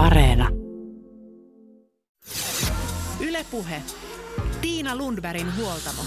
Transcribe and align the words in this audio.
Areena. 0.00 0.48
Ylepuhe. 3.20 3.82
Tiina 4.60 4.96
Lundbergin 4.96 5.56
huoltamo. 5.56 6.02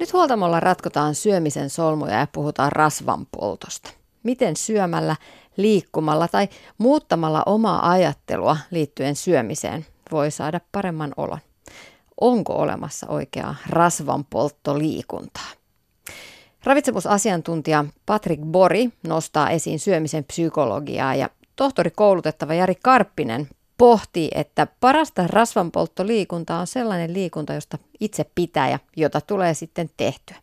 Nyt 0.00 0.12
huoltamolla 0.12 0.60
ratkotaan 0.60 1.14
syömisen 1.14 1.70
solmuja 1.70 2.18
ja 2.18 2.26
puhutaan 2.32 2.72
rasvan 2.72 3.26
poltosta. 3.26 3.90
Miten 4.22 4.56
syömällä, 4.56 5.16
liikkumalla 5.56 6.28
tai 6.28 6.48
muuttamalla 6.78 7.42
omaa 7.46 7.90
ajattelua 7.90 8.56
liittyen 8.70 9.16
syömiseen 9.16 9.86
voi 10.12 10.30
saada 10.30 10.60
paremman 10.72 11.12
olon? 11.16 11.40
Onko 12.20 12.52
olemassa 12.52 13.06
oikeaa 13.08 13.54
rasvanpolttoliikuntaa? 13.68 15.61
Ravitsemusasiantuntija 16.64 17.84
Patrick 18.06 18.42
Bori 18.42 18.90
nostaa 19.06 19.50
esiin 19.50 19.78
syömisen 19.78 20.24
psykologiaa 20.24 21.14
ja 21.14 21.30
tohtori 21.56 21.90
koulutettava 21.90 22.54
Jari 22.54 22.74
Karppinen 22.82 23.48
pohtii, 23.78 24.28
että 24.34 24.66
parasta 24.80 25.26
rasvanpolttoliikuntaa 25.26 26.60
on 26.60 26.66
sellainen 26.66 27.12
liikunta, 27.14 27.52
josta 27.54 27.78
itse 28.00 28.26
pitää 28.34 28.70
ja 28.70 28.78
jota 28.96 29.20
tulee 29.20 29.54
sitten 29.54 29.90
tehtyä. 29.96 30.36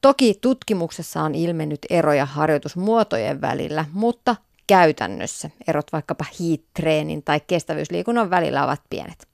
Toki 0.00 0.34
tutkimuksessa 0.40 1.22
on 1.22 1.34
ilmennyt 1.34 1.86
eroja 1.90 2.26
harjoitusmuotojen 2.26 3.40
välillä, 3.40 3.84
mutta 3.92 4.36
käytännössä 4.66 5.50
erot 5.68 5.92
vaikkapa 5.92 6.24
hiitreenin 6.38 7.22
tai 7.22 7.40
kestävyysliikunnan 7.46 8.30
välillä 8.30 8.64
ovat 8.64 8.80
pienet. 8.90 9.28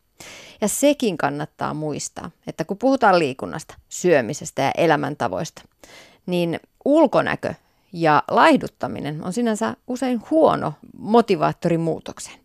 Ja 0.61 0.69
sekin 0.69 1.19
kannattaa 1.19 1.75
muistaa, 1.75 2.31
että 2.47 2.65
kun 2.65 2.79
puhutaan 2.79 3.19
liikunnasta, 3.19 3.75
syömisestä 3.89 4.63
ja 4.63 4.71
elämäntavoista, 4.77 5.63
niin 6.27 6.61
ulkonäkö 6.85 7.55
ja 7.93 8.23
laihduttaminen 8.29 9.25
on 9.25 9.33
sinänsä 9.33 9.77
usein 9.87 10.23
huono 10.31 10.73
motivaattori 10.99 11.79
muutokseen. 11.79 12.41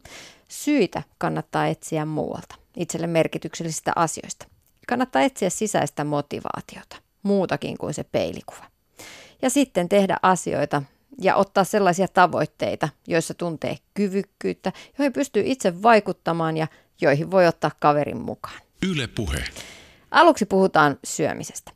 Syitä 0.47 1.03
kannattaa 1.17 1.67
etsiä 1.67 2.05
muualta, 2.05 2.55
itselle 2.77 3.07
merkityksellisistä 3.07 3.91
asioista. 3.95 4.47
Kannattaa 4.87 5.21
etsiä 5.21 5.49
sisäistä 5.49 6.03
motivaatiota, 6.03 6.95
muutakin 7.23 7.77
kuin 7.77 7.93
se 7.93 8.03
peilikuva. 8.03 8.65
Ja 9.41 9.49
sitten 9.49 9.89
tehdä 9.89 10.17
asioita 10.21 10.83
ja 11.21 11.35
ottaa 11.35 11.63
sellaisia 11.63 12.07
tavoitteita, 12.07 12.89
joissa 13.07 13.33
tuntee 13.33 13.77
kyvykkyyttä, 13.93 14.71
joihin 14.97 15.13
pystyy 15.13 15.43
itse 15.45 15.81
vaikuttamaan 15.81 16.57
ja 16.57 16.67
joihin 17.01 17.31
voi 17.31 17.47
ottaa 17.47 17.71
kaverin 17.79 18.21
mukaan. 18.21 18.61
Yle 18.89 19.07
puhe. 19.07 19.43
Aluksi 20.11 20.45
puhutaan 20.45 20.99
syömisestä. 21.03 21.71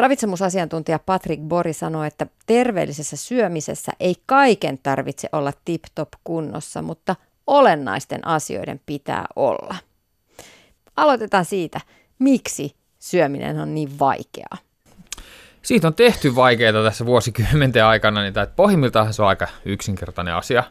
Ravitsemusasiantuntija 0.00 0.98
Patrick 0.98 1.42
Bori 1.42 1.72
sanoi, 1.72 2.06
että 2.06 2.26
terveellisessä 2.46 3.16
syömisessä 3.16 3.92
ei 4.00 4.14
kaiken 4.26 4.78
tarvitse 4.82 5.28
olla 5.32 5.52
tip-top 5.64 6.08
kunnossa, 6.24 6.82
mutta 6.82 7.16
olennaisten 7.46 8.26
asioiden 8.26 8.80
pitää 8.86 9.24
olla. 9.36 9.76
Aloitetaan 10.96 11.44
siitä, 11.44 11.80
miksi 12.18 12.76
syöminen 12.98 13.60
on 13.60 13.74
niin 13.74 13.98
vaikeaa. 13.98 14.56
Siitä 15.62 15.86
on 15.86 15.94
tehty 15.94 16.34
vaikeaa 16.34 16.84
tässä 16.84 17.06
vuosikymmenten 17.06 17.84
aikana, 17.84 18.20
niin 18.20 18.28
että 18.28 18.46
pohjimmiltaan 18.56 19.14
se 19.14 19.22
on 19.22 19.28
aika 19.28 19.48
yksinkertainen 19.64 20.34
asia 20.34 20.64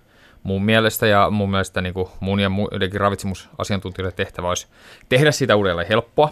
mun 0.43 0.65
mielestä, 0.65 1.07
ja 1.07 1.29
mun 1.29 1.51
mielestä 1.51 1.81
niin 1.81 1.93
kuin 1.93 2.07
mun 2.19 2.39
ja 2.39 2.49
muidenkin 2.49 3.01
ravitsemusasiantuntijoiden 3.01 4.15
tehtävä 4.15 4.49
olisi 4.49 4.67
tehdä 5.09 5.31
sitä 5.31 5.55
uudelleen 5.55 5.87
helppoa. 5.87 6.31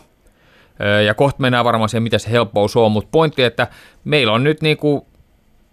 Ja 1.06 1.14
kohta 1.14 1.42
mennään 1.42 1.66
varmaan 1.66 1.89
siihen, 1.89 2.03
mitä 2.03 2.17
se 2.17 2.31
helppous 2.31 2.75
on, 2.75 2.92
mutta 2.92 3.09
pointti, 3.11 3.44
että 3.44 3.67
meillä 4.03 4.33
on 4.33 4.44
nyt 4.44 4.61
niin 4.61 4.78
kuin 4.78 5.02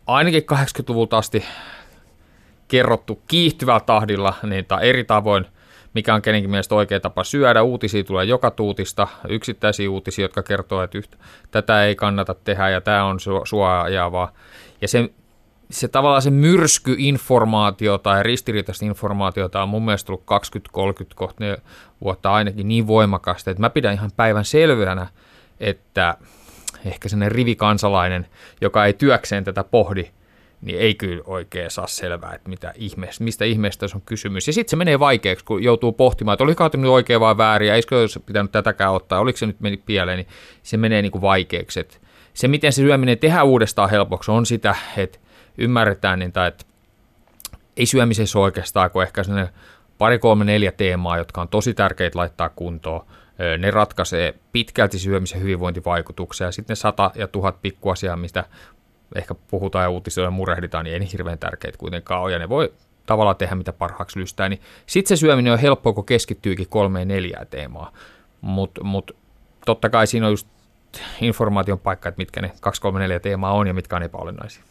ainakin 0.06 0.42
80-luvulta 0.52 1.18
asti 1.18 1.44
kerrottu 2.68 3.22
kiihtyvällä 3.28 3.80
tahdilla 3.80 4.34
niin 4.42 4.66
eri 4.80 5.04
tavoin, 5.04 5.46
mikä 5.94 6.14
on 6.14 6.22
kenenkin 6.22 6.50
mielestä 6.50 6.74
oikea 6.74 7.00
tapa 7.00 7.24
syödä. 7.24 7.62
Uutisia 7.62 8.04
tulee 8.04 8.24
joka 8.24 8.50
tuutista, 8.50 9.08
yksittäisiä 9.28 9.90
uutisia, 9.90 10.24
jotka 10.24 10.42
kertoo, 10.42 10.82
että 10.82 10.98
yhtä, 10.98 11.16
tätä 11.50 11.84
ei 11.84 11.94
kannata 11.94 12.34
tehdä 12.34 12.68
ja 12.68 12.80
tämä 12.80 13.04
on 13.04 13.18
suojaavaa. 13.44 14.32
Ja 14.80 14.88
se, 14.88 15.10
se 15.70 15.88
tavallaan 15.88 16.22
se 16.22 16.30
myrskyinformaatio 16.30 17.98
tai 17.98 18.22
ristiriitaista 18.22 18.84
informaatiota 18.84 19.62
on 19.62 19.68
mun 19.68 19.84
mielestä 19.84 20.06
tullut 20.06 20.24
20-30 21.02 21.06
kohta 21.14 21.44
vuotta 22.00 22.32
ainakin 22.32 22.68
niin 22.68 22.86
voimakasta, 22.86 23.50
että 23.50 23.60
mä 23.60 23.70
pidän 23.70 23.94
ihan 23.94 24.10
päivän 24.16 24.44
selvänä, 24.44 25.06
että 25.60 26.16
ehkä 26.84 27.08
sellainen 27.08 27.32
rivikansalainen, 27.32 28.26
joka 28.60 28.86
ei 28.86 28.92
työkseen 28.92 29.44
tätä 29.44 29.64
pohdi, 29.64 30.10
niin 30.60 30.78
ei 30.78 30.94
kyllä 30.94 31.22
oikein 31.26 31.70
saa 31.70 31.86
selvää, 31.86 32.34
että 32.34 32.48
mitä 32.48 32.72
ihmeestä, 32.76 33.24
mistä 33.24 33.44
ihmeestä 33.44 33.86
on 33.94 34.02
kysymys. 34.06 34.46
Ja 34.46 34.52
sitten 34.52 34.70
se 34.70 34.76
menee 34.76 34.98
vaikeaksi, 34.98 35.44
kun 35.44 35.62
joutuu 35.62 35.92
pohtimaan, 35.92 36.34
että 36.34 36.44
oliko 36.44 36.70
nyt 36.76 36.90
oikein 36.90 37.20
vai 37.20 37.36
väärin, 37.36 37.68
ja 37.68 37.74
eikö 37.74 38.00
olisi 38.00 38.20
pitänyt 38.20 38.52
tätäkään 38.52 38.92
ottaa, 38.92 39.20
oliko 39.20 39.38
se 39.38 39.46
nyt 39.46 39.60
meni 39.60 39.76
pieleen, 39.76 40.16
niin 40.16 40.28
se 40.62 40.76
menee 40.76 41.02
niin 41.02 41.12
kuin 41.12 41.22
vaikeaksi. 41.22 41.80
Et 41.80 42.00
se, 42.34 42.48
miten 42.48 42.72
se 42.72 42.76
syöminen 42.76 43.18
tehdään 43.18 43.46
uudestaan 43.46 43.90
helpoksi, 43.90 44.30
on 44.30 44.46
sitä, 44.46 44.76
että 44.96 45.18
ymmärretään, 45.58 46.18
niin, 46.18 46.28
että 46.28 46.64
ei 47.76 47.86
syömisessä 47.86 48.38
oikeastaan 48.38 48.90
kuin 48.90 49.02
ehkä 49.02 49.22
sellainen 49.22 49.54
pari, 49.98 50.18
kolme, 50.18 50.44
neljä 50.44 50.72
teemaa, 50.72 51.18
jotka 51.18 51.40
on 51.40 51.48
tosi 51.48 51.74
tärkeitä 51.74 52.18
laittaa 52.18 52.48
kuntoon. 52.48 53.06
Ne 53.58 53.70
ratkaisee 53.70 54.34
pitkälti 54.52 54.98
syömisen 54.98 55.40
hyvinvointivaikutuksia. 55.40 56.46
Ja 56.46 56.52
sitten 56.52 56.76
sata 56.76 57.10
ja 57.14 57.28
tuhat 57.28 57.62
pikkuasiaa, 57.62 58.16
mistä 58.16 58.44
ehkä 59.14 59.34
puhutaan 59.34 59.82
ja 59.82 59.90
uutisoilla 59.90 60.30
murehditaan, 60.30 60.84
niin 60.84 60.92
ei 60.92 61.00
niin 61.00 61.10
hirveän 61.12 61.38
tärkeitä 61.38 61.78
kuitenkaan 61.78 62.22
ole, 62.22 62.32
ja 62.32 62.38
ne 62.38 62.48
voi 62.48 62.72
tavallaan 63.06 63.36
tehdä 63.36 63.54
mitä 63.54 63.72
parhaaksi 63.72 64.20
lystää, 64.20 64.48
niin 64.48 64.60
sitten 64.86 65.16
se 65.16 65.20
syöminen 65.20 65.52
on 65.52 65.58
helppoa, 65.58 65.92
kun 65.92 66.06
keskittyykin 66.06 66.68
kolmeen 66.68 67.08
neljään 67.08 67.46
teemaa, 67.46 67.92
mutta 68.40 68.84
mut, 68.84 69.16
totta 69.66 69.90
kai 69.90 70.06
siinä 70.06 70.26
on 70.26 70.32
just 70.32 70.48
informaation 71.20 71.78
paikka, 71.78 72.08
että 72.08 72.18
mitkä 72.18 72.42
ne 72.42 72.52
2, 72.60 72.80
3, 72.80 73.00
4 73.00 73.20
teemaa 73.20 73.52
on 73.52 73.66
ja 73.66 73.74
mitkä 73.74 73.96
on 73.96 74.02
epäolennaisia. 74.02 74.62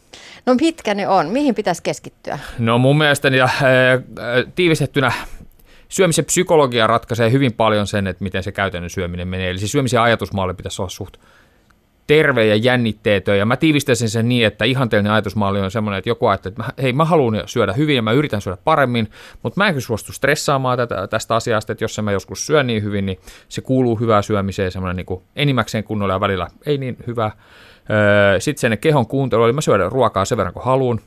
No 0.46 0.54
mitkä 0.54 0.94
ne 0.94 1.08
on? 1.08 1.26
Mihin 1.26 1.54
pitäisi 1.54 1.82
keskittyä? 1.82 2.38
No 2.58 2.78
mun 2.78 2.98
mielestä 2.98 3.28
ja, 3.28 3.48
tiivistettynä 4.54 5.12
syömisen 5.88 6.24
psykologia 6.24 6.86
ratkaisee 6.86 7.32
hyvin 7.32 7.52
paljon 7.52 7.86
sen, 7.86 8.06
että 8.06 8.24
miten 8.24 8.42
se 8.42 8.52
käytännön 8.52 8.90
syöminen 8.90 9.28
menee. 9.28 9.50
Eli 9.50 9.58
se 9.58 9.68
syömisen 9.68 10.00
ajatusmalli 10.00 10.54
pitäisi 10.54 10.82
olla 10.82 10.90
suht 10.90 11.16
terve 12.06 12.46
ja 12.46 12.56
jännitteetön. 12.56 13.38
Ja 13.38 13.46
mä 13.46 13.56
tiivistäisin 13.56 14.08
sen 14.08 14.28
niin, 14.28 14.46
että 14.46 14.64
ihanteellinen 14.64 15.12
ajatusmalli 15.12 15.60
on 15.60 15.70
semmoinen, 15.70 15.98
että 15.98 16.10
joku 16.10 16.26
ajattelee, 16.26 16.54
että 16.68 16.82
hei 16.82 16.92
mä 16.92 17.04
haluan 17.04 17.42
syödä 17.46 17.72
hyvin 17.72 17.96
ja 17.96 18.02
mä 18.02 18.12
yritän 18.12 18.40
syödä 18.40 18.58
paremmin, 18.64 19.10
mutta 19.42 19.60
mä 19.60 19.66
en 19.66 19.74
kyllä 19.74 19.86
suostu 19.86 20.12
stressaamaan 20.12 20.78
tätä, 20.78 21.06
tästä 21.06 21.34
asiasta, 21.34 21.72
että 21.72 21.84
jos 21.84 22.00
mä 22.02 22.12
joskus 22.12 22.46
syön 22.46 22.66
niin 22.66 22.82
hyvin, 22.82 23.06
niin 23.06 23.18
se 23.48 23.60
kuuluu 23.60 23.96
hyvää 23.96 24.22
syömiseen 24.22 24.72
semmoinen 24.72 24.96
niin 24.96 25.22
enimmäkseen 25.36 25.84
kunnolla 25.84 26.12
ja 26.12 26.20
välillä 26.20 26.48
ei 26.66 26.78
niin 26.78 26.96
hyvä. 27.06 27.30
Öö, 27.90 28.40
Sitten 28.40 28.60
sen 28.60 28.78
kehon 28.78 29.06
kuuntelu, 29.06 29.44
eli 29.44 29.52
mä 29.52 29.60
syödän 29.60 29.92
ruokaa 29.92 30.24
sen 30.24 30.38
verran 30.38 30.54
kuin 30.54 30.64
haluan. 30.64 31.00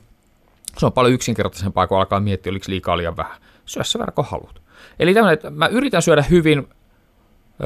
Se 0.78 0.86
on 0.86 0.92
paljon 0.92 1.14
yksinkertaisempaa, 1.14 1.86
kun 1.86 1.98
alkaa 1.98 2.20
miettiä, 2.20 2.50
oliko 2.50 2.66
liikaa 2.68 2.96
liian 2.96 3.16
vähän. 3.16 3.36
Syö 3.64 3.84
sen 3.84 3.98
verran 3.98 4.14
kuin 4.14 4.26
haluat. 4.26 4.62
Eli 4.98 5.14
tämmöinen, 5.14 5.34
että 5.34 5.50
mä 5.50 5.66
yritän 5.66 6.02
syödä 6.02 6.22
hyvin, 6.22 6.68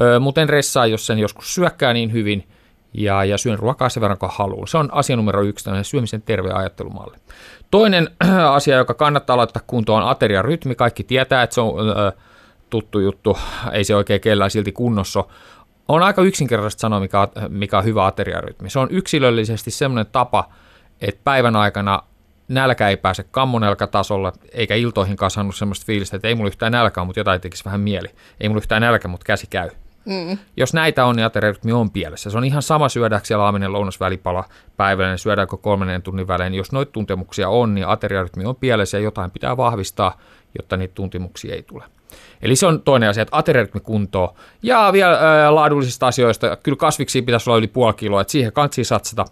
öö, 0.01 0.19
mutta 0.19 0.41
en 0.41 0.49
ressaa, 0.49 0.85
jos 0.85 1.05
sen 1.05 1.19
joskus 1.19 1.55
syökkää 1.55 1.93
niin 1.93 2.13
hyvin– 2.13 2.43
ja, 2.93 3.23
ja 3.23 3.37
syön 3.37 3.59
ruokaa 3.59 3.89
sen 3.89 4.01
verran 4.01 4.17
kuin 4.17 4.31
haluan. 4.33 4.67
Se 4.67 4.77
on 4.77 4.89
asia 4.91 5.15
numero 5.15 5.41
yksi, 5.41 5.65
tämmöinen 5.65 5.85
syömisen 5.85 6.21
terve 6.21 6.51
ajattelumalli. 6.51 7.17
Toinen 7.71 8.09
asia, 8.51 8.77
joka 8.77 8.93
kannattaa 8.93 9.37
laittaa 9.37 9.63
kuntoon, 9.67 10.03
on 10.03 10.09
ateriarytmi. 10.09 10.75
Kaikki 10.75 11.03
tietää, 11.03 11.43
että 11.43 11.53
se 11.53 11.61
on 11.61 11.89
ö, 11.89 12.11
tuttu 12.69 12.99
juttu, 12.99 13.37
ei 13.71 13.83
se 13.83 13.95
oikein 13.95 14.21
kellään 14.21 14.51
silti 14.51 14.71
kunnossa. 14.71 15.23
On 15.87 16.03
aika 16.03 16.21
yksinkertaisesti 16.21 16.81
sanoa, 16.81 16.99
mikä, 16.99 17.27
mikä 17.49 17.77
on 17.77 17.85
hyvä 17.85 18.05
ateriarytmi. 18.05 18.69
Se 18.69 18.79
on 18.79 18.87
yksilöllisesti 18.91 19.71
semmoinen 19.71 20.11
tapa, 20.11 20.49
että 21.01 21.21
päivän 21.23 21.55
aikana 21.55 22.03
nälkä 22.47 22.89
ei 22.89 22.97
pääse 22.97 23.23
kammonelkatasolla, 23.31 24.33
eikä 24.51 24.75
iltoihin 24.75 25.15
kasannut 25.15 25.55
semmoista 25.55 25.85
fiilistä, 25.85 26.15
että 26.15 26.27
ei 26.27 26.35
mulla 26.35 26.47
yhtään 26.47 26.71
nälkää, 26.71 27.03
mutta 27.03 27.19
jotain 27.19 27.41
tekisi 27.41 27.65
vähän 27.65 27.81
mieli. 27.81 28.07
Ei 28.39 28.49
mulla 28.49 28.59
yhtään 28.59 28.81
nälkä, 28.81 29.07
mutta 29.07 29.25
käsi 29.25 29.47
käy. 29.49 29.69
Mm. 30.05 30.37
Jos 30.57 30.73
näitä 30.73 31.05
on, 31.05 31.15
niin 31.15 31.25
ateriarytmi 31.25 31.71
on 31.71 31.91
pielessä. 31.91 32.29
Se 32.29 32.37
on 32.37 32.45
ihan 32.45 32.61
sama 32.61 32.89
syödäänkö 32.89 33.27
siellä 33.27 33.45
aaminen 33.45 33.73
lounasvälipala 33.73 34.43
päivällä, 34.77 35.17
syödäänkö 35.17 35.57
kolmannen 35.57 36.01
tunnin 36.01 36.27
välein. 36.27 36.53
Jos 36.53 36.71
noita 36.71 36.91
tuntemuksia 36.91 37.49
on, 37.49 37.75
niin 37.75 37.87
ateriarytmi 37.87 38.45
on 38.45 38.55
pielessä 38.55 38.97
ja 38.97 39.03
jotain 39.03 39.31
pitää 39.31 39.57
vahvistaa, 39.57 40.21
jotta 40.59 40.77
niitä 40.77 40.93
tuntemuksia 40.93 41.55
ei 41.55 41.63
tule. 41.63 41.83
Eli 42.41 42.55
se 42.55 42.65
on 42.67 42.81
toinen 42.81 43.09
asia, 43.09 43.23
että 43.23 43.37
ateriarytmi 43.37 43.79
kuntoon. 43.81 44.35
Ja 44.63 44.89
vielä 44.93 45.17
ää, 45.17 45.55
laadullisista 45.55 46.07
asioista, 46.07 46.57
kyllä 46.63 46.75
kasviksi 46.75 47.21
pitäisi 47.21 47.49
olla 47.49 47.57
yli 47.57 47.67
puoli 47.67 47.93
kiloa, 47.93 48.21
että 48.21 48.31
siihen 48.31 48.53
kansi 48.53 48.83
satsata. 48.83 49.25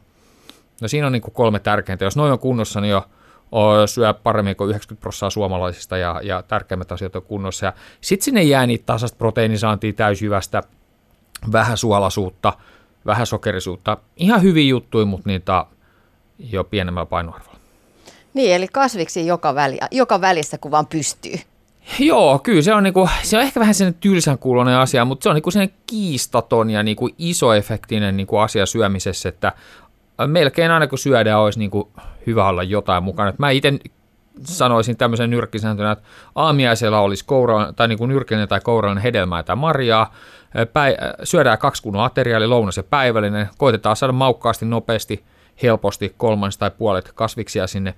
No 0.82 0.88
siinä 0.88 1.08
on 1.08 1.14
niin 1.14 1.22
kolme 1.22 1.60
tärkeintä. 1.60 2.06
Jos 2.06 2.16
noin 2.16 2.32
on 2.32 2.40
kunnossa, 2.40 2.82
niin 2.82 2.92
jo 2.92 3.06
syö 3.86 4.13
paremmin 4.13 4.56
kuin 4.56 4.69
90 4.69 5.01
prosenttia 5.01 5.30
suomalaisista 5.30 5.98
ja, 5.98 6.21
ja 6.24 6.44
tärkeimmät 6.44 6.92
asiat 6.92 7.15
on 7.15 7.21
kunnossa. 7.21 7.74
Sitten 8.01 8.25
sinne 8.25 8.44
jää 8.44 8.68
niitä 8.68 8.86
tasasta 8.86 9.18
proteiinisaantia 9.18 9.94
täysjyvästä, 9.94 10.63
vähän 11.51 11.77
suolaisuutta, 11.77 12.53
vähän 13.06 13.27
sokerisuutta. 13.27 13.98
Ihan 14.18 14.42
hyviä 14.42 14.69
juttuja, 14.69 15.06
mutta 15.06 15.30
niitä 15.30 15.65
jo 16.39 16.63
pienemmällä 16.63 17.06
painoarvolla. 17.06 17.59
Niin, 18.33 18.56
eli 18.56 18.68
kasviksi 18.68 19.27
joka, 19.27 19.56
väli, 19.56 19.80
joka 19.92 20.21
välissä, 20.21 20.57
kun 20.57 20.71
vaan 20.71 20.88
pystyy. 20.88 21.36
Joo, 22.00 22.39
kyllä 22.39 22.62
se 22.62 22.74
on, 22.74 22.83
niinku, 22.83 23.09
se 23.24 23.38
on 23.38 23.44
ehkä 23.44 23.59
vähän 23.59 23.74
sen 23.74 23.94
tylsän 23.94 24.38
kuulonen 24.38 24.77
asia, 24.77 25.06
mutta 25.06 25.24
se 25.24 25.30
on 25.30 25.36
niinku 25.36 25.51
sen 25.51 25.69
kiistaton 25.88 26.69
ja 26.69 26.83
niinku 26.83 27.09
isoefektinen 27.18 28.18
niinku 28.18 28.38
asia 28.38 28.65
syömisessä, 28.65 29.30
että 29.30 29.51
melkein 30.27 30.71
aina 30.71 30.88
kun 30.88 30.98
syödään 30.98 31.39
olisi 31.39 31.59
niinku 31.59 31.92
hyvä 32.28 32.48
olla 32.48 32.64
jotain 32.64 33.04
mukana. 33.04 33.34
Mä 33.38 33.50
itse 33.50 33.80
sanoisin 34.44 34.98
tämmöisen 34.98 35.30
nyrkkisääntönä, 35.30 35.92
että 35.92 36.06
aamiaisella 36.36 37.00
olisi 37.00 37.26
koura, 37.26 37.74
tai 37.74 37.88
niinku 37.88 38.06
nyrkillinen 38.06 38.48
tai 38.48 38.60
kourallinen 38.62 39.04
hedelmää 39.04 39.44
tai 39.44 39.56
marjaa, 39.56 40.14
Päi, 40.74 40.96
syödään 41.24 41.58
kaksi 41.58 41.84
kunnon 41.84 42.04
ateriaa, 42.04 42.38
eli 42.38 42.48
lounas 42.48 42.78
ja 42.78 42.84
päivällinen, 42.84 43.50
koitetaan 43.58 43.96
saada 43.96 44.14
maukkaasti, 44.14 44.66
nopeasti, 44.66 45.24
helposti 45.64 46.14
kolmannes 46.18 46.58
tai 46.58 46.72
puolet 46.72 47.12
kasviksia 47.16 47.68
sinne 47.68 47.96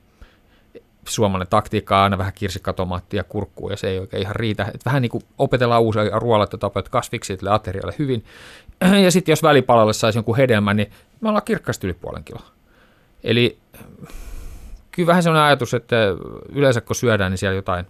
suomalainen 1.07 1.47
taktiikka 1.47 1.97
on 1.97 2.03
aina 2.03 2.17
vähän 2.17 2.33
kirsikkatomaattia 2.35 3.23
kurkkuu, 3.23 3.69
ja 3.69 3.77
se 3.77 3.87
ei 3.87 3.99
oikein 3.99 4.21
ihan 4.21 4.35
riitä. 4.35 4.71
Et 4.73 4.85
vähän 4.85 5.01
niin 5.01 5.09
kuin 5.09 5.23
opetellaan 5.37 5.81
uusia 5.81 6.19
ruoanlaittotapoja 6.19 6.83
kasviksi 6.89 7.37
aterialle 7.49 7.95
hyvin. 7.99 8.25
Ja 9.03 9.11
sitten 9.11 9.31
jos 9.31 9.43
välipalalle 9.43 9.93
saisi 9.93 10.17
jonkun 10.17 10.37
hedelmän, 10.37 10.77
niin 10.77 10.91
me 11.21 11.29
ollaan 11.29 11.45
kirkkaasti 11.45 11.87
yli 11.87 11.93
puolen 11.93 12.23
kiloa. 12.23 12.45
Eli 13.23 13.57
kyllä 14.91 15.07
vähän 15.07 15.23
sellainen 15.23 15.47
ajatus, 15.47 15.73
että 15.73 15.95
yleensä 16.49 16.81
kun 16.81 16.95
syödään, 16.95 17.31
niin 17.31 17.37
siellä 17.37 17.55
jotain 17.55 17.85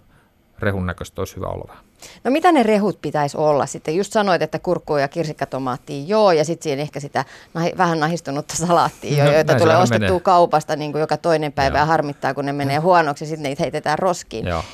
rehun 0.58 0.86
näköistä 0.86 1.20
olisi 1.20 1.36
hyvä 1.36 1.46
olla. 1.46 1.76
No 2.24 2.30
mitä 2.30 2.52
ne 2.52 2.62
rehut 2.62 2.98
pitäisi 3.02 3.36
olla 3.36 3.66
sitten? 3.66 3.96
Just 3.96 4.12
sanoit, 4.12 4.42
että 4.42 4.58
kurkkuu 4.58 4.96
ja 4.96 5.08
kirsikkatomaattia 5.08 6.04
joo, 6.06 6.32
ja 6.32 6.44
sitten 6.44 6.62
siinä 6.62 6.82
ehkä 6.82 7.00
sitä 7.00 7.24
nahi, 7.54 7.72
vähän 7.78 8.00
nahistunutta 8.00 8.56
salaattia, 8.56 9.24
no, 9.24 9.32
joita 9.32 9.54
tulee 9.54 9.76
ostettua 9.76 10.08
menee. 10.08 10.20
kaupasta 10.20 10.76
niin 10.76 10.92
kuin 10.92 11.00
joka 11.00 11.16
toinen 11.16 11.52
päivä 11.52 11.78
joo. 11.78 11.82
ja 11.82 11.86
harmittaa, 11.86 12.34
kun 12.34 12.44
ne 12.46 12.52
menee 12.52 12.78
huonoksi, 12.78 13.24
ja 13.24 13.28
sitten 13.28 13.42
niitä 13.42 13.62
heitetään 13.62 13.98
roskiin. 13.98 14.46
Joo. 14.46 14.64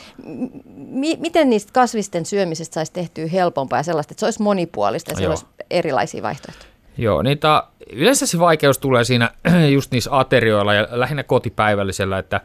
M- 0.77 1.21
miten 1.21 1.51
niistä 1.51 1.73
kasvisten 1.73 2.27
syömisestä 2.27 2.75
saisi 2.75 2.93
tehtyä 2.93 3.27
helpompaa 3.27 3.79
ja 3.79 3.83
sellaista, 3.83 4.13
että 4.13 4.21
se 4.21 4.27
olisi 4.27 4.43
monipuolista 4.43 5.13
ja 5.13 5.17
siellä 5.17 5.33
olisi 5.33 5.47
erilaisia 5.71 6.23
vaihtoehtoja? 6.23 6.70
Joo, 7.01 7.23
niitä, 7.23 7.63
yleensä 7.93 8.27
se 8.27 8.39
vaikeus 8.39 8.79
tulee 8.79 9.05
siinä 9.05 9.31
just 9.75 9.93
niissä 9.93 10.19
aterioilla 10.19 10.75
ja 10.75 10.89
lähinnä 10.91 11.23
kotipäivällisellä, 11.23 12.19
että 12.19 12.41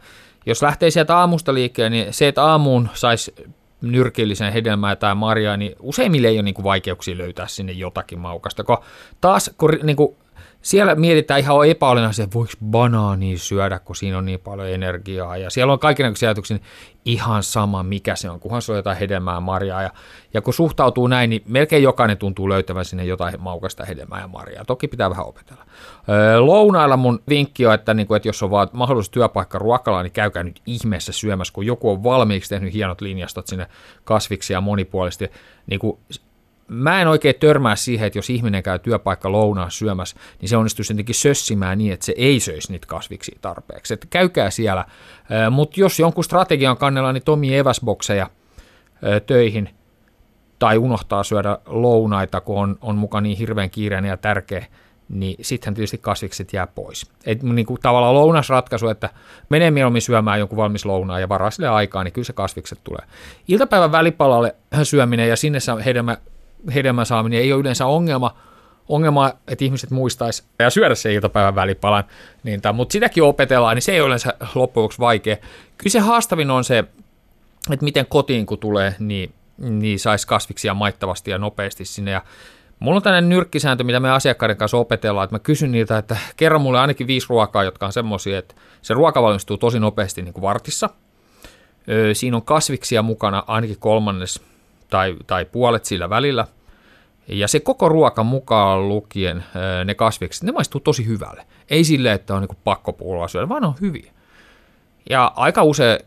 jos 0.46 0.62
lähtee 0.62 0.90
sieltä 0.90 1.18
aamusta 1.18 1.54
liikkeelle, 1.54 1.90
niin 1.90 2.12
se, 2.12 2.28
että 2.28 2.44
aamuun 2.44 2.88
saisi 2.94 3.34
nyrkillisen 3.80 4.52
hedelmää 4.52 4.96
tai 4.96 5.14
marjaa, 5.14 5.56
niin 5.56 5.76
useimmille 5.80 6.28
ei 6.28 6.36
ole 6.36 6.42
niin 6.42 6.54
kuin 6.54 6.64
vaikeuksia 6.64 7.18
löytää 7.18 7.46
sinne 7.46 7.72
jotakin 7.72 8.18
maukasta. 8.18 8.64
Kun 8.64 8.78
taas 9.20 9.50
kun 9.58 9.70
niin 9.82 9.96
kuin 9.96 10.16
siellä 10.66 10.94
mietitään 10.94 11.40
ihan 11.40 11.68
epäolennaisesti, 11.68 12.22
että 12.22 12.34
voiko 12.34 12.52
banaania 12.64 13.38
syödä, 13.38 13.78
kun 13.78 13.96
siinä 13.96 14.18
on 14.18 14.24
niin 14.24 14.40
paljon 14.40 14.68
energiaa. 14.68 15.36
Ja 15.36 15.50
siellä 15.50 15.72
on 15.72 15.78
kaikenlaisia 15.78 16.28
ajatuksia, 16.28 16.58
ihan 17.04 17.42
sama 17.42 17.82
mikä 17.82 18.16
se 18.16 18.30
on, 18.30 18.40
kunhan 18.40 18.62
se 18.62 18.72
on 18.72 18.78
jotain 18.78 18.96
hedelmää 18.96 19.40
marjaa. 19.40 19.82
Ja, 19.82 19.90
ja 20.34 20.42
kun 20.42 20.54
suhtautuu 20.54 21.06
näin, 21.06 21.30
niin 21.30 21.42
melkein 21.46 21.82
jokainen 21.82 22.18
tuntuu 22.18 22.48
löytävän 22.48 22.84
sinne 22.84 23.04
jotain 23.04 23.34
maukasta 23.38 23.84
hedelmää 23.84 24.20
ja 24.20 24.28
marjaa. 24.28 24.64
Toki 24.64 24.88
pitää 24.88 25.10
vähän 25.10 25.26
opetella. 25.26 25.64
Lounailla 26.38 26.96
mun 26.96 27.22
vinkki 27.28 27.66
on, 27.66 27.74
että, 27.74 27.94
niin 27.94 28.06
kuin, 28.06 28.16
että 28.16 28.28
jos 28.28 28.42
on 28.42 28.50
vaan 28.50 28.68
mahdollisuus 28.72 29.10
työpaikka 29.10 29.58
ruokalla, 29.58 30.02
niin 30.02 30.12
käykää 30.12 30.42
nyt 30.42 30.62
ihmeessä 30.66 31.12
syömässä, 31.12 31.54
kun 31.54 31.66
joku 31.66 31.90
on 31.90 32.02
valmiiksi 32.02 32.48
tehnyt 32.48 32.74
hienot 32.74 33.00
linjastot 33.00 33.46
sinne 33.46 33.66
kasviksi 34.04 34.52
ja 34.52 34.60
monipuolisesti. 34.60 35.30
Niin 35.66 35.80
kuin 35.80 35.98
mä 36.68 37.00
en 37.00 37.08
oikein 37.08 37.34
törmää 37.40 37.76
siihen, 37.76 38.06
että 38.06 38.18
jos 38.18 38.30
ihminen 38.30 38.62
käy 38.62 38.78
työpaikka 38.78 39.32
lounaa 39.32 39.70
syömässä, 39.70 40.16
niin 40.40 40.48
se 40.48 40.56
onnistuisi 40.56 40.92
jotenkin 40.92 41.14
sössimään 41.14 41.78
niin, 41.78 41.92
että 41.92 42.06
se 42.06 42.14
ei 42.16 42.40
söisi 42.40 42.72
niitä 42.72 42.86
kasviksi 42.86 43.38
tarpeeksi. 43.40 43.94
Että 43.94 44.06
käykää 44.10 44.50
siellä, 44.50 44.84
mutta 45.50 45.80
jos 45.80 45.98
jonkun 45.98 46.24
strategian 46.24 46.76
kannella, 46.76 47.12
niin 47.12 47.24
tomi 47.24 47.56
eväsbokseja 47.56 48.30
töihin 49.26 49.70
tai 50.58 50.78
unohtaa 50.78 51.24
syödä 51.24 51.58
lounaita, 51.66 52.40
kun 52.40 52.58
on, 52.58 52.78
on 52.80 52.96
mukaan 52.96 53.22
niin 53.22 53.38
hirveän 53.38 53.70
kiireinen 53.70 54.08
ja 54.08 54.16
tärkeä, 54.16 54.66
niin 55.08 55.36
sittenhän 55.40 55.74
tietysti 55.74 55.98
kasvikset 55.98 56.52
jää 56.52 56.66
pois. 56.66 57.10
Et 57.26 57.42
niin 57.42 57.66
kuin 57.66 57.80
tavallaan 57.80 58.14
lounasratkaisu, 58.14 58.88
että 58.88 59.10
menee 59.48 59.70
mieluummin 59.70 60.02
syömään 60.02 60.38
jonkun 60.38 60.56
valmis 60.56 60.84
lounaa 60.84 61.20
ja 61.20 61.28
varaa 61.28 61.50
sille 61.50 61.68
aikaa, 61.68 62.04
niin 62.04 62.12
kyllä 62.12 62.26
se 62.26 62.32
kasvikset 62.32 62.78
tulee. 62.84 63.06
Iltapäivän 63.48 63.92
välipalalle 63.92 64.54
syöminen 64.82 65.28
ja 65.28 65.36
sinne 65.36 65.58
hedelmä 65.84 66.16
hedelmän 66.74 67.06
saaminen 67.06 67.40
ei 67.40 67.52
ole 67.52 67.60
yleensä 67.60 67.86
ongelma, 67.86 68.36
ongelma, 68.88 69.32
että 69.48 69.64
ihmiset 69.64 69.90
muistaisi 69.90 70.44
ja 70.58 70.70
syödä 70.70 70.94
se 70.94 71.14
iltapäivän 71.14 71.54
välipalan, 71.54 72.04
niin 72.42 72.60
mutta 72.72 72.92
sitäkin 72.92 73.22
opetellaan, 73.22 73.76
niin 73.76 73.82
se 73.82 73.92
ei 73.92 74.00
ole 74.00 74.06
yleensä 74.06 74.34
loppujen 74.54 74.90
vaikea. 75.00 75.36
Kyllä 75.78 75.92
se 75.92 75.98
haastavin 75.98 76.50
on 76.50 76.64
se, 76.64 76.78
että 77.70 77.84
miten 77.84 78.06
kotiin 78.06 78.46
kun 78.46 78.58
tulee, 78.58 78.94
niin, 78.98 79.32
niin 79.58 79.98
saisi 79.98 80.26
kasviksia 80.26 80.74
maittavasti 80.74 81.30
ja 81.30 81.38
nopeasti 81.38 81.84
sinne. 81.84 82.10
Ja 82.10 82.22
mulla 82.78 82.96
on 82.96 83.02
tämmöinen 83.02 83.28
nyrkkisääntö, 83.28 83.84
mitä 83.84 84.00
me 84.00 84.10
asiakkaiden 84.10 84.56
kanssa 84.56 84.76
opetellaan, 84.76 85.24
että 85.24 85.34
mä 85.34 85.38
kysyn 85.38 85.72
niiltä, 85.72 85.98
että 85.98 86.16
kerran 86.36 86.60
mulle 86.60 86.80
ainakin 86.80 87.06
viisi 87.06 87.26
ruokaa, 87.30 87.64
jotka 87.64 87.86
on 87.86 87.92
semmoisia, 87.92 88.38
että 88.38 88.54
se 88.82 88.94
ruoka 88.94 89.22
valmistuu 89.22 89.56
tosi 89.56 89.80
nopeasti 89.80 90.22
niin 90.22 90.32
kuin 90.32 90.42
vartissa. 90.42 90.90
Siinä 92.12 92.36
on 92.36 92.42
kasviksia 92.42 93.02
mukana 93.02 93.44
ainakin 93.46 93.78
kolmannes 93.78 94.40
tai, 94.90 95.16
tai 95.26 95.44
puolet 95.44 95.84
sillä 95.84 96.10
välillä. 96.10 96.46
Ja 97.28 97.48
se 97.48 97.60
koko 97.60 97.88
ruoka 97.88 98.22
mukaan 98.22 98.88
lukien 98.88 99.44
ne 99.84 99.94
kasvikset, 99.94 100.42
ne 100.42 100.52
maistuu 100.52 100.80
tosi 100.80 101.06
hyvälle. 101.06 101.46
Ei 101.70 101.84
sille, 101.84 102.12
että 102.12 102.34
on 102.34 102.40
niin 102.42 102.58
pakko 102.64 102.92
puolella 102.92 103.28
syödä, 103.28 103.48
vaan 103.48 103.64
on 103.64 103.74
hyviä. 103.80 104.12
Ja 105.10 105.32
aika 105.36 105.62
usein 105.62 105.98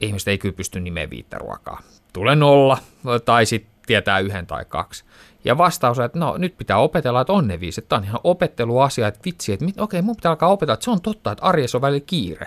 ihmiset 0.00 0.28
ei 0.28 0.38
kyllä 0.38 0.54
pysty 0.56 0.80
nimeä 0.80 1.10
viittä 1.10 1.38
ruokaa. 1.38 1.80
Tulee 2.12 2.34
nolla, 2.34 2.78
tai 3.24 3.46
sitten 3.46 3.72
tietää 3.86 4.18
yhden 4.18 4.46
tai 4.46 4.64
kaksi. 4.64 5.04
Ja 5.44 5.58
vastaus 5.58 5.98
on, 5.98 6.04
että 6.04 6.18
no 6.18 6.36
nyt 6.36 6.58
pitää 6.58 6.78
opetella, 6.78 7.20
että 7.20 7.32
on 7.32 7.48
ne 7.48 7.60
viisi. 7.60 7.82
Tämä 7.82 7.98
on 7.98 8.04
ihan 8.04 8.20
opetteluasia, 8.24 9.08
että 9.08 9.20
vitsi, 9.24 9.52
että 9.52 9.64
okei, 9.66 9.82
okay, 9.82 10.02
mun 10.02 10.16
pitää 10.16 10.30
alkaa 10.30 10.48
opetella, 10.48 10.74
että 10.74 10.84
se 10.84 10.90
on 10.90 11.00
totta, 11.00 11.32
että 11.32 11.44
arjessa 11.44 11.78
on 11.78 11.82
välillä 11.82 12.04
kiire. 12.06 12.46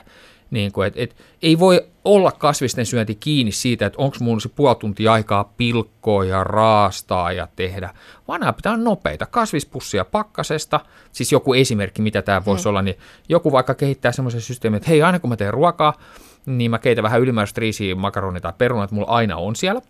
Niin 0.51 0.71
kuin, 0.71 0.87
että, 0.87 1.01
että 1.01 1.15
ei 1.41 1.59
voi 1.59 1.87
olla 2.05 2.31
kasvisten 2.31 2.85
syönti 2.85 3.15
kiinni 3.15 3.51
siitä, 3.51 3.85
että 3.85 4.01
onko 4.01 4.17
mulla 4.19 4.39
se 4.39 4.49
puoli 4.49 4.75
tuntia 4.75 5.13
aikaa 5.13 5.53
pilkkoa 5.57 6.25
ja 6.25 6.43
raastaa 6.43 7.31
ja 7.31 7.47
tehdä, 7.55 7.93
vaan 8.27 8.39
nämä 8.39 8.53
pitää 8.53 8.77
nopeita. 8.77 9.25
Kasvispussia 9.25 10.05
pakkasesta, 10.05 10.79
siis 11.11 11.31
joku 11.31 11.53
esimerkki, 11.53 12.01
mitä 12.01 12.21
tämä 12.21 12.45
voisi 12.45 12.65
mm. 12.65 12.69
olla, 12.69 12.81
niin 12.81 12.97
joku 13.29 13.51
vaikka 13.51 13.75
kehittää 13.75 14.11
semmoisen 14.11 14.41
systeemin, 14.41 14.77
että 14.77 14.89
hei, 14.89 15.01
aina 15.01 15.19
kun 15.19 15.29
mä 15.29 15.37
teen 15.37 15.53
ruokaa, 15.53 15.93
niin 16.45 16.71
mä 16.71 16.79
keitän 16.79 17.03
vähän 17.03 17.21
ylimääräistä 17.21 17.61
riisiä, 17.61 17.95
makaronia 17.95 18.41
tai 18.41 18.53
perunaa, 18.57 18.83
että 18.83 18.95
mulla 18.95 19.07
aina 19.07 19.37
on 19.37 19.55
siellä 19.55 19.81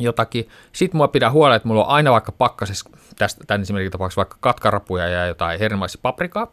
jotakin. 0.00 0.48
Sitten 0.72 0.96
mua 0.96 1.08
pitää 1.08 1.30
huolella, 1.30 1.56
että 1.56 1.68
mulla 1.68 1.84
on 1.84 1.90
aina 1.90 2.12
vaikka 2.12 2.32
pakkasessa, 2.32 2.90
tästä, 3.18 3.44
tämän 3.46 3.62
esimerkiksi 3.62 3.90
tapauksessa 3.90 4.18
vaikka 4.18 4.36
katkarapuja 4.40 5.08
ja 5.08 5.26
jotain 5.26 5.60
hermaisia 5.60 6.00
paprikaa, 6.02 6.52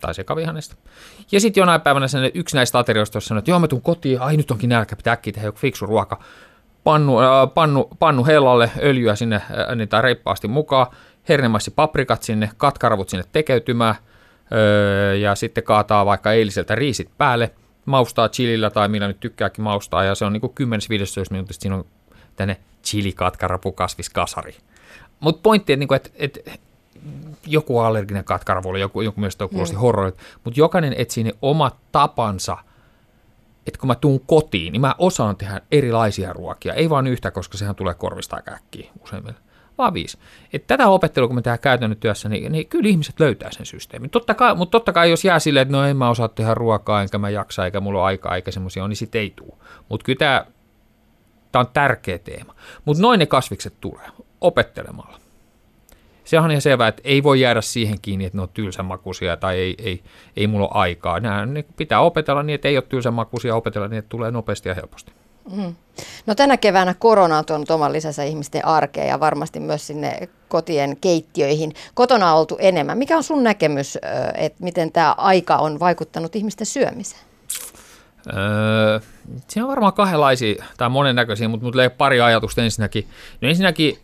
tai 0.00 0.14
sekavihannesta. 0.14 0.76
Ja 1.32 1.40
sitten 1.40 1.60
jonain 1.60 1.80
päivänä 1.80 2.08
sen 2.08 2.30
yksi 2.34 2.56
näistä 2.56 2.78
aterioista, 2.78 3.16
jos 3.16 3.26
sanoi, 3.26 3.38
että 3.38 3.50
joo, 3.50 3.58
mä 3.58 3.68
tuun 3.68 3.82
kotiin, 3.82 4.20
ai 4.20 4.36
nyt 4.36 4.50
onkin 4.50 4.70
nälkä, 4.70 4.96
pitää 4.96 5.12
äkkiä 5.12 5.32
tehdä 5.32 5.48
joku 5.48 5.58
fiksu 5.58 5.86
ruoka. 5.86 6.20
Pannu, 6.84 7.20
äh, 7.20 7.26
pannu, 7.54 7.88
pannu 7.98 8.26
hellalle, 8.26 8.70
öljyä 8.82 9.16
sinne 9.16 9.36
äh, 9.36 9.76
niitä 9.76 10.02
reippaasti 10.02 10.48
mukaan, 10.48 10.86
hernemaisi 11.28 11.70
paprikat 11.70 12.22
sinne, 12.22 12.50
katkaravut 12.56 13.08
sinne 13.08 13.24
tekeytymään, 13.32 13.94
öö, 14.52 15.14
ja 15.14 15.34
sitten 15.34 15.64
kaataa 15.64 16.06
vaikka 16.06 16.32
eiliseltä 16.32 16.74
riisit 16.74 17.10
päälle, 17.18 17.50
maustaa 17.86 18.28
chilillä 18.28 18.70
tai 18.70 18.88
millä 18.88 19.08
nyt 19.08 19.20
tykkääkin 19.20 19.64
maustaa, 19.64 20.04
ja 20.04 20.14
se 20.14 20.24
on 20.24 20.32
niin 20.32 20.40
kuin 20.40 20.52
10-15 20.60 20.64
minuutista, 21.30 21.62
siinä 21.62 21.76
on 21.76 21.84
tänne 22.36 22.56
chili 22.84 23.12
katkarapu 23.12 23.72
kasviskasari. 23.72 24.56
Mutta 25.20 25.40
pointti, 25.42 25.72
että, 25.72 25.86
niin 25.86 25.96
että, 25.96 26.10
että 26.14 26.50
joku 27.46 27.78
allerginen 27.78 28.24
katkarvo 28.24 28.76
joku, 28.76 29.00
joku 29.00 29.20
mielestä 29.20 29.48
kuulosti 29.48 29.76
mm. 29.76 29.80
horrorit, 29.80 30.16
mutta 30.44 30.60
jokainen 30.60 30.94
etsii 30.96 31.24
ne 31.24 31.32
omat 31.42 31.76
tapansa, 31.92 32.58
että 33.66 33.80
kun 33.80 33.86
mä 33.86 33.94
tuun 33.94 34.20
kotiin, 34.26 34.72
niin 34.72 34.80
mä 34.80 34.94
osaan 34.98 35.36
tehdä 35.36 35.60
erilaisia 35.72 36.32
ruokia, 36.32 36.74
ei 36.74 36.90
vaan 36.90 37.06
yhtä, 37.06 37.30
koska 37.30 37.58
sehän 37.58 37.74
tulee 37.74 37.94
korvista 37.94 38.36
aika 38.36 38.50
äkkiä 38.50 38.90
useimmille, 39.02 39.38
vaan 39.78 39.94
viisi. 39.94 40.18
Et 40.52 40.66
tätä 40.66 40.88
opettelua, 40.88 41.28
kun 41.28 41.36
me 41.36 41.42
tehdään 41.42 41.58
käytännön 41.58 41.96
työssä, 41.96 42.28
niin, 42.28 42.52
niin 42.52 42.68
kyllä 42.68 42.88
ihmiset 42.88 43.20
löytää 43.20 43.52
sen 43.52 43.66
systeemin. 43.66 44.10
Totta 44.10 44.34
kai, 44.34 44.54
mutta 44.54 44.70
totta 44.70 44.92
kai, 44.92 45.10
jos 45.10 45.24
jää 45.24 45.38
silleen, 45.38 45.62
että 45.62 45.76
no 45.76 45.84
en 45.84 45.96
mä 45.96 46.10
osaa 46.10 46.28
tehdä 46.28 46.54
ruokaa, 46.54 47.02
enkä 47.02 47.18
mä 47.18 47.30
jaksa, 47.30 47.64
eikä 47.64 47.80
mulla 47.80 47.98
ole 47.98 48.06
aikaa, 48.06 48.36
eikä 48.36 48.50
semmoisia 48.50 48.88
niin 48.88 48.96
sitten 48.96 49.20
ei 49.20 49.32
tule. 49.36 49.54
Mutta 49.88 50.04
kyllä 50.04 50.18
tämä 51.52 51.60
on 51.60 51.68
tärkeä 51.72 52.18
teema. 52.18 52.54
Mutta 52.84 53.02
noin 53.02 53.18
ne 53.18 53.26
kasvikset 53.26 53.74
tulee, 53.80 54.06
opettelemalla 54.40 55.19
se 56.30 56.40
on 56.40 56.50
ihan 56.50 56.60
selvää, 56.60 56.88
että 56.88 57.02
ei 57.04 57.22
voi 57.22 57.40
jäädä 57.40 57.60
siihen 57.60 58.00
kiinni, 58.02 58.24
että 58.24 58.38
ne 58.38 58.42
on 58.42 58.48
tylsämakuisia 58.48 59.36
tai 59.36 59.58
ei, 59.58 59.74
ei, 59.78 60.02
ei 60.36 60.46
mulla 60.46 60.66
ole 60.66 60.80
aikaa. 60.80 61.20
Nämä 61.20 61.46
niin 61.46 61.66
pitää 61.76 62.00
opetella 62.00 62.42
niin, 62.42 62.54
että 62.54 62.68
ei 62.68 62.76
ole 62.76 62.84
tylsämakuisia, 62.88 63.56
opetella 63.56 63.88
niin, 63.88 63.98
että 63.98 64.08
tulee 64.08 64.30
nopeasti 64.30 64.68
ja 64.68 64.74
helposti. 64.74 65.12
Mm. 65.56 65.74
No 66.26 66.34
tänä 66.34 66.56
keväänä 66.56 66.94
korona 66.94 67.38
on 67.38 67.44
tuonut 67.44 67.70
oman 67.70 67.92
lisänsä 67.92 68.24
ihmisten 68.24 68.64
arkeen 68.64 69.08
ja 69.08 69.20
varmasti 69.20 69.60
myös 69.60 69.86
sinne 69.86 70.28
kotien 70.48 70.96
keittiöihin. 71.00 71.72
Kotona 71.94 72.32
on 72.32 72.38
oltu 72.38 72.56
enemmän. 72.60 72.98
Mikä 72.98 73.16
on 73.16 73.22
sun 73.22 73.42
näkemys, 73.42 73.98
että 74.34 74.64
miten 74.64 74.92
tämä 74.92 75.14
aika 75.18 75.56
on 75.56 75.80
vaikuttanut 75.80 76.36
ihmisten 76.36 76.66
syömiseen? 76.66 77.22
Öö, 78.26 79.00
siinä 79.48 79.64
on 79.64 79.70
varmaan 79.70 79.92
kahdenlaisia 79.92 80.64
tai 80.78 80.88
monennäköisiä, 80.88 81.48
mutta 81.48 81.82
ei 81.82 81.90
pari 81.90 82.20
ajatusta 82.20 82.62
ensinnäkin. 82.62 83.08
No 83.40 83.48
ensinnäkin 83.48 83.98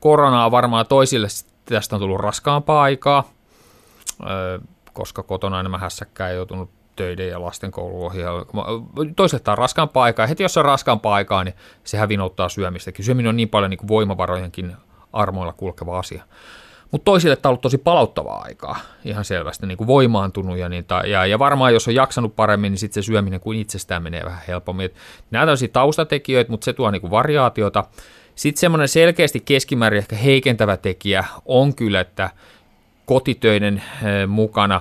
koronaa 0.00 0.50
varmaan 0.50 0.86
toisille 0.86 1.28
tästä 1.64 1.96
on 1.96 2.00
tullut 2.00 2.20
raskaampaa 2.20 2.82
aikaa, 2.82 3.24
koska 4.92 5.22
kotona 5.22 5.60
enemmän 5.60 5.80
hässäkkää 5.80 6.28
ei 6.28 6.36
joutunut 6.36 6.70
töiden 6.96 7.28
ja 7.28 7.42
lasten 7.42 7.70
kouluohjelma. 7.70 8.66
Toisaalta 9.16 9.52
on 9.52 9.58
raskaampaa 9.58 10.04
aikaa. 10.04 10.26
Heti 10.26 10.42
jos 10.42 10.56
on 10.56 10.64
raskaampaa 10.64 11.14
aikaa, 11.14 11.44
niin 11.44 11.54
sehän 11.84 12.08
vinouttaa 12.08 12.48
syömistäkin. 12.48 13.04
Syöminen 13.04 13.28
on 13.28 13.36
niin 13.36 13.48
paljon 13.48 13.70
niin 13.70 13.78
kuin 13.78 13.88
voimavarojenkin 13.88 14.76
armoilla 15.12 15.52
kulkeva 15.52 15.98
asia. 15.98 16.24
Mutta 16.90 17.04
toisille 17.04 17.36
tämä 17.36 17.50
on 17.50 17.52
ollut 17.52 17.60
tosi 17.60 17.78
palauttavaa 17.78 18.42
aikaa, 18.42 18.76
ihan 19.04 19.24
selvästi, 19.24 19.66
niin 19.66 19.78
kuin 19.78 19.86
voimaantunut 19.86 20.58
ja, 20.58 20.68
niin, 20.68 20.84
ja, 21.06 21.26
ja 21.26 21.38
varmaan 21.38 21.74
jos 21.74 21.88
on 21.88 21.94
jaksanut 21.94 22.36
paremmin, 22.36 22.72
niin 22.72 22.78
sitten 22.78 23.02
se 23.02 23.06
syöminen 23.06 23.40
kuin 23.40 23.58
itsestään 23.58 24.02
menee 24.02 24.24
vähän 24.24 24.42
helpommin. 24.48 24.86
Et 24.86 24.94
nämä 25.30 25.52
on 25.52 25.58
taustatekijöitä, 25.72 26.50
mutta 26.50 26.64
se 26.64 26.72
tuo 26.72 26.90
niin 26.90 27.00
kuin 27.00 27.10
variaatiota. 27.10 27.84
Sitten 28.34 28.60
semmoinen 28.60 28.88
selkeästi 28.88 29.40
keskimäärin 29.40 29.98
ehkä 29.98 30.16
heikentävä 30.16 30.76
tekijä 30.76 31.24
on 31.44 31.74
kyllä, 31.74 32.00
että 32.00 32.30
kotitöiden 33.06 33.76
eh, 33.76 34.26
mukana 34.28 34.80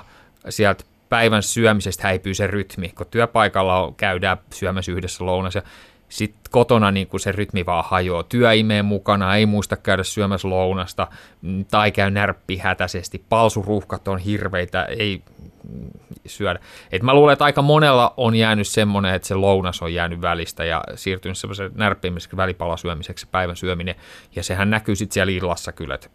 sieltä 0.49 0.83
päivän 1.09 1.43
syömisestä 1.43 2.03
häipyy 2.03 2.33
se 2.33 2.47
rytmi, 2.47 2.89
kun 2.89 3.05
työpaikalla 3.11 3.93
käydään 3.97 4.37
syömässä 4.53 4.91
yhdessä 4.91 5.25
lounas 5.25 5.55
ja 5.55 5.61
sitten 6.09 6.51
kotona 6.51 6.91
niin 6.91 7.07
kuin 7.07 7.21
se 7.21 7.31
rytmi 7.31 7.65
vaan 7.65 7.85
hajoaa. 7.87 8.23
Työ 8.23 8.53
imee 8.53 8.81
mukana, 8.81 9.35
ei 9.35 9.45
muista 9.45 9.77
käydä 9.77 10.03
syömässä 10.03 10.49
lounasta 10.49 11.07
tai 11.71 11.91
käy 11.91 12.11
närppi 12.11 12.57
hätäisesti. 12.57 13.25
Palsuruuhkat 13.29 14.07
on 14.07 14.19
hirveitä, 14.19 14.83
ei 14.83 15.21
syödä. 16.25 16.59
Et 16.91 17.03
mä 17.03 17.13
luulen, 17.13 17.33
että 17.33 17.45
aika 17.45 17.61
monella 17.61 18.13
on 18.17 18.35
jäänyt 18.35 18.67
semmoinen, 18.67 19.15
että 19.15 19.27
se 19.27 19.35
lounas 19.35 19.81
on 19.81 19.93
jäänyt 19.93 20.21
välistä 20.21 20.65
ja 20.65 20.83
siirtynyt 20.95 21.37
semmoisen 21.37 21.71
närppimiseksi 21.75 22.37
välipalasyömiseksi 22.37 23.27
päivän 23.31 23.55
syöminen. 23.55 23.95
Ja 24.35 24.43
sehän 24.43 24.69
näkyy 24.69 24.95
sitten 24.95 25.13
siellä 25.13 25.31
illassa 25.31 25.71
kyllä, 25.71 25.95
että 25.95 26.09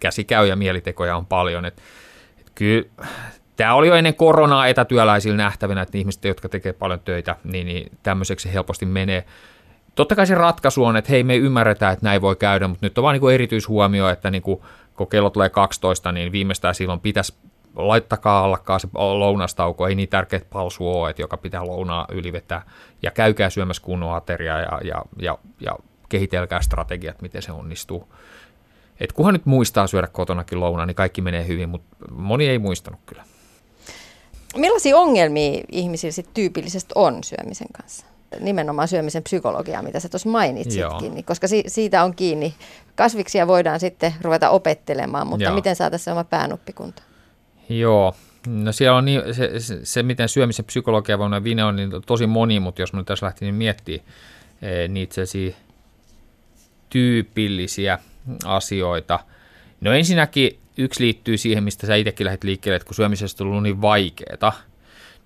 käsi 0.00 0.24
käy 0.24 0.46
ja 0.46 0.56
mielitekoja 0.56 1.16
on 1.16 1.26
paljon. 1.26 1.64
Et, 1.64 1.82
et 2.40 2.50
kyllä 2.54 2.84
Tämä 3.56 3.74
oli 3.74 3.88
jo 3.88 3.94
ennen 3.94 4.14
koronaa 4.14 4.66
etätyöläisillä 4.66 5.36
nähtävinä, 5.36 5.82
että 5.82 5.98
ihmiset, 5.98 6.24
jotka 6.24 6.48
tekevät 6.48 6.78
paljon 6.78 7.00
töitä, 7.00 7.36
niin, 7.44 7.66
niin 7.66 7.92
tämmöiseksi 8.02 8.52
helposti 8.52 8.86
menee. 8.86 9.24
Totta 9.94 10.16
kai 10.16 10.26
se 10.26 10.34
ratkaisu 10.34 10.84
on, 10.84 10.96
että 10.96 11.10
hei, 11.10 11.24
me 11.24 11.36
ymmärretään, 11.36 11.92
että 11.92 12.06
näin 12.06 12.22
voi 12.22 12.36
käydä, 12.36 12.68
mutta 12.68 12.86
nyt 12.86 12.98
on 12.98 13.04
vaan 13.04 13.18
niin 13.20 13.34
erityishuomio, 13.34 14.08
että 14.08 14.30
niin 14.30 14.42
kun 14.42 14.60
kello 15.10 15.30
tulee 15.30 15.48
12, 15.48 16.12
niin 16.12 16.32
viimeistään 16.32 16.74
silloin 16.74 17.00
pitäisi 17.00 17.34
laittakaa 17.76 18.44
allakkaa 18.44 18.78
se 18.78 18.88
lounastauko, 18.94 19.86
ei 19.86 19.94
niin 19.94 20.08
tärkeä 20.08 20.40
palsu 20.52 20.88
ole, 20.88 21.10
että 21.10 21.22
joka 21.22 21.36
pitää 21.36 21.66
lounaa 21.66 22.06
ylivetää, 22.10 22.62
ja 23.02 23.10
käykää 23.10 23.50
syömässä 23.50 23.82
kunnon 23.82 24.16
ateriaa 24.16 24.58
ja, 24.58 24.80
ja, 24.84 25.04
ja, 25.18 25.38
ja 25.60 25.76
kehitelkää 26.08 26.62
strategiat, 26.62 27.22
miten 27.22 27.42
se 27.42 27.52
onnistuu. 27.52 28.08
Et 29.00 29.12
kunhan 29.12 29.32
nyt 29.32 29.46
muistaa 29.46 29.86
syödä 29.86 30.06
kotonakin 30.06 30.60
lounaa, 30.60 30.86
niin 30.86 30.94
kaikki 30.94 31.20
menee 31.20 31.46
hyvin, 31.46 31.68
mutta 31.68 31.96
moni 32.10 32.48
ei 32.48 32.58
muistanut 32.58 33.00
kyllä. 33.06 33.24
Millaisia 34.56 34.96
ongelmia 34.96 35.62
ihmisillä 35.72 36.12
sit 36.12 36.34
tyypillisesti 36.34 36.92
on 36.94 37.24
syömisen 37.24 37.68
kanssa? 37.72 38.06
Nimenomaan 38.40 38.88
syömisen 38.88 39.22
psykologiaa, 39.22 39.82
mitä 39.82 40.00
sä 40.00 40.08
tuossa 40.08 40.28
mainitsitkin, 40.28 41.14
niin, 41.14 41.24
koska 41.24 41.48
si- 41.48 41.64
siitä 41.66 42.04
on 42.04 42.14
kiinni. 42.14 42.54
Kasviksia 42.94 43.46
voidaan 43.46 43.80
sitten 43.80 44.14
ruveta 44.22 44.50
opettelemaan, 44.50 45.26
mutta 45.26 45.44
Joo. 45.44 45.54
miten 45.54 45.76
saataisiin 45.76 46.04
se 46.04 46.12
oma 46.12 46.24
päänuppikunta? 46.24 47.02
Joo, 47.68 48.14
No 48.46 48.72
siellä 48.72 48.96
on 48.96 49.04
niin, 49.04 49.34
se, 49.34 49.60
se, 49.60 49.84
se, 49.84 50.02
miten 50.02 50.28
syömisen 50.28 50.64
psykologia 50.64 51.18
voi 51.18 51.44
Vine 51.44 51.64
on 51.64 51.76
niin 51.76 51.90
tosi 52.06 52.26
moni, 52.26 52.60
mutta 52.60 52.82
jos 52.82 52.92
mä 52.92 53.00
nyt 53.00 53.06
tässä 53.06 53.26
lähtin 53.26 53.46
niin 53.46 53.54
miettimään 53.54 54.08
e, 54.62 54.88
niitä 54.88 55.20
tyypillisiä 56.90 57.98
asioita. 58.44 59.20
No 59.80 59.92
ensinnäkin 59.92 60.58
yksi 60.76 61.04
liittyy 61.04 61.38
siihen, 61.38 61.64
mistä 61.64 61.86
sä 61.86 61.94
itsekin 61.94 62.24
lähdet 62.24 62.44
liikkeelle, 62.44 62.76
että 62.76 62.86
kun 62.86 62.94
syömisestä 62.94 63.44
on 63.44 63.48
tullut 63.48 63.62
niin 63.62 63.82
vaikeeta. 63.82 64.52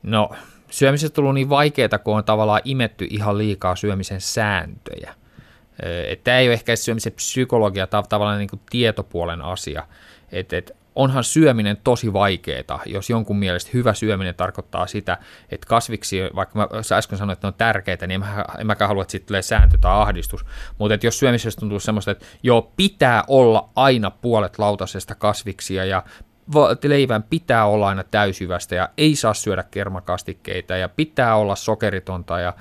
No, 0.03 0.31
syömisestä 0.71 1.13
on 1.13 1.15
tullut 1.15 1.35
niin 1.35 1.49
vaikeeta, 1.49 1.99
kun 1.99 2.17
on 2.17 2.25
tavallaan 2.25 2.61
imetty 2.65 3.07
ihan 3.11 3.39
liikaa 3.39 3.77
syömisen 3.77 4.21
sääntöjä. 4.21 5.15
Tämä 6.25 6.39
ei 6.39 6.49
ole 6.49 6.55
ehkä 6.55 6.77
syömisen 6.77 7.13
psykologia, 7.13 7.87
tämä 7.87 7.99
on 7.99 8.09
tavallaan 8.09 8.39
niin 8.39 8.51
kuin 8.51 8.61
tietopuolen 8.71 9.43
asia. 9.43 9.87
Et, 10.33 10.53
et 10.53 10.80
onhan 10.95 11.25
syöminen 11.25 11.77
tosi 11.85 12.13
vaikeaa, 12.13 12.83
jos 12.87 13.11
jonkun 13.11 13.39
mielestä 13.39 13.71
hyvä 13.75 13.95
syöminen 13.95 14.35
tarkoittaa 14.35 14.87
sitä, 14.87 15.19
että 15.51 15.67
kasviksi, 15.67 16.21
vaikka 16.35 16.59
mä 16.59 16.69
äsken 16.97 17.19
sanoin, 17.19 17.33
että 17.33 17.47
ne 17.47 17.49
on 17.49 17.59
tärkeitä, 17.59 18.07
niin 18.07 18.23
en, 18.23 18.29
mä, 18.29 18.45
en 18.59 18.67
mäkään 18.67 18.89
halua, 18.89 19.03
että 19.03 19.13
siitä 19.13 19.27
tulee 19.27 19.43
sääntö 19.43 19.79
tai 19.81 20.03
ahdistus. 20.03 20.45
Mutta 20.79 20.95
että 20.95 21.07
jos 21.07 21.19
syömisestä 21.19 21.61
tuntuu 21.61 21.81
semmoista, 21.81 22.11
että 22.11 22.27
joo, 22.43 22.73
pitää 22.77 23.25
olla 23.29 23.71
aina 23.77 24.11
puolet 24.11 24.59
lautasesta 24.59 25.15
kasviksia 25.15 25.85
ja 25.85 26.03
leivän 26.85 27.23
pitää 27.23 27.67
olla 27.67 27.89
aina 27.89 28.05
täysyvästä 28.05 28.75
ja 28.75 28.89
ei 28.97 29.17
saa 29.17 29.35
syödä 29.35 29.65
kermakastikkeita 29.71 30.77
ja 30.77 30.89
pitää 30.89 31.37
olla 31.37 31.57
sokeritonta 31.57 32.41
ja 32.41 32.53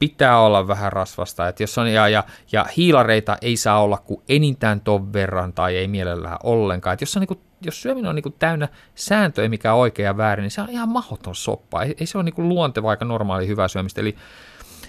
pitää 0.00 0.40
olla 0.40 0.68
vähän 0.68 0.92
rasvasta, 0.92 1.48
että 1.48 1.62
jos 1.62 1.78
on, 1.78 1.92
ja, 1.92 2.08
ja, 2.08 2.24
ja 2.52 2.66
hiilareita 2.76 3.36
ei 3.42 3.56
saa 3.56 3.82
olla 3.82 3.98
kuin 3.98 4.22
enintään 4.28 4.80
ton 4.80 5.12
verran 5.12 5.52
tai 5.52 5.76
ei 5.76 5.88
mielellään 5.88 6.36
ollenkaan. 6.42 6.94
Että 6.94 7.02
jos, 7.02 7.16
on, 7.16 7.20
niin 7.20 7.28
kuin, 7.28 7.40
jos 7.62 7.82
syöminen 7.82 8.08
on 8.08 8.14
niin 8.14 8.22
kuin 8.22 8.34
täynnä 8.38 8.68
sääntöjä, 8.94 9.48
mikä 9.48 9.72
on 9.72 9.80
oikea 9.80 10.04
ja 10.04 10.16
väärin, 10.16 10.42
niin 10.42 10.50
se 10.50 10.60
on 10.60 10.70
ihan 10.70 10.88
mahdoton 10.88 11.34
soppa. 11.34 11.82
Ei, 11.82 11.94
ei 12.00 12.06
se 12.06 12.18
ole 12.18 12.24
niin 12.24 12.34
kuin 12.34 12.48
luonteva 12.48 12.90
aika 12.90 13.04
normaali 13.04 13.46
hyvä 13.46 13.68
syömistä. 13.68 14.00
Eli, 14.00 14.16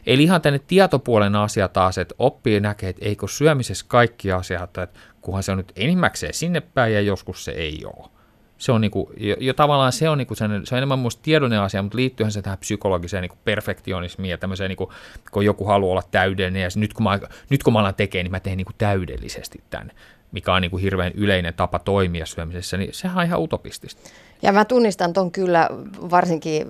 eli 0.05 0.23
ihan 0.23 0.41
tänne 0.41 0.59
tietopuolen 0.59 1.35
asia 1.35 1.67
taas, 1.67 1.97
että 1.97 2.15
oppii 2.19 2.59
näkee, 2.59 2.89
että 2.89 3.05
eikö 3.05 3.27
syömisessä 3.27 3.85
kaikki 3.87 4.31
asiat, 4.31 4.77
että 4.77 4.99
kunhan 5.21 5.43
se 5.43 5.51
on 5.51 5.57
nyt 5.57 5.71
enimmäkseen 5.75 6.33
sinne 6.33 6.61
päin 6.61 6.93
ja 6.93 7.01
joskus 7.01 7.45
se 7.45 7.51
ei 7.51 7.81
ole 7.85 8.20
se 8.61 8.71
on, 8.71 8.81
niinku, 8.81 9.11
jo, 9.17 9.35
jo 9.39 9.53
tavallaan 9.53 9.91
se 9.91 10.09
on, 10.09 10.17
niinku 10.17 10.35
sen, 10.35 10.61
se 10.65 10.75
on 10.75 10.77
enemmän 10.77 10.99
muista 10.99 11.21
tiedollinen 11.23 11.61
asia, 11.61 11.81
mutta 11.81 11.95
liittyyhän 11.95 12.31
se 12.31 12.41
tähän 12.41 12.57
psykologiseen 12.57 13.21
niinku 13.21 13.37
perfektionismiin 13.43 14.31
ja 14.31 14.37
tämmöiseen, 14.37 14.69
niinku, 14.69 14.93
kun 15.31 15.45
joku 15.45 15.65
haluaa 15.65 15.91
olla 15.91 16.03
täydellinen 16.11 16.61
ja 16.61 16.69
nyt 16.75 16.93
kun 16.93 17.03
mä, 17.03 17.19
nyt 17.49 17.63
kun 17.63 17.73
mä 17.73 17.79
alan 17.79 17.95
tekemään, 17.95 18.23
niin 18.23 18.31
mä 18.31 18.39
teen 18.39 18.57
niinku 18.57 18.73
täydellisesti 18.77 19.63
tämän, 19.69 19.91
mikä 20.31 20.53
on 20.53 20.61
niinku 20.61 20.77
hirveän 20.77 21.11
yleinen 21.15 21.53
tapa 21.53 21.79
toimia 21.79 22.25
syömisessä, 22.25 22.77
niin 22.77 22.93
sehän 22.93 23.17
on 23.17 23.25
ihan 23.25 23.41
utopistista. 23.41 24.01
Ja 24.41 24.51
mä 24.51 24.65
tunnistan 24.65 25.13
ton 25.13 25.31
kyllä 25.31 25.69
varsinkin 26.11 26.67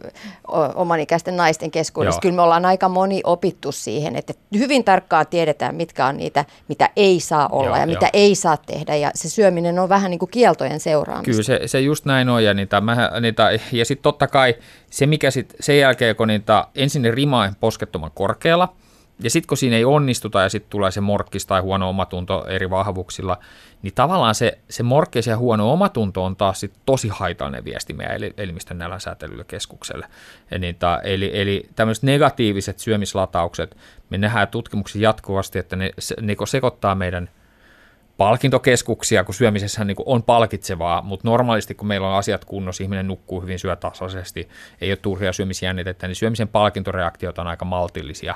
omanikäisten 0.75 1.37
naisten 1.37 1.71
keskuudessa. 1.71 2.17
Joo. 2.17 2.21
Kyllä 2.21 2.35
me 2.35 2.41
ollaan 2.41 2.65
aika 2.65 2.89
moni 2.89 3.21
opittu 3.23 3.71
siihen, 3.71 4.15
että 4.15 4.33
hyvin 4.57 4.83
tarkkaan 4.83 5.27
tiedetään, 5.27 5.75
mitkä 5.75 6.05
on 6.05 6.17
niitä, 6.17 6.45
mitä 6.67 6.89
ei 6.95 7.19
saa 7.19 7.49
olla 7.51 7.67
Joo, 7.67 7.75
ja 7.75 7.81
jo. 7.81 7.87
mitä 7.87 8.09
ei 8.13 8.35
saa 8.35 8.57
tehdä. 8.57 8.95
Ja 8.95 9.11
se 9.15 9.29
syöminen 9.29 9.79
on 9.79 9.89
vähän 9.89 10.11
niin 10.11 10.19
kuin 10.19 10.31
kieltojen 10.31 10.79
seuraamista. 10.79 11.31
Kyllä 11.31 11.43
se, 11.43 11.59
se 11.65 11.79
just 11.79 12.05
näin 12.05 12.29
on. 12.29 12.43
Ja, 12.43 12.53
niitä, 12.53 12.81
mä, 12.81 13.11
niitä, 13.21 13.51
ja 13.71 13.85
sitten 13.85 14.03
totta 14.03 14.27
kai 14.27 14.55
se, 14.89 15.05
mikä 15.05 15.31
sit 15.31 15.55
sen 15.59 15.79
jälkeen, 15.79 16.15
kun 16.15 16.27
niitä, 16.27 16.67
ensin 16.75 17.01
ne 17.01 17.11
rima 17.11 17.41
on 17.41 17.55
poskettoman 17.59 18.11
korkealla, 18.13 18.75
ja 19.23 19.29
sitten 19.29 19.47
kun 19.47 19.57
siinä 19.57 19.75
ei 19.75 19.85
onnistuta 19.85 20.41
ja 20.41 20.49
sitten 20.49 20.69
tulee 20.69 20.91
se 20.91 21.01
morkkis 21.01 21.45
tai 21.45 21.61
huono 21.61 21.89
omatunto 21.89 22.45
eri 22.47 22.69
vahvuuksilla, 22.69 23.37
niin 23.81 23.93
tavallaan 23.93 24.35
se, 24.35 24.57
se 24.69 24.83
morkkis 24.83 25.27
ja 25.27 25.37
huono 25.37 25.71
omatunto 25.73 26.23
on 26.23 26.35
taas 26.35 26.59
sit 26.59 26.73
tosi 26.85 27.07
haitallinen 27.07 27.65
viesti 27.65 27.93
meidän 27.93 28.31
elimistön 28.37 28.77
nälänsäätelylle 28.77 29.43
keskukselle. 29.43 30.07
Eli, 30.51 30.75
eli, 31.03 31.31
eli 31.33 31.69
tämmöiset 31.75 32.03
negatiiviset 32.03 32.79
syömislataukset, 32.79 33.77
me 34.09 34.17
nähdään 34.17 34.47
tutkimuksia 34.47 35.01
jatkuvasti, 35.01 35.59
että 35.59 35.75
ne, 35.75 35.91
ne 36.21 36.35
sekoittaa 36.45 36.95
meidän– 36.95 37.29
palkintokeskuksia, 38.21 39.23
kun 39.23 39.35
syömisessä 39.35 39.85
niin 39.85 39.95
on 40.05 40.23
palkitsevaa, 40.23 41.01
mutta 41.01 41.27
normaalisti 41.27 41.75
kun 41.75 41.87
meillä 41.87 42.09
on 42.09 42.17
asiat 42.17 42.45
kunnossa, 42.45 42.83
ihminen 42.83 43.07
nukkuu 43.07 43.41
hyvin, 43.41 43.59
syö 43.59 43.75
tasaisesti, 43.75 44.49
ei 44.81 44.91
ole 44.91 44.97
turhia 44.97 45.33
syömisjännitettä, 45.33 46.07
niin 46.07 46.15
syömisen 46.15 46.47
palkintoreaktiot 46.47 47.37
on 47.37 47.47
aika 47.47 47.65
maltillisia. 47.65 48.35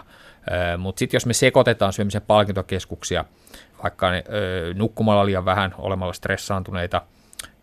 Mutta 0.77 0.99
sitten 0.99 1.15
jos 1.15 1.25
me 1.25 1.33
sekoitetaan 1.33 1.93
syömisen 1.93 2.21
palkintokeskuksia, 2.21 3.25
vaikka 3.83 4.11
ne, 4.11 4.23
nukkumalla 4.73 5.25
liian 5.25 5.45
vähän, 5.45 5.75
olemalla 5.77 6.13
stressaantuneita, 6.13 7.01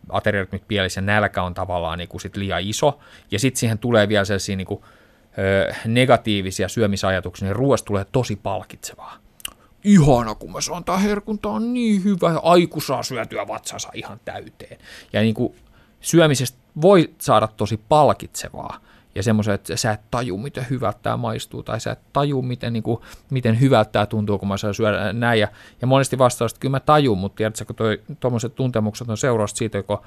ateriarytmit 0.09 0.69
pielissä, 0.69 1.00
nälkä 1.00 1.43
on 1.43 1.55
tavallaan 1.55 1.99
niin 1.99 2.21
sit 2.21 2.37
liian 2.37 2.62
iso, 2.62 2.99
ja 3.31 3.38
sitten 3.38 3.61
siihen 3.61 3.79
tulee 3.79 4.09
vielä 4.09 4.25
sellaisia 4.25 4.57
niin 4.57 4.67
kuin, 4.67 4.83
negatiivisia 5.87 6.69
syömisajatuksia, 6.69 7.49
niin 7.49 7.57
ruoasta 7.57 7.87
tulee 7.87 8.07
tosi 8.12 8.37
palkitsevaa 8.37 9.22
ihana, 9.85 10.35
kun 10.35 10.53
mä 10.53 10.61
saan 10.61 10.85
tää 10.85 10.97
herkun, 10.97 11.39
tää 11.39 11.51
on 11.51 11.75
niin 11.75 12.05
hyvä, 12.05 12.39
aiku 12.43 12.81
saa 12.81 13.03
syötyä 13.03 13.49
vatsansa 13.49 13.89
ihan 13.95 14.21
täyteen. 14.25 14.79
Ja 15.12 15.21
niin 15.21 15.35
kuin 15.35 15.55
syömisestä 16.01 16.59
voi 16.83 17.11
saada 17.19 17.47
tosi 17.47 17.81
palkitsevaa, 17.89 18.81
ja 19.15 19.23
semmoisen, 19.23 19.55
että 19.55 19.77
sä 19.77 19.93
et 19.93 20.01
taju, 20.11 20.39
miten 20.39 20.67
hyvältä 20.71 20.99
tämä 21.03 21.17
maistuu, 21.17 21.62
tai 21.62 21.81
sä 21.81 21.93
et 21.93 21.99
taju, 22.12 22.43
miten, 22.43 22.73
niin 22.73 22.83
kuin, 22.83 23.01
miten 23.31 23.61
hyvältä 23.61 23.91
tämä 23.91 24.07
tuntuu, 24.07 24.39
kun 24.39 24.49
mä 24.49 24.57
saan 24.57 24.75
syödä 24.75 25.12
näin. 25.12 25.41
Ja, 25.41 25.49
ja 25.81 25.87
monesti 25.87 26.19
vastaus, 26.19 26.53
että 26.53 26.61
kyllä 26.61 26.73
mä 26.73 26.81
tajun, 26.81 27.19
mutta 27.19 27.37
tiedätkö, 27.37 27.65
kun 27.65 27.77
tuommoiset 28.21 28.55
tuntemukset 28.55 29.09
on 29.09 29.17
seurausta 29.17 29.59
siitä, 29.59 29.83
kun 29.83 29.99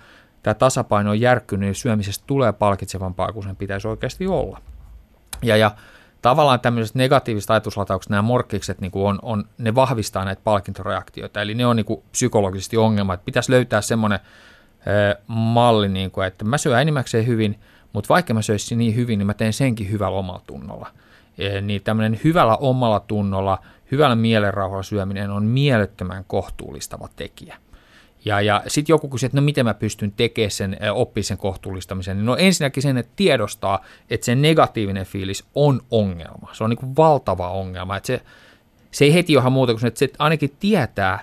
tämä 0.44 0.54
tasapaino 0.54 1.10
on 1.10 1.22
järkkynyt, 1.22 1.68
niin 1.68 1.76
syömisestä 1.76 2.24
tulee 2.28 2.54
palkitsevampaa 2.54 3.32
kuin 3.32 3.44
sen 3.44 3.56
pitäisi 3.56 3.88
oikeasti 3.88 4.28
olla. 4.28 4.62
Ja, 5.44 5.58
ja 5.58 5.72
tavallaan 6.26 6.60
tämmöiset 6.60 6.96
negatiiviset 6.96 7.52
ajatuslataukset, 7.52 8.10
nämä 8.10 8.22
morkkikset 8.22 8.82
niin 8.82 8.92
on, 8.94 9.20
on, 9.22 9.44
ne 9.58 9.76
vahvistaa 9.76 10.26
näitä 10.26 10.42
palkintoreaktioita, 10.44 11.42
eli 11.42 11.54
ne 11.54 11.66
on 11.66 11.76
niin 11.76 11.86
kuin 11.86 12.04
psykologisesti 12.12 12.78
ongelma, 12.78 13.14
että 13.14 13.26
pitäisi 13.26 13.52
löytää 13.52 13.82
semmoinen 13.82 14.20
malli, 15.28 15.90
niin 15.90 16.12
kuin, 16.12 16.28
että 16.28 16.46
mä 16.46 16.58
syön 16.58 16.82
enimmäkseen 16.82 17.28
hyvin, 17.28 17.60
mutta 17.94 18.10
vaikka 18.10 18.34
mä 18.34 18.42
söisin 18.42 18.78
niin 18.78 18.96
hyvin, 18.96 19.20
niin 19.20 19.28
mä 19.28 19.34
teen 19.34 19.54
senkin 19.54 19.92
hyvällä 19.92 20.18
omalla 20.18 20.42
tunnolla. 20.48 20.88
E, 21.38 21.62
niin 21.62 21.84
tämmöinen 21.84 22.20
hyvällä 22.24 22.56
omalla 22.56 23.00
tunnolla, 23.00 23.60
hyvällä 23.92 24.16
mielenrauhalla 24.16 24.84
syöminen 24.84 25.32
on 25.32 25.44
mielettömän 25.44 26.24
kohtuullistava 26.28 27.10
tekijä. 27.16 27.58
Ja, 28.26 28.42
ja 28.42 28.64
sitten 28.68 28.94
joku 28.94 29.10
kysyy, 29.10 29.28
että 29.28 29.38
no 29.38 29.42
miten 29.42 29.66
mä 29.66 29.74
pystyn 29.74 30.12
tekemään 30.12 30.52
sen, 30.52 30.78
oppii 30.94 31.24
sen 31.24 31.38
kohtuullistamisen. 31.38 32.26
No 32.26 32.36
ensinnäkin 32.36 32.84
sen, 32.84 32.98
että 32.98 33.12
tiedostaa, 33.16 33.86
että 34.10 34.26
se 34.26 34.36
negatiivinen 34.36 35.06
fiilis 35.06 35.44
on 35.56 35.82
ongelma. 35.92 36.50
Se 36.54 36.64
on 36.64 36.70
niin 36.70 36.78
kuin 36.78 36.96
valtava 36.96 37.50
ongelma. 37.50 37.98
Että 37.98 38.08
se, 38.08 38.22
se 38.92 39.06
ei 39.06 39.14
heti 39.14 39.34
johda 39.34 39.50
muuta 39.50 39.74
kuin 39.74 39.86
että 39.86 40.00
se 40.00 40.10
ainakin 40.20 40.56
tietää, 40.60 41.20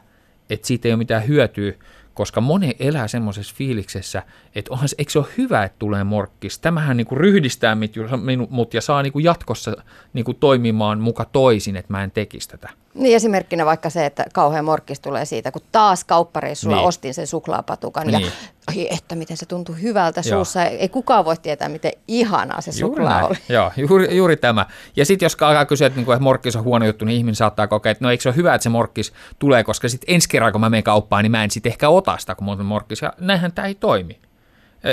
että 0.51 0.67
siitä 0.67 0.89
ei 0.89 0.93
ole 0.93 0.99
mitään 0.99 1.29
hyötyä, 1.29 1.73
koska 2.15 2.41
moni 2.41 2.77
elää 2.79 3.09
semmoisessa 3.09 3.55
fiiliksessä, 3.57 4.23
että 4.55 4.73
onhan 4.73 4.89
se, 4.89 4.97
eikö 4.99 5.13
se 5.13 5.19
ole 5.19 5.27
hyvä, 5.39 5.65
että 5.65 5.79
tulee 5.79 6.05
morkkis. 6.05 6.59
Tämähän 6.59 6.97
niin 6.97 7.07
kuin 7.07 7.21
ryhdistää 7.21 7.77
minut 8.23 8.75
ja 8.75 8.81
saa 8.81 9.03
niin 9.03 9.13
kuin 9.13 9.25
jatkossa 9.25 9.77
niin 10.13 10.25
kuin 10.25 10.37
toimimaan 10.37 11.01
muka 11.01 11.25
toisin, 11.25 11.77
että 11.77 11.93
mä 11.93 12.05
en 12.05 12.11
tekisi 12.11 12.49
tätä. 12.49 12.69
Niin 12.95 13.17
esimerkkinä 13.17 13.67
vaikka 13.67 13.91
se, 13.91 14.07
että 14.07 14.25
kauhean 14.33 14.65
morkkis 14.65 15.01
tulee 15.01 15.25
siitä, 15.25 15.53
kun 15.53 15.63
taas 15.73 16.05
kauppareissulla 16.05 16.77
niin. 16.77 16.87
ostin 16.87 17.15
sen 17.15 17.27
suklaapatukan 17.27 18.07
niin. 18.07 18.21
ja 18.21 18.31
ai 18.69 18.89
että 18.91 19.15
miten 19.15 19.37
se 19.37 19.47
tuntuu 19.47 19.75
hyvältä 19.83 20.23
Joo. 20.25 20.37
suussa. 20.37 20.65
Ei 20.65 20.89
kukaan 20.89 21.25
voi 21.25 21.37
tietää, 21.37 21.69
miten 21.69 21.93
ihanaa 22.09 22.61
se 22.61 22.71
juuri 22.81 22.97
suklaa 22.97 23.13
näin. 23.13 23.27
oli. 23.27 23.37
Joo, 23.49 23.73
juuri, 23.77 24.17
juuri 24.17 24.37
tämä. 24.37 24.67
Ja 24.97 25.07
sitten 25.07 25.27
jos 25.27 25.37
alkaa 25.41 25.65
kysyä, 25.65 25.87
että, 25.87 25.97
niinku, 25.97 26.13
että 26.13 26.23
morkkis 26.23 26.57
on 26.57 26.65
huono 26.65 26.87
juttu, 26.87 27.05
niin 27.05 27.17
ihminen 27.17 27.35
saattaa 27.35 27.67
kokea, 27.67 27.93
että 27.93 28.05
no 28.05 28.11
eikö 28.11 28.23
se 28.23 28.29
ole 28.29 28.37
hyvä, 28.37 28.55
että 28.55 28.63
se 28.63 28.69
morkkis 28.69 29.13
tulee, 29.39 29.65
koska 29.65 29.89
sitten 29.89 30.15
ensi 30.15 30.29
kerran, 30.29 30.53
kun 30.53 30.61
mä 30.61 30.71
menen 30.71 30.85
kauppaan, 30.85 31.23
niin 31.23 31.31
mä 31.31 31.45
en 31.45 31.51
sitten 31.51 31.73
ehkä 31.73 31.89
ota 31.89 32.19
sitä, 32.19 32.35
kun 32.35 32.45
mulla 32.45 32.61
on 32.61 32.67
morkkis. 32.67 33.03
Ja 33.03 33.13
näinhän 33.21 33.53
tämä 33.53 33.69
ei 33.69 33.75
toimi. 33.75 34.19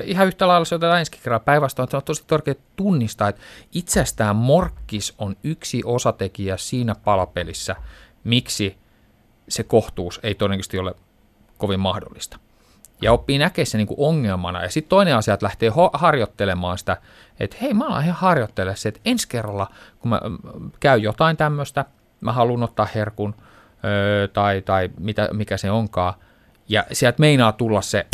Ihan 0.03 0.27
yhtä 0.27 0.47
lailla 0.47 0.65
se 0.65 0.75
otetaan 0.75 0.99
ensi 0.99 1.11
kerran 1.11 1.41
päinvastoin, 1.41 1.83
että 1.83 1.97
on 1.97 2.03
tosi 2.03 2.23
tärkeää 2.27 2.55
tunnistaa, 2.75 3.29
että 3.29 3.41
itsestään 3.73 4.35
morkkis 4.35 5.15
on 5.17 5.35
yksi 5.43 5.81
osatekijä 5.85 6.57
siinä 6.57 6.95
palapelissä, 6.95 7.75
miksi 8.23 8.77
se 9.49 9.63
kohtuus 9.63 10.19
ei 10.23 10.35
todennäköisesti 10.35 10.79
ole 10.79 10.95
kovin 11.57 11.79
mahdollista. 11.79 12.39
Ja 13.01 13.13
oppii 13.13 13.37
näkemään 13.37 13.67
se 13.67 13.77
niin 13.77 13.87
kuin 13.87 13.99
ongelmana. 13.99 14.63
Ja 14.63 14.69
sitten 14.69 14.89
toinen 14.89 15.15
asia, 15.15 15.33
että 15.33 15.43
lähtee 15.43 15.69
ho- 15.69 15.89
harjoittelemaan 15.93 16.77
sitä, 16.77 16.97
että 17.39 17.57
hei, 17.61 17.73
mä 17.73 17.87
alan 17.87 18.03
ihan 18.03 18.15
harjoittelemaan 18.15 18.77
se, 18.77 18.89
että 18.89 19.01
ensi 19.05 19.27
kerralla, 19.27 19.67
kun 19.99 20.09
mä 20.09 20.21
käyn 20.79 21.01
jotain 21.01 21.37
tämmöistä, 21.37 21.85
mä 22.21 22.33
haluan 22.33 22.63
ottaa 22.63 22.87
herkun 22.95 23.35
öö, 23.85 24.27
tai, 24.27 24.61
tai 24.61 24.89
mitä, 24.99 25.29
mikä 25.33 25.57
se 25.57 25.71
onkaan, 25.71 26.13
ja 26.69 26.83
sieltä 26.91 27.19
meinaa 27.19 27.51
tulla 27.51 27.81
se 27.81 28.05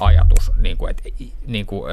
ajatus, 0.00 0.52
niin 0.56 0.76
kuin, 0.76 0.90
että 0.90 1.02
niin 1.46 1.66
kuin, 1.66 1.92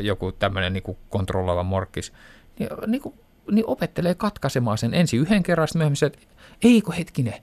joku 0.00 0.32
tämmöinen 0.32 0.72
niin 0.72 0.96
kontrolloiva 1.08 1.62
morkkis, 1.62 2.12
niin, 2.58 2.70
niin, 2.86 3.02
kuin, 3.02 3.14
niin 3.50 3.66
opettelee 3.66 4.14
katkaisemaan 4.14 4.78
sen 4.78 4.94
ensin 4.94 5.20
yhden 5.20 5.42
kerran, 5.42 5.68
sitten 5.68 5.78
myöhemmin 5.78 5.96
se, 5.96 6.06
että 6.06 6.18
eikö 6.62 6.92
hetkinen, 6.92 7.34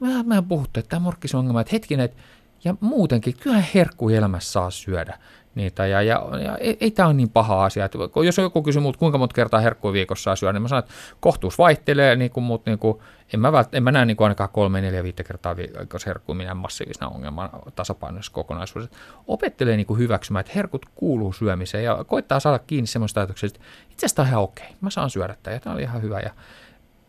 mä, 0.00 0.22
mä 0.22 0.42
puhuttu, 0.42 0.80
että 0.80 0.90
tämä 0.90 1.00
morkkisongelma, 1.00 1.60
että 1.60 1.72
hetkinen, 1.72 2.04
että 2.04 2.22
ja 2.64 2.74
muutenkin, 2.80 3.36
kyllähän 3.36 3.68
herkkuelämässä 3.74 4.52
saa 4.52 4.70
syödä 4.70 5.18
niitä, 5.54 5.86
ja, 5.86 6.02
ja, 6.02 6.22
ja 6.44 6.56
ei, 6.56 6.76
ei 6.80 6.90
tämä 6.90 7.06
ole 7.06 7.14
niin 7.14 7.30
paha 7.30 7.64
asia. 7.64 7.84
Että 7.84 7.98
jos 8.24 8.38
joku 8.38 8.62
kysyy 8.62 8.82
muut, 8.82 8.96
kuinka 8.96 9.18
monta 9.18 9.34
kertaa 9.34 9.60
herkkua 9.60 9.92
viikossa 9.92 10.22
saa 10.22 10.36
syödä, 10.36 10.52
niin 10.52 10.62
mä 10.62 10.68
sanon, 10.68 10.78
että 10.78 10.92
kohtuus 11.20 11.58
vaihtelee, 11.58 12.16
niin 12.16 12.30
kuin, 12.30 12.44
mutta 12.44 12.70
niin 12.70 12.78
kuin, 12.78 12.98
en, 13.32 13.40
mä 13.40 13.52
vält, 13.52 13.74
en 13.74 13.82
mä 13.82 13.92
näe 13.92 14.04
niin 14.04 14.16
kuin 14.16 14.24
ainakaan 14.24 14.50
kolme, 14.52 14.80
neljä, 14.80 15.02
viittä 15.02 15.24
kertaa 15.24 15.56
viikossa 15.56 16.10
herkkua 16.10 16.34
minä 16.34 16.54
massiivisena 16.54 17.08
ongelman 17.08 17.50
tasapainoisessa 17.74 18.32
kokonaisuudessa. 18.32 18.96
Opettelee 19.26 19.76
niin 19.76 19.86
kuin 19.86 19.98
hyväksymään, 19.98 20.40
että 20.40 20.52
herkut 20.54 20.86
kuuluu 20.94 21.32
syömiseen 21.32 21.84
ja 21.84 22.04
koittaa 22.04 22.40
saada 22.40 22.58
kiinni 22.58 22.86
semmoista 22.86 23.20
ajatuksesta, 23.20 23.56
että 23.56 23.68
itse 23.90 24.06
asiassa 24.06 24.16
tämä 24.16 24.26
on 24.26 24.30
ihan 24.30 24.42
okei, 24.42 24.68
mä 24.80 24.90
saan 24.90 25.10
syödä 25.10 25.36
tämä 25.42 25.54
ja 25.54 25.60
tämä 25.60 25.74
oli 25.74 25.82
ihan 25.82 26.02
hyvä. 26.02 26.20
Ja 26.20 26.30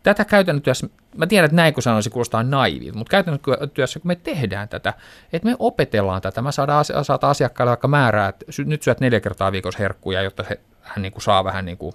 tätä 0.04 0.24
käytännön 0.24 0.62
työssä, 0.62 0.88
mä 1.16 1.26
tiedän, 1.26 1.44
että 1.44 1.56
näin 1.56 1.74
kun 1.74 1.82
sanoisin, 1.82 2.12
kuulostaa 2.12 2.42
naivilta, 2.42 2.98
mutta 2.98 3.10
käytännön 3.10 3.40
työssä, 3.74 4.00
kun 4.00 4.08
me 4.08 4.16
tehdään 4.16 4.68
tätä, 4.68 4.94
että 5.32 5.48
me 5.48 5.56
opetellaan 5.58 6.22
tätä, 6.22 6.42
mä 6.42 6.52
saadaan, 6.52 6.84
saadaan 6.84 7.30
asiakkaalle 7.30 7.70
vaikka 7.70 7.88
määrää, 7.88 8.28
että 8.28 8.44
nyt 8.64 8.82
syöt 8.82 9.00
neljä 9.00 9.20
kertaa 9.20 9.52
viikossa 9.52 9.78
herkkuja, 9.78 10.22
jotta 10.22 10.44
he, 10.50 10.60
hän 10.80 11.02
niin 11.02 11.12
kuin 11.12 11.22
saa 11.22 11.44
vähän 11.44 11.64
niin 11.64 11.78
kuin 11.78 11.92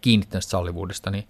kiinni 0.00 0.26
tästä 0.26 0.50
sallivuudesta, 0.50 1.10
niin 1.10 1.28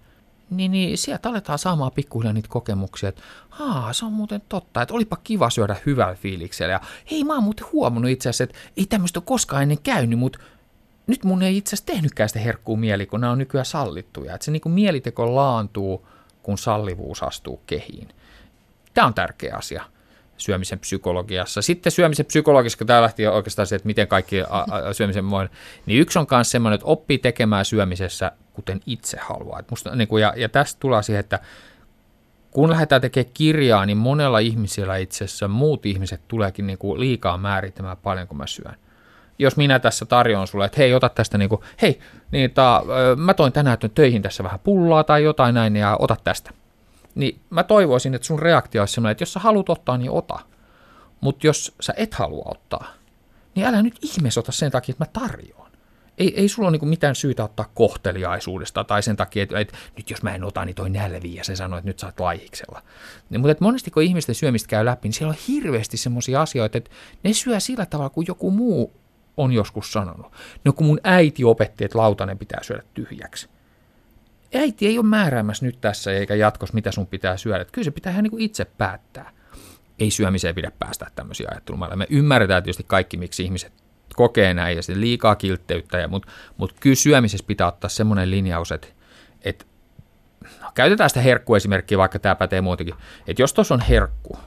niin, 0.49 0.71
niin 0.71 0.97
sieltä 0.97 1.29
aletaan 1.29 1.59
saamaan 1.59 1.91
pikkuhiljaa 1.91 2.33
niitä 2.33 2.49
kokemuksia, 2.49 3.09
että 3.09 3.21
haa, 3.49 3.93
se 3.93 4.05
on 4.05 4.13
muuten 4.13 4.41
totta, 4.49 4.81
että 4.81 4.93
olipa 4.93 5.17
kiva 5.23 5.49
syödä 5.49 5.75
hyvällä 5.85 6.15
fiiliksellä. 6.15 6.71
Ja 6.73 6.81
hei, 7.11 7.23
mä 7.23 7.33
oon 7.33 7.43
muuten 7.43 7.65
huomannut 7.71 8.11
itse 8.11 8.29
asiassa, 8.29 8.43
että 8.43 8.57
ei 8.77 8.85
tämmöistä 8.85 9.19
ole 9.19 9.23
koskaan 9.25 9.61
ennen 9.61 9.77
käynyt, 9.83 10.19
mutta 10.19 10.39
nyt 11.07 11.23
mun 11.23 11.43
ei 11.43 11.57
itse 11.57 11.69
asiassa 11.69 11.85
tehnytkään 11.85 12.29
sitä 12.29 12.39
herkkuu 12.39 12.77
mieli, 12.77 13.05
kun 13.05 13.21
nämä 13.21 13.31
on 13.31 13.37
nykyään 13.37 13.65
sallittuja. 13.65 14.35
Että 14.35 14.45
se 14.45 14.51
niin 14.51 14.61
kuin 14.61 14.73
mieliteko 14.73 15.35
laantuu 15.35 16.07
kun 16.49 16.57
sallivuus 16.57 17.23
astuu 17.23 17.61
kehiin. 17.67 18.07
Tämä 18.93 19.07
on 19.07 19.13
tärkeä 19.13 19.55
asia 19.55 19.83
syömisen 20.37 20.79
psykologiassa. 20.79 21.61
Sitten 21.61 21.91
syömisen 21.91 22.25
psykologiassa, 22.25 22.77
kun 22.77 22.87
tämä 22.87 23.01
lähti 23.01 23.27
oikeastaan 23.27 23.67
se, 23.67 23.75
että 23.75 23.85
miten 23.85 24.07
kaikki 24.07 24.35
syömisen 24.91 25.29
voi, 25.29 25.49
niin 25.85 26.01
yksi 26.01 26.19
on 26.19 26.27
myös 26.31 26.51
semmoinen, 26.51 26.75
että 26.75 26.87
oppii 26.87 27.17
tekemään 27.17 27.65
syömisessä 27.65 28.31
kuten 28.53 28.79
itse 28.85 29.17
haluaa. 29.21 29.63
Musta, 29.69 29.95
niin 29.95 30.07
kuin, 30.07 30.21
ja, 30.21 30.33
ja 30.37 30.49
tästä 30.49 30.79
tulee 30.79 31.03
siihen, 31.03 31.19
että 31.19 31.39
kun 32.51 32.69
lähdetään 32.69 33.01
tekemään 33.01 33.33
kirjaa, 33.33 33.85
niin 33.85 33.97
monella 33.97 34.39
ihmisellä 34.39 34.97
itse 34.97 35.25
asiassa 35.25 35.47
muut 35.47 35.85
ihmiset 35.85 36.21
tuleekin 36.27 36.67
niin 36.67 36.77
kuin 36.77 36.99
liikaa 36.99 37.37
määrittämään 37.37 37.97
paljon, 37.97 38.27
kun 38.27 38.37
mä 38.37 38.47
syön 38.47 38.75
jos 39.39 39.57
minä 39.57 39.79
tässä 39.79 40.05
tarjoan 40.05 40.47
sulle, 40.47 40.65
että 40.65 40.77
hei, 40.77 40.93
ota 40.93 41.09
tästä 41.09 41.37
niin 41.37 41.49
kuin, 41.49 41.61
hei, 41.81 41.99
niin 42.31 42.51
ta, 42.51 42.83
mä 43.17 43.33
toin 43.33 43.53
tänään 43.53 43.77
töihin 43.95 44.21
tässä 44.21 44.43
vähän 44.43 44.59
pullaa 44.59 45.03
tai 45.03 45.23
jotain 45.23 45.55
näin 45.55 45.75
ja 45.75 45.95
ota 45.99 46.15
tästä. 46.23 46.51
Niin 47.15 47.39
mä 47.49 47.63
toivoisin, 47.63 48.13
että 48.13 48.27
sun 48.27 48.39
reaktio 48.39 48.81
olisi 48.81 48.93
sellainen, 48.93 49.11
että 49.11 49.21
jos 49.21 49.33
sä 49.33 49.39
haluat 49.39 49.69
ottaa, 49.69 49.97
niin 49.97 50.11
ota. 50.11 50.39
Mutta 51.21 51.47
jos 51.47 51.75
sä 51.81 51.93
et 51.97 52.13
halua 52.13 52.45
ottaa, 52.45 52.93
niin 53.55 53.67
älä 53.67 53.81
nyt 53.81 53.97
ihmeessä 54.01 54.39
ota 54.39 54.51
sen 54.51 54.71
takia, 54.71 54.93
että 54.93 55.05
mä 55.05 55.27
tarjoan. 55.27 55.71
Ei, 56.17 56.39
ei 56.39 56.49
sulla 56.49 56.69
ole 56.69 56.77
niin 56.77 56.89
mitään 56.89 57.15
syytä 57.15 57.43
ottaa 57.43 57.71
kohteliaisuudesta 57.73 58.83
tai 58.83 59.03
sen 59.03 59.15
takia, 59.15 59.43
että, 59.43 59.59
että 59.59 59.77
nyt 59.97 60.09
jos 60.09 60.23
mä 60.23 60.35
en 60.35 60.43
ota, 60.43 60.65
niin 60.65 60.75
toi 60.75 60.89
nälvii 60.89 61.35
ja 61.35 61.43
se 61.43 61.55
sanoo, 61.55 61.79
että 61.79 61.89
nyt 61.89 61.99
sä 61.99 62.07
oot 62.07 62.19
laihiksella. 62.19 62.81
Niin, 63.29 63.41
mutta 63.41 63.55
monesti 63.59 63.91
kun 63.91 64.03
ihmisten 64.03 64.35
syömistä 64.35 64.67
käy 64.67 64.85
läpi, 64.85 65.07
niin 65.07 65.13
siellä 65.13 65.31
on 65.31 65.37
hirveästi 65.47 65.97
semmoisia 65.97 66.41
asioita, 66.41 66.77
että 66.77 66.91
ne 67.23 67.33
syö 67.33 67.59
sillä 67.59 67.85
tavalla 67.85 68.09
kuin 68.09 68.27
joku 68.27 68.51
muu 68.51 68.93
on 69.39 69.51
joskus 69.51 69.93
sanonut. 69.93 70.31
No 70.65 70.73
kun 70.73 70.87
mun 70.87 70.99
äiti 71.03 71.43
opetti, 71.43 71.85
että 71.85 71.97
lautanen 71.97 72.37
pitää 72.37 72.63
syödä 72.63 72.83
tyhjäksi. 72.93 73.49
Äiti 74.55 74.87
ei 74.87 74.97
ole 74.97 75.05
määräämässä 75.05 75.65
nyt 75.65 75.81
tässä 75.81 76.11
eikä 76.11 76.35
jatkossa, 76.35 76.73
mitä 76.73 76.91
sun 76.91 77.07
pitää 77.07 77.37
syödä. 77.37 77.65
Kyllä 77.65 77.85
se 77.85 77.91
pitää 77.91 78.11
ihan 78.11 78.23
niin 78.23 78.31
kuin 78.31 78.41
itse 78.41 78.65
päättää. 78.65 79.31
Ei 79.99 80.11
syömiseen 80.11 80.55
pidä 80.55 80.71
päästä 80.79 81.07
tämmöisiä 81.15 81.47
ajattelumalla. 81.51 81.95
Me 81.95 82.07
ymmärretään 82.09 82.63
tietysti 82.63 82.83
kaikki, 82.87 83.17
miksi 83.17 83.43
ihmiset 83.43 83.73
kokee 84.15 84.53
näin 84.53 84.75
ja 84.75 84.83
sitten 84.83 85.01
liikaa 85.01 85.35
kiltteyttä, 85.35 86.07
mutta, 86.07 86.31
mutta 86.57 86.75
kyllä 86.79 86.95
syömisessä 86.95 87.45
pitää 87.47 87.67
ottaa 87.67 87.89
semmoinen 87.89 88.31
linjaus, 88.31 88.71
että, 88.71 88.87
että 89.41 89.65
no, 90.61 90.71
käytetään 90.73 91.09
sitä 91.09 91.21
herkkuesimerkkiä, 91.21 91.97
vaikka 91.97 92.19
tämä 92.19 92.35
pätee 92.35 92.61
muutenkin, 92.61 92.95
että 93.27 93.41
jos 93.41 93.53
tuossa 93.53 93.73
on 93.73 93.81
herkku 93.81 94.37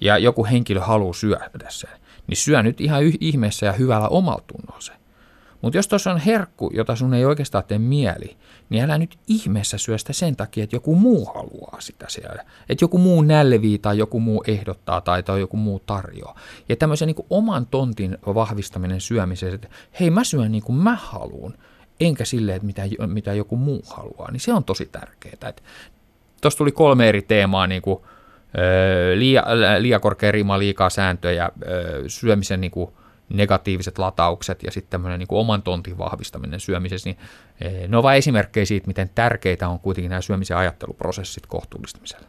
ja 0.00 0.18
joku 0.18 0.44
henkilö 0.44 0.80
haluaa 0.80 1.12
syödä 1.12 1.68
sen, 1.68 1.90
niin 2.26 2.36
syö 2.36 2.62
nyt 2.62 2.80
ihan 2.80 3.02
ihmeessä 3.20 3.66
ja 3.66 3.72
hyvällä 3.72 4.08
omalla 4.08 4.42
tunnolla 4.46 4.80
se. 4.80 4.92
Mutta 5.62 5.78
jos 5.78 5.88
tuossa 5.88 6.12
on 6.12 6.18
herkku, 6.18 6.70
jota 6.74 6.96
sun 6.96 7.14
ei 7.14 7.24
oikeastaan 7.24 7.64
tee 7.64 7.78
mieli, 7.78 8.36
niin 8.70 8.84
älä 8.84 8.98
nyt 8.98 9.18
ihmeessä 9.26 9.78
syö 9.78 9.98
sitä 9.98 10.12
sen 10.12 10.36
takia, 10.36 10.64
että 10.64 10.76
joku 10.76 10.94
muu 10.94 11.24
haluaa 11.34 11.80
sitä 11.80 12.06
siellä. 12.08 12.44
Että 12.68 12.84
joku 12.84 12.98
muu 12.98 13.22
nälvii 13.22 13.78
tai 13.78 13.98
joku 13.98 14.20
muu 14.20 14.44
ehdottaa 14.46 15.00
tai, 15.00 15.22
tai 15.22 15.40
joku 15.40 15.56
muu 15.56 15.82
tarjoaa. 15.86 16.38
Ja 16.68 16.76
tämmöisen 16.76 17.06
niin 17.06 17.26
oman 17.30 17.66
tontin 17.66 18.18
vahvistaminen 18.26 19.00
syömiseen, 19.00 19.54
että 19.54 19.68
hei 20.00 20.10
mä 20.10 20.24
syön 20.24 20.52
niin 20.52 20.62
kuin 20.62 20.76
mä 20.76 20.94
haluan, 20.94 21.54
enkä 22.00 22.24
silleen, 22.24 22.56
että 22.56 22.66
mitä, 22.66 22.82
mitä 23.06 23.34
joku 23.34 23.56
muu 23.56 23.82
haluaa, 23.86 24.30
niin 24.30 24.40
se 24.40 24.52
on 24.52 24.64
tosi 24.64 24.86
tärkeää. 24.86 25.52
Tuossa 26.40 26.58
tuli 26.58 26.72
kolme 26.72 27.08
eri 27.08 27.22
teemaa, 27.22 27.66
niin 27.66 27.82
kuin 27.82 28.00
liian, 29.14 29.44
liian 29.78 30.00
korkea 30.00 30.32
rima, 30.32 30.58
liikaa 30.58 30.90
sääntöjä, 30.90 31.50
syömisen 32.06 32.60
niin 32.60 32.70
kuin 32.70 32.90
negatiiviset 33.28 33.98
lataukset 33.98 34.62
ja 34.62 34.70
sitten 34.70 34.90
tämmöinen 34.90 35.18
niin 35.18 35.28
kuin 35.28 35.38
oman 35.38 35.62
tontin 35.62 35.98
vahvistaminen 35.98 36.60
syömisessä, 36.60 37.08
niin 37.08 37.18
ne 37.88 37.96
ovat 37.96 38.16
esimerkkejä 38.16 38.64
siitä, 38.64 38.86
miten 38.86 39.10
tärkeitä 39.14 39.68
on 39.68 39.78
kuitenkin 39.78 40.10
nämä 40.10 40.20
syömisen 40.20 40.56
ajatteluprosessit 40.56 41.46
kohtuullistamiselle. 41.46 42.26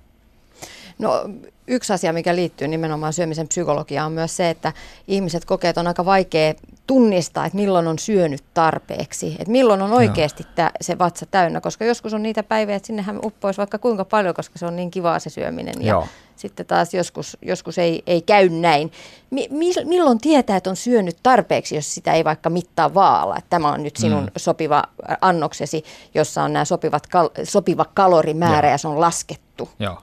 No 1.00 1.30
yksi 1.68 1.94
asia, 1.94 2.14
mikä 2.14 2.36
liittyy 2.36 2.68
nimenomaan 2.68 3.14
syömisen 3.14 3.48
psykologiaan 3.48 4.06
on 4.06 4.12
myös 4.12 4.38
se, 4.38 4.50
että 4.50 4.74
ihmiset 5.08 5.46
kokee, 5.46 5.70
että 5.70 5.82
on 5.82 5.88
aika 5.88 6.06
vaikea 6.06 6.54
tunnistaa, 6.88 7.46
että 7.46 7.56
milloin 7.56 7.88
on 7.88 8.00
syönyt 8.00 8.44
tarpeeksi, 8.54 9.36
että 9.40 9.52
milloin 9.52 9.82
on 9.82 9.94
oikeasti 9.94 10.44
tä, 10.56 10.72
se 10.82 10.98
vatsa 10.98 11.26
täynnä, 11.26 11.62
koska 11.62 11.86
joskus 11.86 12.14
on 12.14 12.24
niitä 12.24 12.44
päiviä, 12.44 12.76
että 12.76 12.88
sinnehän 12.88 13.20
uppoisi 13.24 13.58
vaikka 13.58 13.78
kuinka 13.78 14.06
paljon, 14.06 14.36
koska 14.36 14.60
se 14.60 14.66
on 14.66 14.76
niin 14.76 14.92
kivaa 14.92 15.20
se 15.20 15.30
syöminen. 15.30 15.76
Ja 15.80 15.88
Joo. 15.88 16.08
sitten 16.36 16.66
taas 16.66 16.94
joskus, 16.94 17.38
joskus 17.42 17.78
ei, 17.78 18.04
ei 18.08 18.22
käy 18.22 18.50
näin. 18.50 18.92
Mi, 19.30 19.50
milloin 19.86 20.22
tietää, 20.22 20.58
että 20.58 20.70
on 20.70 20.76
syönyt 20.76 21.18
tarpeeksi, 21.24 21.76
jos 21.76 21.96
sitä 21.96 22.14
ei 22.14 22.24
vaikka 22.24 22.50
mittaa 22.50 22.94
vaala, 22.94 23.38
että 23.38 23.50
tämä 23.50 23.72
on 23.72 23.84
nyt 23.84 23.96
sinun 23.96 24.24
mm. 24.24 24.32
sopiva 24.38 24.84
annoksesi, 25.22 25.84
jossa 26.16 26.44
on 26.44 26.54
nämä 26.54 26.66
sopivat 26.66 27.08
kal, 27.08 27.30
sopiva 27.44 27.86
kalorimäärä 27.94 28.68
Joo. 28.68 28.74
ja 28.74 28.78
se 28.78 28.88
on 28.88 29.02
laskettu. 29.02 29.70
Joo. 29.80 29.98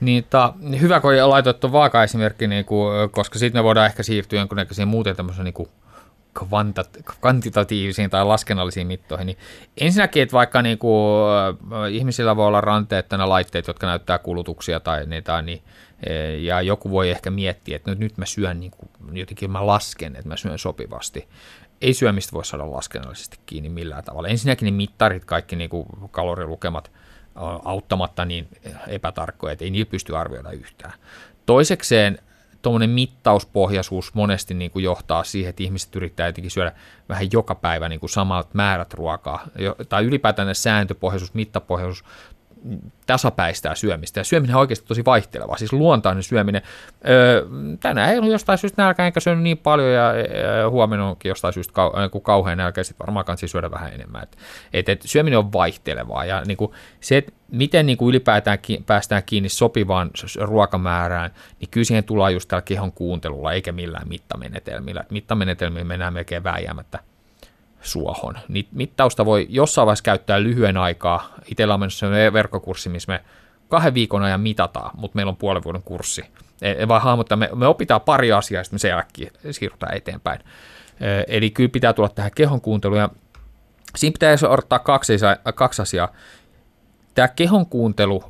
Niin, 0.00 0.26
ta, 0.30 0.54
hyvä, 0.80 1.00
kun 1.00 1.30
laitoit 1.30 1.60
tuon 1.60 1.72
vaaka-esimerkki, 1.72 2.46
niin 2.46 2.64
kuin, 2.64 3.10
koska 3.10 3.38
sitten 3.38 3.58
me 3.58 3.64
voidaan 3.64 3.86
ehkä 3.86 4.02
siirtyä 4.02 4.38
jonkunnäköisiin 4.38 4.88
muuten 4.88 5.16
tämmöisen 5.16 5.44
niin 5.44 5.54
kuin 5.54 5.68
kvantitatiivisiin 7.20 8.10
tai 8.10 8.24
laskennallisiin 8.24 8.86
mittoihin, 8.86 9.26
niin 9.26 9.38
ensinnäkin, 9.80 10.22
että 10.22 10.32
vaikka 10.32 10.62
niin 10.62 10.78
kuin, 10.78 11.28
ihmisillä 11.90 12.36
voi 12.36 12.46
olla 12.46 12.60
ranteet 12.60 13.06
laitteet, 13.24 13.66
jotka 13.66 13.86
näyttää 13.86 14.18
kulutuksia 14.18 14.80
tai 14.80 15.06
niitä, 15.06 15.42
niin, 15.42 15.62
e, 16.06 16.36
ja 16.36 16.62
joku 16.62 16.90
voi 16.90 17.10
ehkä 17.10 17.30
miettiä, 17.30 17.76
että 17.76 17.90
nyt, 17.90 17.98
nyt 17.98 18.18
mä 18.18 18.26
syön, 18.26 18.60
niin 18.60 18.70
kuin, 18.70 19.16
jotenkin 19.16 19.50
mä 19.50 19.66
lasken, 19.66 20.16
että 20.16 20.28
mä 20.28 20.36
syön 20.36 20.58
sopivasti. 20.58 21.28
Ei 21.80 21.94
syömistä 21.94 22.32
voi 22.32 22.44
saada 22.44 22.70
laskennallisesti 22.70 23.38
kiinni 23.46 23.68
millään 23.68 24.04
tavalla. 24.04 24.28
Ensinnäkin 24.28 24.66
ne 24.66 24.70
mittarit, 24.70 25.24
kaikki 25.24 25.56
niin 25.56 25.70
kuin 25.70 25.86
kalorilukemat– 26.10 26.90
auttamatta 27.64 28.24
niin 28.24 28.48
epätarkkoja, 28.88 29.52
että 29.52 29.64
ei 29.64 29.70
niillä 29.70 29.90
pysty 29.90 30.16
arvioida 30.16 30.50
yhtään. 30.50 30.92
Toisekseen 31.46 32.18
tuommoinen 32.66 32.90
mittauspohjaisuus 32.90 34.14
monesti 34.14 34.54
niin 34.54 34.70
kuin 34.70 34.82
johtaa 34.82 35.24
siihen, 35.24 35.50
että 35.50 35.62
ihmiset 35.62 35.96
yrittää 35.96 36.26
jotenkin 36.26 36.50
syödä 36.50 36.72
vähän 37.08 37.28
joka 37.32 37.54
päivä 37.54 37.88
niin 37.88 38.00
kuin 38.00 38.10
samat 38.10 38.54
määrät 38.54 38.94
ruokaa, 38.94 39.46
tai 39.88 40.04
ylipäätään 40.04 40.54
sääntöpohjaisuus, 40.54 41.34
mittapohjaisuus 41.34 42.04
tasapäistää 43.06 43.74
syömistä. 43.74 44.20
Ja 44.20 44.24
syöminen 44.24 44.56
on 44.56 44.60
oikeasti 44.60 44.86
tosi 44.86 45.04
vaihtelevaa, 45.04 45.56
siis 45.56 45.72
luontainen 45.72 46.22
syöminen. 46.22 46.62
Öö, 47.08 47.46
tänään 47.80 48.10
ei 48.10 48.18
ollut 48.18 48.32
jostain 48.32 48.58
syystä 48.58 48.82
nälkä, 48.82 49.06
enkä 49.06 49.20
syönyt 49.20 49.42
niin 49.42 49.58
paljon, 49.58 49.92
ja 49.92 50.12
huomenna 50.70 51.08
onkin 51.08 51.28
jostain 51.28 51.54
syystä 51.54 51.72
kau- 51.72 52.10
kun 52.10 52.22
kauhean 52.22 52.58
nälkä, 52.58 52.84
sitten 52.84 53.06
varmaan 53.06 53.24
kansi 53.26 53.48
syödä 53.48 53.70
vähän 53.70 53.92
enemmän. 53.92 54.22
Et, 54.22 54.36
et, 54.72 54.88
et 54.88 55.02
syöminen 55.02 55.38
on 55.38 55.52
vaihtelevaa, 55.52 56.24
ja 56.24 56.42
niin 56.46 56.56
kuin 56.56 56.72
se, 57.00 57.16
että 57.16 57.32
miten 57.52 57.86
niin 57.86 57.98
kuin 57.98 58.08
ylipäätään 58.08 58.58
ki- 58.58 58.82
päästään 58.86 59.22
kiinni 59.26 59.48
sopivaan 59.48 60.10
ruokamäärään, 60.40 61.30
niin 61.60 61.70
kyllä 61.70 61.84
siihen 61.84 62.04
tullaan 62.04 62.32
just 62.32 62.48
tällä 62.48 62.62
kehon 62.62 62.92
kuuntelulla, 62.92 63.52
eikä 63.52 63.72
millään 63.72 64.08
mittamenetelmillä. 64.08 65.04
mittamenetelmillä 65.10 65.84
mennään 65.84 66.12
melkein 66.12 66.44
vääjäämättä 66.44 66.98
suohon. 67.80 68.38
Niitä 68.48 68.70
mittausta 68.72 69.24
voi 69.24 69.46
jossain 69.48 69.86
vaiheessa 69.86 70.02
käyttää 70.02 70.42
lyhyen 70.42 70.76
aikaa. 70.76 71.28
Itsellä 71.50 71.74
on 71.74 71.80
mennyt 71.80 72.32
verkkokurssi, 72.32 72.88
missä 72.88 73.12
me 73.12 73.24
kahden 73.68 73.94
viikon 73.94 74.22
ajan 74.22 74.40
mitataan, 74.40 74.90
mutta 74.94 75.16
meillä 75.16 75.30
on 75.30 75.36
puolen 75.36 75.64
vuoden 75.64 75.82
kurssi. 75.82 76.24
Ei 76.62 76.88
vaan 76.88 77.02
hahmottaa, 77.02 77.36
me, 77.36 77.50
me 77.54 77.66
opitaan 77.66 78.00
pari 78.00 78.32
asiaa, 78.32 78.64
sitten 78.64 78.74
me 78.74 78.78
sen 78.78 78.88
jälkeen 78.88 79.30
siirrytään 79.50 79.96
eteenpäin. 79.96 80.40
Eli 81.26 81.50
kyllä 81.50 81.70
pitää 81.70 81.92
tulla 81.92 82.08
tähän 82.08 82.30
kehon 82.34 82.60
kuunteluun, 82.60 83.00
ja 83.00 83.08
siinä 83.96 84.12
pitää 84.12 84.36
odottaa 84.48 84.78
kaksi, 84.78 85.12
kaksi 85.54 85.82
asiaa. 85.82 86.08
Tämä 87.14 87.28
kehon 87.28 87.66
kuuntelu 87.66 88.24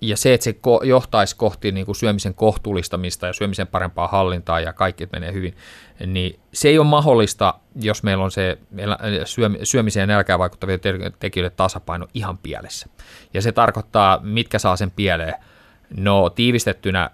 ja 0.00 0.16
se, 0.16 0.34
että 0.34 0.44
se 0.44 0.54
johtaisi 0.84 1.36
kohti 1.36 1.72
niin 1.72 1.86
kuin 1.86 1.96
syömisen 1.96 2.34
kohtuullistamista 2.34 3.26
ja 3.26 3.32
syömisen 3.32 3.66
parempaa 3.66 4.08
hallintaa 4.08 4.60
ja 4.60 4.72
kaikki 4.72 5.08
menee 5.12 5.32
hyvin, 5.32 5.56
niin 6.06 6.40
se 6.52 6.68
ei 6.68 6.78
ole 6.78 6.86
mahdollista, 6.86 7.54
jos 7.80 8.02
meillä 8.02 8.24
on 8.24 8.30
se 8.30 8.58
syömiseen 9.62 10.02
ja 10.02 10.06
nälkään 10.06 10.38
vaikuttavia 10.38 10.78
tekijöiden 11.18 11.56
tasapaino 11.56 12.08
ihan 12.14 12.38
pielessä. 12.38 12.88
Ja 13.34 13.42
se 13.42 13.52
tarkoittaa, 13.52 14.20
mitkä 14.22 14.58
saa 14.58 14.76
sen 14.76 14.90
pieleen. 14.90 15.34
No 15.96 16.30
tiivistettynä 16.30 17.10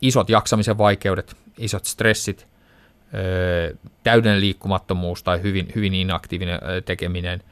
isot 0.00 0.28
jaksamisen 0.28 0.78
vaikeudet, 0.78 1.36
isot 1.58 1.84
stressit, 1.84 2.46
täydellinen 4.02 4.40
liikkumattomuus 4.40 5.22
tai 5.22 5.42
hyvin, 5.42 5.72
hyvin 5.74 5.94
inaktiivinen 5.94 6.60
tekeminen 6.84 7.42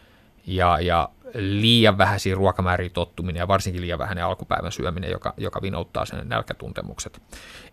ja, 0.46 0.80
ja 0.80 1.08
liian 1.34 1.98
vähäisiin 1.98 2.36
ruokamääriin 2.36 2.92
tottuminen 2.92 3.40
ja 3.40 3.48
varsinkin 3.48 3.82
liian 3.82 3.98
vähäinen 3.98 4.24
alkupäivän 4.24 4.72
syöminen, 4.72 5.10
joka, 5.10 5.34
joka 5.36 5.62
vinouttaa 5.62 6.04
sen 6.04 6.28
nälkätuntemukset. 6.28 7.22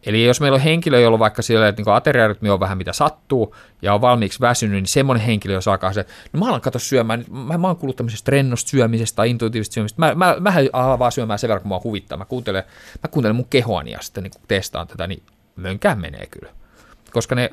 Eli 0.06 0.26
jos 0.26 0.41
meillä 0.41 0.56
on 0.56 0.62
henkilö, 0.62 1.00
jolla 1.00 1.19
vaikka 1.19 1.41
sillä, 1.41 1.67
että 1.67 1.82
niin 1.82 1.95
ateriarytmi 1.95 2.50
on 2.50 2.60
vähän 2.60 2.78
mitä 2.78 2.93
sattuu 2.93 3.56
ja 3.82 3.93
on 3.93 4.02
valmiiksi 4.02 4.39
väsynyt, 4.39 4.76
niin 4.76 4.88
semmoinen 4.88 5.26
henkilö, 5.26 5.54
jos 5.54 5.67
alkaa 5.67 5.93
se, 5.93 6.06
no 6.34 6.39
mä 6.39 6.47
alan 6.50 6.62
katsoa 6.62 6.80
syömään, 6.80 7.26
mä, 7.30 7.58
mä 7.58 7.67
oon 7.67 7.78
kuullut 7.78 7.95
tämmöisestä 7.95 8.32
rennosta 8.32 8.69
syömisestä 8.69 9.15
tai 9.15 9.30
intuitiivisesta 9.30 9.74
syömisestä, 9.74 10.00
mä, 10.00 10.15
mä, 10.15 10.36
mä 10.39 10.54
alan 10.74 11.00
vaan 11.00 11.12
syömään 11.12 11.39
sen 11.39 11.47
verran, 11.47 11.62
kun 11.62 11.67
mua 11.67 11.82
huvittaa, 11.84 12.17
mä 12.17 12.26
kuuntelen, 12.26 12.63
mä 13.04 13.08
kuuntelen 13.12 13.36
mun 13.36 13.47
kehoani 13.50 13.91
ja 13.91 14.00
sitten 14.02 14.24
niin 14.24 14.34
testaan 14.47 14.88
tätä, 14.88 15.08
niin 15.08 15.24
mönkään 15.56 16.00
menee 16.00 16.26
kyllä. 16.26 16.52
Koska 17.12 17.36
ne, 17.36 17.50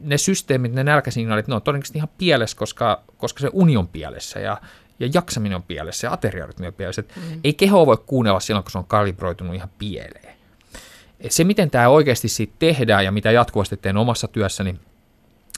ne 0.00 0.18
systeemit, 0.18 0.72
ne 0.72 0.84
nälkäsignaalit, 0.84 1.48
ne 1.48 1.54
on 1.54 1.62
todennäköisesti 1.62 1.98
ihan 1.98 2.08
pielessä, 2.18 2.56
koska, 2.56 3.02
koska 3.16 3.40
se 3.40 3.50
uni 3.52 3.76
on 3.76 3.88
pielessä 3.88 4.40
ja 4.40 4.60
ja 5.02 5.10
jaksaminen 5.14 5.56
on 5.56 5.62
pielessä 5.62 6.06
ja 6.06 6.12
ateriarytmi 6.12 6.66
on 6.66 6.74
pielessä. 6.74 7.02
Mm. 7.02 7.40
Ei 7.44 7.52
keho 7.52 7.86
voi 7.86 7.96
kuunnella 8.06 8.40
silloin, 8.40 8.64
kun 8.64 8.70
se 8.70 8.78
on 8.78 8.84
kalibroitunut 8.84 9.54
ihan 9.54 9.70
pieleen. 9.78 10.34
Et 11.20 11.32
se, 11.32 11.44
miten 11.44 11.70
tämä 11.70 11.88
oikeasti 11.88 12.28
siitä 12.28 12.52
tehdään 12.58 13.04
ja 13.04 13.12
mitä 13.12 13.30
jatkuvasti 13.30 13.76
teen 13.76 13.96
omassa 13.96 14.28
työssäni, 14.28 14.80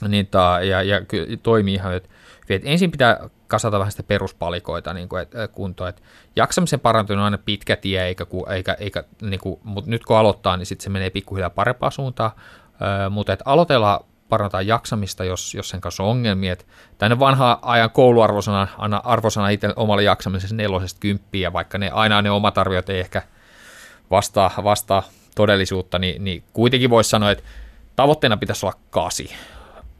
niin 0.07 0.27
ta, 0.27 0.59
ja, 0.61 0.83
ja 0.83 1.01
toimii 1.43 1.73
ihan, 1.73 1.95
että 1.95 2.09
et 2.49 2.61
ensin 2.65 2.91
pitää 2.91 3.29
kasata 3.47 3.79
vähän 3.79 3.91
sitä 3.91 4.03
peruspalikoita 4.03 4.93
niin 4.93 5.09
kuin, 5.09 5.21
et, 5.21 5.31
kuntoon. 5.51 5.89
Et 5.89 6.03
jaksamisen 6.35 6.79
parantuminen 6.79 7.19
on 7.19 7.25
aina 7.25 7.37
pitkä 7.37 7.75
tie, 7.75 8.05
eikä, 8.05 8.25
eikä, 8.49 8.73
eikä, 8.79 9.03
niin 9.21 9.39
kuin, 9.39 9.59
mutta 9.63 9.89
nyt 9.89 10.05
kun 10.05 10.17
aloittaa, 10.17 10.57
niin 10.57 10.65
sitten 10.65 10.83
se 10.83 10.89
menee 10.89 11.09
pikkuhiljaa 11.09 11.49
parempaan 11.49 11.91
suuntaan. 11.91 12.31
Ö, 13.05 13.09
mutta 13.09 13.33
et 13.33 13.39
aloitellaan 13.45 13.99
parantaa 14.29 14.61
jaksamista, 14.61 15.23
jos, 15.23 15.53
jos 15.53 15.69
sen 15.69 15.81
kanssa 15.81 16.03
on 16.03 16.09
ongelmia. 16.09 16.55
Tänne 16.97 17.19
vanha 17.19 17.59
ajan 17.61 17.89
kouluarvosana, 17.89 18.67
anna 18.77 19.01
arvosana 19.03 19.49
itse 19.49 19.73
omalle 19.75 20.03
jaksamiselle 20.03 20.55
nelosesta 20.55 20.99
kymppiä, 20.99 21.53
vaikka 21.53 21.77
ne 21.77 21.89
aina 21.89 22.21
ne 22.21 22.31
omat 22.31 22.57
arviot 22.57 22.89
ei 22.89 22.99
ehkä 22.99 23.21
vastaa, 24.11 24.51
vastaa 24.63 25.03
todellisuutta, 25.35 25.99
niin, 25.99 26.23
niin 26.23 26.43
kuitenkin 26.53 26.89
voisi 26.89 27.09
sanoa, 27.09 27.31
että 27.31 27.43
tavoitteena 27.95 28.37
pitäisi 28.37 28.65
olla 28.65 28.79
kasi, 28.89 29.35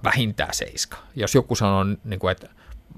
vähintään 0.03 0.53
seiska. 0.53 0.97
Jos 1.15 1.35
joku 1.35 1.55
sanoo, 1.55 1.85
niin 2.03 2.19
kuin, 2.19 2.31
että 2.31 2.49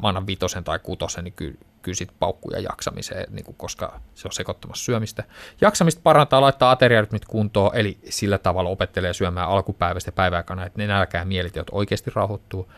mä 0.01 0.07
annan 0.07 0.27
vitosen 0.27 0.63
tai 0.63 0.79
kutosen, 0.79 1.23
niin 1.23 1.33
kyllä, 1.33 1.57
kyllä 1.81 1.95
sit 1.95 2.11
paukkuja 2.19 2.59
jaksamiseen, 2.59 3.33
niin 3.33 3.45
kuin, 3.45 3.55
koska 3.57 3.99
se 4.15 4.27
on 4.27 4.31
sekoittamassa 4.31 4.85
syömistä. 4.85 5.23
Jaksamista 5.61 6.01
parantaa 6.03 6.41
laittaa 6.41 6.71
ateriarytmit 6.71 7.25
kuntoon, 7.25 7.75
eli 7.75 7.97
sillä 8.09 8.37
tavalla 8.37 8.69
opettelee 8.69 9.13
syömään 9.13 9.49
alkupäivästä 9.49 10.07
ja 10.07 10.11
päiväaikana, 10.11 10.65
että 10.65 10.79
ne 10.81 10.87
nälkää 10.87 11.25
mielitiot 11.25 11.67
oikeasti 11.71 12.11
rauhoittuu. 12.15 12.71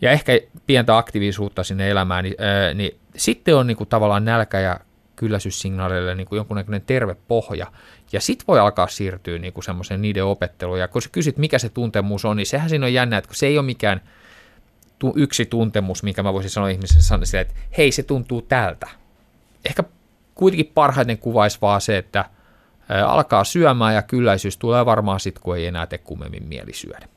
Ja 0.00 0.10
ehkä 0.10 0.40
pientä 0.66 0.98
aktiivisuutta 0.98 1.64
sinne 1.64 1.90
elämään, 1.90 2.24
niin, 2.24 2.34
ää, 2.38 2.74
niin 2.74 2.98
sitten 3.16 3.56
on 3.56 3.66
niin 3.66 3.76
kuin, 3.76 3.88
tavallaan 3.88 4.24
nälkä 4.24 4.60
ja 4.60 4.80
kylläisyyssignaaleille 5.16 6.14
niin 6.14 6.26
kuin 6.26 6.36
jonkunnäköinen 6.36 6.82
terve 6.86 7.16
pohja. 7.28 7.66
Ja 8.12 8.20
sitten 8.20 8.46
voi 8.46 8.60
alkaa 8.60 8.86
siirtyä 8.86 9.38
niin 9.38 9.52
kuin 9.52 9.64
semmoiseen 9.64 10.02
niiden 10.02 10.24
opetteluun. 10.24 10.78
Ja 10.78 10.88
kun 10.88 11.02
sä 11.02 11.08
kysyt, 11.12 11.38
mikä 11.38 11.58
se 11.58 11.68
tuntemus 11.68 12.24
on, 12.24 12.36
niin 12.36 12.46
sehän 12.46 12.68
siinä 12.68 12.86
on 12.86 12.94
jännä, 12.94 13.18
että 13.18 13.28
kun 13.28 13.36
se 13.36 13.46
ei 13.46 13.58
ole 13.58 13.66
mikään– 13.66 14.00
yksi 15.16 15.46
tuntemus, 15.46 16.02
mikä 16.02 16.22
mä 16.22 16.32
voisin 16.32 16.50
sanoa 16.50 16.68
ihmiselle 16.68 17.02
sanoa 17.02 17.24
sille, 17.24 17.40
että 17.40 17.54
hei, 17.78 17.92
se 17.92 18.02
tuntuu 18.02 18.42
tältä. 18.42 18.88
Ehkä 19.64 19.84
kuitenkin 20.34 20.72
parhaiten 20.74 21.18
kuvaisi 21.18 21.58
vaan 21.62 21.80
se, 21.80 21.98
että 21.98 22.24
alkaa 23.06 23.44
syömään 23.44 23.94
ja 23.94 24.02
kylläisyys 24.02 24.56
tulee 24.56 24.86
varmaan 24.86 25.20
sitten, 25.20 25.42
kun 25.42 25.56
ei 25.56 25.66
enää 25.66 25.86
tee 25.86 25.98
kummemmin 25.98 26.48
mieli 26.48 26.72
syödä. 26.72 27.08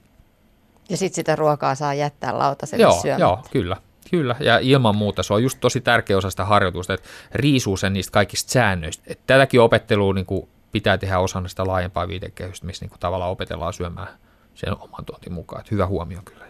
Ja 0.89 0.98
sitten 0.98 1.15
sitä 1.15 1.36
ruokaa 1.36 1.76
saa 1.76 1.93
jättää 1.93 2.38
lautaselle 2.38 2.82
joo, 2.82 3.02
syömättä. 3.02 3.21
Joo, 3.21 3.43
kyllä. 3.52 3.78
Kyllä, 4.12 4.36
ja 4.39 4.60
ilman 4.60 4.95
muuta 4.95 5.24
se 5.24 5.34
on 5.34 5.43
just 5.43 5.58
tosi 5.62 5.82
tärkeä 5.82 6.17
osa 6.17 6.30
sitä 6.30 6.45
harjoitusta, 6.45 6.93
että 6.93 7.10
riisuu 7.34 7.78
sen 7.78 7.93
niistä 7.93 8.12
kaikista 8.12 8.52
säännöistä. 8.52 9.04
Et 9.08 9.19
tätäkin 9.28 9.62
opettelua 9.62 10.13
niin 10.13 10.26
kuin 10.26 10.50
pitää 10.71 10.98
tehdä 10.98 11.19
osana 11.19 11.48
sitä 11.48 11.67
laajempaa 11.67 12.08
viitekehystä, 12.08 12.65
missä 12.65 12.84
niin 12.84 12.89
kuin 12.89 13.00
tavallaan 13.00 13.32
opetellaan 13.32 13.74
syömään 13.74 14.08
sen 14.56 14.74
oman 14.80 15.06
tuontin 15.06 15.34
mukaan. 15.34 15.62
Et 15.62 15.71
hyvä 15.71 15.88
huomio 15.88 16.21
kyllä. 16.26 16.44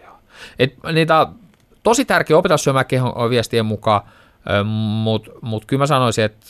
Et 0.59 0.75
niitä 0.93 1.27
tosi 1.83 2.05
tärkeä 2.05 2.37
opetella 2.37 2.57
syömään 2.57 2.85
kehon 2.85 3.29
viestien 3.29 3.65
mukaan, 3.65 4.01
mutta 5.03 5.31
mut 5.41 5.65
kyllä 5.65 5.81
mä 5.81 5.87
sanoisin, 5.87 6.23
että 6.23 6.45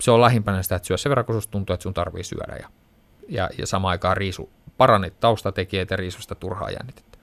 se 0.00 0.10
on 0.10 0.20
lähimpänä 0.20 0.62
sitä, 0.62 0.76
että 0.76 0.86
syö 0.86 0.96
sen 0.96 1.10
verran, 1.10 1.26
kun 1.26 1.42
tuntuu, 1.50 1.74
että 1.74 1.82
sun 1.82 1.94
tarvii 1.94 2.24
syödä 2.24 2.56
ja, 2.60 2.68
ja, 3.28 3.50
ja 3.58 3.66
samaan 3.66 3.90
aikaan 3.90 4.16
riisu, 4.16 4.50
parannit 4.76 5.20
taustatekijöitä 5.20 5.92
ja 5.92 5.96
riisusta 5.96 6.34
turhaa 6.34 6.70
jännitettä. 6.70 7.18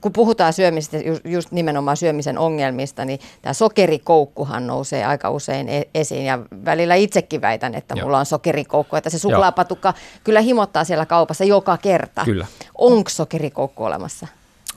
kun 0.00 0.12
puhutaan 0.12 0.52
syömisestä, 0.52 0.96
just, 1.24 1.52
nimenomaan 1.52 1.96
syömisen 1.96 2.38
ongelmista, 2.38 3.04
niin 3.04 3.20
tämä 3.42 3.52
sokerikoukkuhan 3.52 4.66
nousee 4.66 5.04
aika 5.04 5.30
usein 5.30 5.68
e- 5.68 5.88
esiin. 5.94 6.24
Ja 6.24 6.38
välillä 6.64 6.94
itsekin 6.94 7.40
väitän, 7.40 7.74
että 7.74 7.94
Joo. 7.96 8.06
mulla 8.06 8.18
on 8.18 8.26
sokerikoukku, 8.26 8.96
että 8.96 9.10
se 9.10 9.18
suklaapatukka 9.18 9.88
Joo. 9.88 10.20
kyllä 10.24 10.40
himottaa 10.40 10.84
siellä 10.84 11.06
kaupassa 11.06 11.44
joka 11.44 11.76
kerta. 11.76 12.24
Kyllä. 12.24 12.46
Onko 12.78 13.10
sokerikoukku 13.10 13.84
olemassa? 13.84 14.26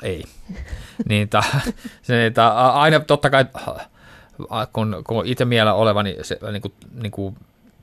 Ei. 0.06 0.24
niin, 1.10 1.30
ta, 1.30 1.44
se, 2.02 2.32
ta, 2.34 2.72
aina 2.72 3.00
totta 3.00 3.30
kai, 3.30 3.46
kun, 4.74 5.04
kun 5.08 5.26
itse 5.26 5.46
mielellä 5.46 5.74
olevani 5.74 6.18
se, 6.22 6.40
niin 6.52 6.62
kuin, 6.62 6.74
niin 6.94 7.12
kuin 7.12 7.38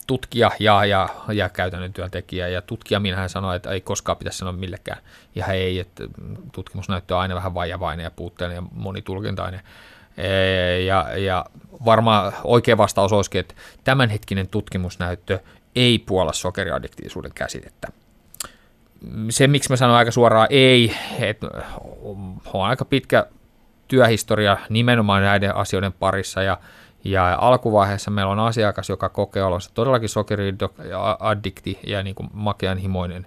tutkija 0.07 0.51
ja, 0.59 0.85
ja, 0.85 1.09
ja 1.33 1.49
käytännön 1.49 1.93
työntekijä. 1.93 2.49
Ja 2.49 2.63
tutkija 2.63 3.01
minähän 3.01 3.29
sanoi, 3.29 3.57
että 3.57 3.71
ei 3.71 3.81
koskaan 3.81 4.19
pitäisi 4.19 4.39
sanoa 4.39 4.53
millekään. 4.53 4.99
Ja 5.35 5.47
ei, 5.47 5.79
että 5.79 6.05
tutkimusnäyttö 6.53 7.15
on 7.15 7.21
aina 7.21 7.35
vähän 7.35 7.55
vajavainen 7.55 8.05
ja 8.05 8.11
puutteellinen 8.11 8.65
ja 8.65 8.69
monitulkintainen. 8.73 9.61
E, 10.17 10.81
ja, 10.81 11.19
ja 11.19 11.47
varmaan 11.85 12.33
oikea 12.45 12.77
vastaus 12.77 13.13
olisikin, 13.13 13.41
että 13.41 13.55
tämänhetkinen 13.85 14.49
tutkimusnäyttö 14.49 15.39
ei 15.77 15.99
puolla 15.99 16.33
sokeriaddiktiivisuuden 16.33 17.33
käsitettä. 17.35 17.89
Se, 19.31 19.47
miksi 19.47 19.71
mä 19.71 19.77
sanon 19.77 19.97
aika 19.97 20.11
suoraan 20.11 20.47
ei, 20.51 20.95
että 21.21 21.49
on 22.53 22.67
aika 22.67 22.85
pitkä 22.85 23.27
työhistoria 23.89 24.57
nimenomaan 24.69 25.23
näiden 25.23 25.57
asioiden 25.57 25.93
parissa 25.93 26.43
ja 26.43 26.59
ja 27.05 27.39
alkuvaiheessa 27.41 28.11
meillä 28.11 28.33
on 28.33 28.39
asiakas, 28.39 28.89
joka 28.89 29.09
kokee 29.09 29.43
olonsa 29.43 29.71
todellakin 29.75 30.09
sokeriaddikti 30.09 31.79
ja 31.87 32.03
niin 32.03 32.15
kuin 32.15 32.29
makeanhimoinen. 32.33 33.27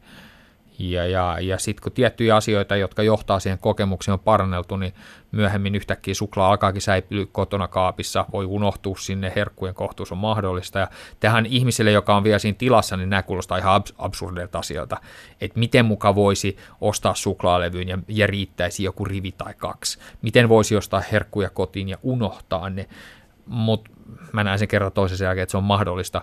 Ja, 0.79 1.05
ja, 1.05 1.37
ja 1.41 1.57
sitten 1.57 1.83
kun 1.83 1.91
tiettyjä 1.91 2.35
asioita, 2.35 2.75
jotka 2.75 3.03
johtaa 3.03 3.39
siihen 3.39 3.59
kokemukseen, 3.59 4.13
on 4.13 4.19
paranneltu, 4.19 4.77
niin 4.77 4.93
myöhemmin 5.31 5.75
yhtäkkiä 5.75 6.13
suklaa 6.13 6.49
alkaakin 6.49 6.81
säilyä 6.81 7.25
kotona 7.31 7.67
kaapissa, 7.67 8.25
voi 8.33 8.45
unohtua 8.45 8.95
sinne, 8.99 9.33
herkkujen 9.35 9.75
kohtuus 9.75 10.11
on 10.11 10.17
mahdollista. 10.17 10.79
Ja 10.79 10.87
tähän 11.19 11.45
ihmiselle, 11.45 11.91
joka 11.91 12.15
on 12.15 12.23
vielä 12.23 12.39
siinä 12.39 12.55
tilassa, 12.57 12.97
niin 12.97 13.09
nämä 13.09 13.23
kuulostaa 13.23 13.57
ihan 13.57 13.83
absurdeilta 13.97 14.59
asioita. 14.59 14.97
Että 15.41 15.59
miten 15.59 15.85
muka 15.85 16.15
voisi 16.15 16.57
ostaa 16.81 17.15
suklaalevyyn 17.15 17.87
ja, 17.87 17.97
ja 18.07 18.27
riittäisi 18.27 18.83
joku 18.83 19.05
rivi 19.05 19.31
tai 19.31 19.53
kaksi. 19.53 19.99
Miten 20.21 20.49
voisi 20.49 20.75
ostaa 20.75 21.03
herkkuja 21.11 21.49
kotiin 21.49 21.89
ja 21.89 21.97
unohtaa 22.03 22.69
ne 22.69 22.87
mutta 23.45 23.91
mä 24.31 24.43
näen 24.43 24.59
sen 24.59 24.67
kerran 24.67 24.91
toisen 24.91 25.25
jälkeen, 25.25 25.43
että 25.43 25.51
se 25.51 25.57
on 25.57 25.63
mahdollista. 25.63 26.21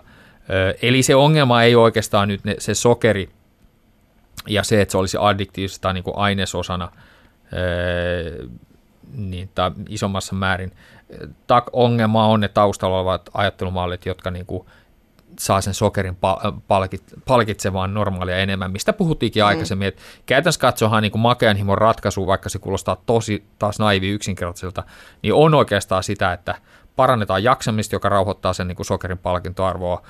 Eli 0.81 1.03
se 1.03 1.15
ongelma 1.15 1.63
ei 1.63 1.75
oikeastaan 1.75 2.27
nyt 2.27 2.43
ne, 2.43 2.55
se 2.59 2.73
sokeri 2.73 3.29
ja 4.47 4.63
se, 4.63 4.81
että 4.81 4.91
se 4.91 4.97
olisi 4.97 5.17
addiktiivista 5.19 5.93
niin 5.93 6.03
kuin 6.03 6.17
ainesosana 6.17 6.91
niin, 9.13 9.49
tai 9.55 9.71
isommassa 9.89 10.35
määrin. 10.35 10.71
Tak, 11.47 11.65
ongelma 11.73 12.27
on 12.27 12.39
ne 12.39 12.47
taustalla 12.47 12.97
olevat 12.97 13.29
ajattelumallit, 13.33 14.05
jotka 14.05 14.31
niin 14.31 14.45
kuin, 14.45 14.67
saa 15.39 15.61
sen 15.61 15.73
sokerin 15.73 16.17
palkit, 16.67 17.03
palkitsemaan 17.27 17.93
normaalia 17.93 18.37
enemmän, 18.37 18.71
mistä 18.71 18.93
puhuttiinkin 18.93 19.43
mm. 19.43 19.47
aikaisemmin, 19.47 19.87
että 19.87 20.01
käytännössä 20.25 20.61
katsohan 20.61 21.03
niin 21.03 21.11
kuin 21.11 21.21
makeanhimon 21.21 21.77
ratkaisu, 21.77 22.27
vaikka 22.27 22.49
se 22.49 22.59
kuulostaa 22.59 22.97
tosi 23.05 23.43
taas 23.59 23.79
naivi 23.79 24.09
yksinkertaiselta, 24.09 24.83
niin 25.21 25.33
on 25.33 25.53
oikeastaan 25.53 26.03
sitä, 26.03 26.33
että 26.33 26.55
parannetaan 26.95 27.43
jaksamista, 27.43 27.95
joka 27.95 28.09
rauhoittaa 28.09 28.53
sen 28.53 28.67
niin 28.67 28.75
kuin 28.75 28.85
sokerin 28.85 29.17
palkintoarvoa, 29.17 30.01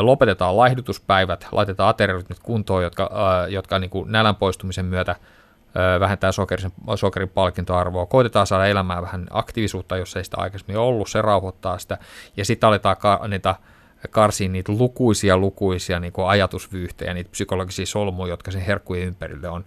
lopetetaan 0.00 0.56
laihdutuspäivät, 0.56 1.46
laitetaan 1.52 1.88
ateriarytmit 1.88 2.38
kuntoon, 2.38 2.82
jotka, 2.82 3.10
jotka 3.48 3.78
niin 3.78 3.90
kuin 3.90 4.12
nälän 4.12 4.36
poistumisen 4.36 4.84
myötä 4.84 5.16
vähentää 6.00 6.32
sokerin, 6.32 6.72
sokerin 6.94 7.28
palkintoarvoa. 7.28 8.06
Koitetaan 8.06 8.46
saada 8.46 8.66
elämään 8.66 9.02
vähän 9.02 9.26
aktiivisuutta, 9.30 9.96
jos 9.96 10.16
ei 10.16 10.24
sitä 10.24 10.36
aikaisemmin 10.36 10.78
ollut, 10.78 11.08
se 11.08 11.22
rauhoittaa 11.22 11.78
sitä. 11.78 11.98
Ja 12.36 12.44
sitten 12.44 12.66
aletaan 12.66 12.96
ka- 12.96 13.28
niitä 13.28 13.54
karsii 14.10 14.48
niitä 14.48 14.72
lukuisia, 14.72 15.36
lukuisia 15.36 16.00
niin 16.00 16.12
kuin 16.12 16.28
ajatusvyyhtejä, 16.28 17.14
niitä 17.14 17.30
psykologisia 17.30 17.86
solmuja, 17.86 18.30
jotka 18.30 18.50
sen 18.50 18.62
herkkujen 18.62 19.06
ympärille 19.06 19.48
on 19.48 19.64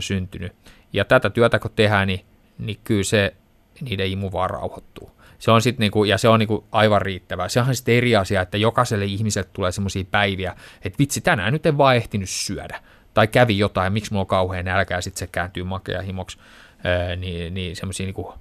syntynyt. 0.00 0.52
Ja 0.92 1.04
tätä 1.04 1.30
työtä 1.30 1.58
kun 1.58 1.70
tehdään, 1.76 2.06
niin, 2.06 2.24
niin 2.58 2.78
kyllä 2.84 3.04
se 3.04 3.34
niiden 3.80 4.10
imu 4.10 4.32
vaan 4.32 4.50
rauhoittuu 4.50 5.15
se 5.38 5.50
on 5.50 5.62
sit 5.62 5.78
niinku, 5.78 6.04
ja 6.04 6.18
se 6.18 6.28
on 6.28 6.38
niinku 6.38 6.64
aivan 6.72 7.02
riittävää. 7.02 7.48
Se 7.48 7.60
on 7.60 7.74
sitten 7.74 7.94
eri 7.94 8.16
asia, 8.16 8.40
että 8.40 8.56
jokaiselle 8.56 9.04
ihmiselle 9.04 9.48
tulee 9.52 9.72
semmoisia 9.72 10.04
päiviä, 10.10 10.56
että 10.82 10.98
vitsi, 10.98 11.20
tänään 11.20 11.52
nyt 11.52 11.66
en 11.66 11.78
vaan 11.78 11.96
ehtinyt 11.96 12.28
syödä. 12.30 12.80
Tai 13.14 13.26
kävi 13.28 13.58
jotain, 13.58 13.92
miksi 13.92 14.12
mulla 14.12 14.20
on 14.20 14.26
kauhean 14.26 14.64
nälkä, 14.64 14.94
ja 14.94 15.00
sitten 15.00 15.18
se 15.18 15.26
kääntyy 15.26 15.64
makea 15.64 16.02
himoksi. 16.02 16.38
Öö, 16.86 17.16
niin, 17.16 17.54
niin 17.54 17.76
semmoisia 17.76 18.06
niinku, 18.06 18.34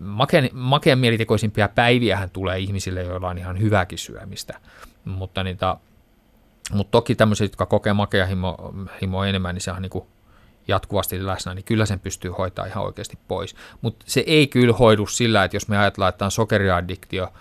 makeen, 0.00 0.48
makeen 0.52 0.98
mielitekoisimpia 0.98 1.68
päiviähän 1.68 2.30
tulee 2.30 2.58
ihmisille, 2.58 3.02
joilla 3.02 3.28
on 3.28 3.38
ihan 3.38 3.60
hyväkin 3.60 3.98
syömistä. 3.98 4.60
Mutta, 5.04 5.44
niitä, 5.44 5.76
mutta 6.72 6.90
toki 6.90 7.14
tämmöiset, 7.14 7.44
jotka 7.44 7.66
kokee 7.66 7.92
makea 7.92 8.26
himo, 8.26 8.74
himo 9.02 9.24
enemmän, 9.24 9.54
niin 9.54 9.62
se 9.62 9.70
on 9.70 9.82
niinku 9.82 10.06
jatkuvasti 10.68 11.26
läsnä, 11.26 11.54
niin 11.54 11.64
kyllä 11.64 11.86
sen 11.86 12.00
pystyy 12.00 12.30
hoitaa 12.30 12.66
ihan 12.66 12.84
oikeasti 12.84 13.18
pois. 13.28 13.56
Mutta 13.80 14.04
se 14.08 14.24
ei 14.26 14.46
kyllä 14.46 14.72
hoidu 14.72 15.06
sillä, 15.06 15.44
että 15.44 15.56
jos 15.56 15.68
me 15.68 15.78
ajatellaan, 15.78 16.08
että 16.08 16.24
on 16.24 16.30
sokeriaddiktio 16.30 17.32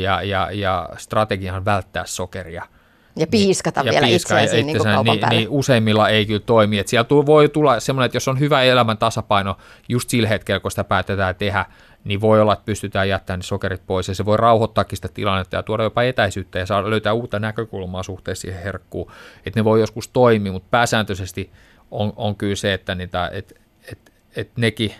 ja, 0.00 0.22
ja, 0.22 0.48
ja 0.52 0.88
strategiahan 0.96 1.64
välttää 1.64 2.06
sokeria, 2.06 2.62
ja 3.18 3.26
piiskata 3.26 3.82
niin, 3.82 3.90
vielä 3.90 4.06
ja 4.06 4.10
piiska 4.10 4.40
itseäsi 4.40 4.62
niin 4.62 4.82
kaupan 4.82 5.04
niin, 5.04 5.20
päälle. 5.20 5.38
Niin 5.38 5.48
useimmilla 5.48 6.08
ei 6.08 6.26
kyllä 6.26 6.40
toimi. 6.40 6.78
Että 6.78 6.90
siellä 6.90 7.26
voi 7.26 7.48
tulla 7.48 7.80
semmoinen, 7.80 8.06
että 8.06 8.16
jos 8.16 8.28
on 8.28 8.40
hyvä 8.40 8.62
elämän 8.62 8.98
tasapaino 8.98 9.56
just 9.88 10.10
sillä 10.10 10.28
hetkellä, 10.28 10.60
kun 10.60 10.70
sitä 10.70 10.84
päätetään 10.84 11.34
tehdä, 11.34 11.66
niin 12.04 12.20
voi 12.20 12.40
olla, 12.40 12.52
että 12.52 12.64
pystytään 12.64 13.08
jättämään 13.08 13.38
ne 13.38 13.42
sokerit 13.42 13.86
pois 13.86 14.08
ja 14.08 14.14
se 14.14 14.24
voi 14.24 14.36
rauhoittaakin 14.36 14.96
sitä 14.96 15.08
tilannetta 15.08 15.56
ja 15.56 15.62
tuoda 15.62 15.82
jopa 15.82 16.02
etäisyyttä 16.02 16.58
ja 16.58 16.66
saada 16.66 16.90
löytää 16.90 17.12
uutta 17.12 17.38
näkökulmaa 17.38 18.02
suhteessa 18.02 18.42
siihen 18.42 18.62
herkkuun. 18.62 19.12
Että 19.46 19.60
ne 19.60 19.64
voi 19.64 19.80
joskus 19.80 20.08
toimia, 20.08 20.52
mutta 20.52 20.68
pääsääntöisesti 20.70 21.50
on, 21.90 22.12
on 22.16 22.36
kyllä 22.36 22.56
se, 22.56 22.74
että 22.74 22.94
niitä, 22.94 23.30
et, 23.32 23.60
et, 23.92 24.12
et 24.36 24.50
nekin, 24.56 24.94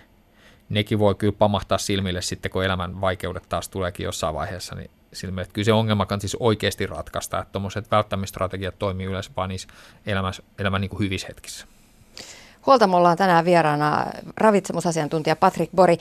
nekin 0.68 0.98
voi 0.98 1.14
kyllä 1.14 1.32
pamahtaa 1.38 1.78
silmille 1.78 2.22
sitten, 2.22 2.50
kun 2.50 2.64
elämän 2.64 3.00
vaikeudet 3.00 3.48
taas 3.48 3.68
tuleekin 3.68 4.04
jossain 4.04 4.34
vaiheessa, 4.34 4.74
niin 4.74 4.90
silmille. 5.12 5.42
Että 5.42 5.54
kyllä 5.54 5.64
se 5.64 5.72
ongelma 5.72 6.06
kan 6.06 6.20
siis 6.20 6.36
oikeasti 6.40 6.86
ratkaista, 6.86 7.38
että 7.38 7.52
tuommoiset 7.52 7.90
välttämistrategiat 7.90 8.78
toimii 8.78 9.06
yleensä 9.06 9.30
vain 9.36 9.48
niissä 9.48 9.68
elämän, 10.06 10.32
elämän 10.58 10.80
niin 10.80 10.90
kuin 10.90 11.00
hyvissä 11.00 11.28
hetkissä. 11.28 11.66
Huoltamolla 12.66 13.10
on 13.10 13.16
tänään 13.16 13.44
vieraana 13.44 14.06
ravitsemusasiantuntija 14.36 15.36
Patrick 15.36 15.72
Bori. 15.72 15.98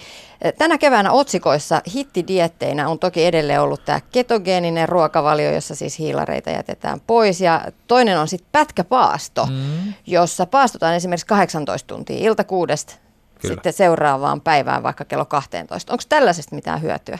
Tänä 0.58 0.78
keväänä 0.78 1.12
otsikoissa 1.12 1.82
hittidietteinä 1.93 2.89
on 2.89 3.00
toki 3.00 3.26
edelleen 3.26 3.62
ollut 3.62 3.86
tämä 3.86 4.02
ketogeeninen 4.12 4.89
ruokavalio, 4.89 5.52
jossa 5.52 5.76
siis 5.76 6.00
hiilareita 6.00 6.50
jätetään 6.50 7.00
pois. 7.08 7.41
Ja 7.41 7.65
toinen 7.88 8.20
on 8.20 8.28
sitten 8.28 8.50
pätkäpaasto, 8.52 9.46
mm. 9.46 9.93
jossa 10.08 10.46
paastutaan 10.46 10.96
esimerkiksi 10.96 11.28
18 11.28 11.88
tuntia 11.88 12.17
ilta 12.20 12.43
kuudesta 12.43 12.93
Kyllä. 13.41 13.54
sitten 13.54 13.74
seuraavaan 13.74 14.41
päivään 14.41 14.84
vaikka 14.84 15.06
kello 15.06 15.26
12. 15.26 15.93
Onko 15.93 16.04
tällaisesta 16.10 16.56
mitään 16.56 16.82
hyötyä? 16.82 17.20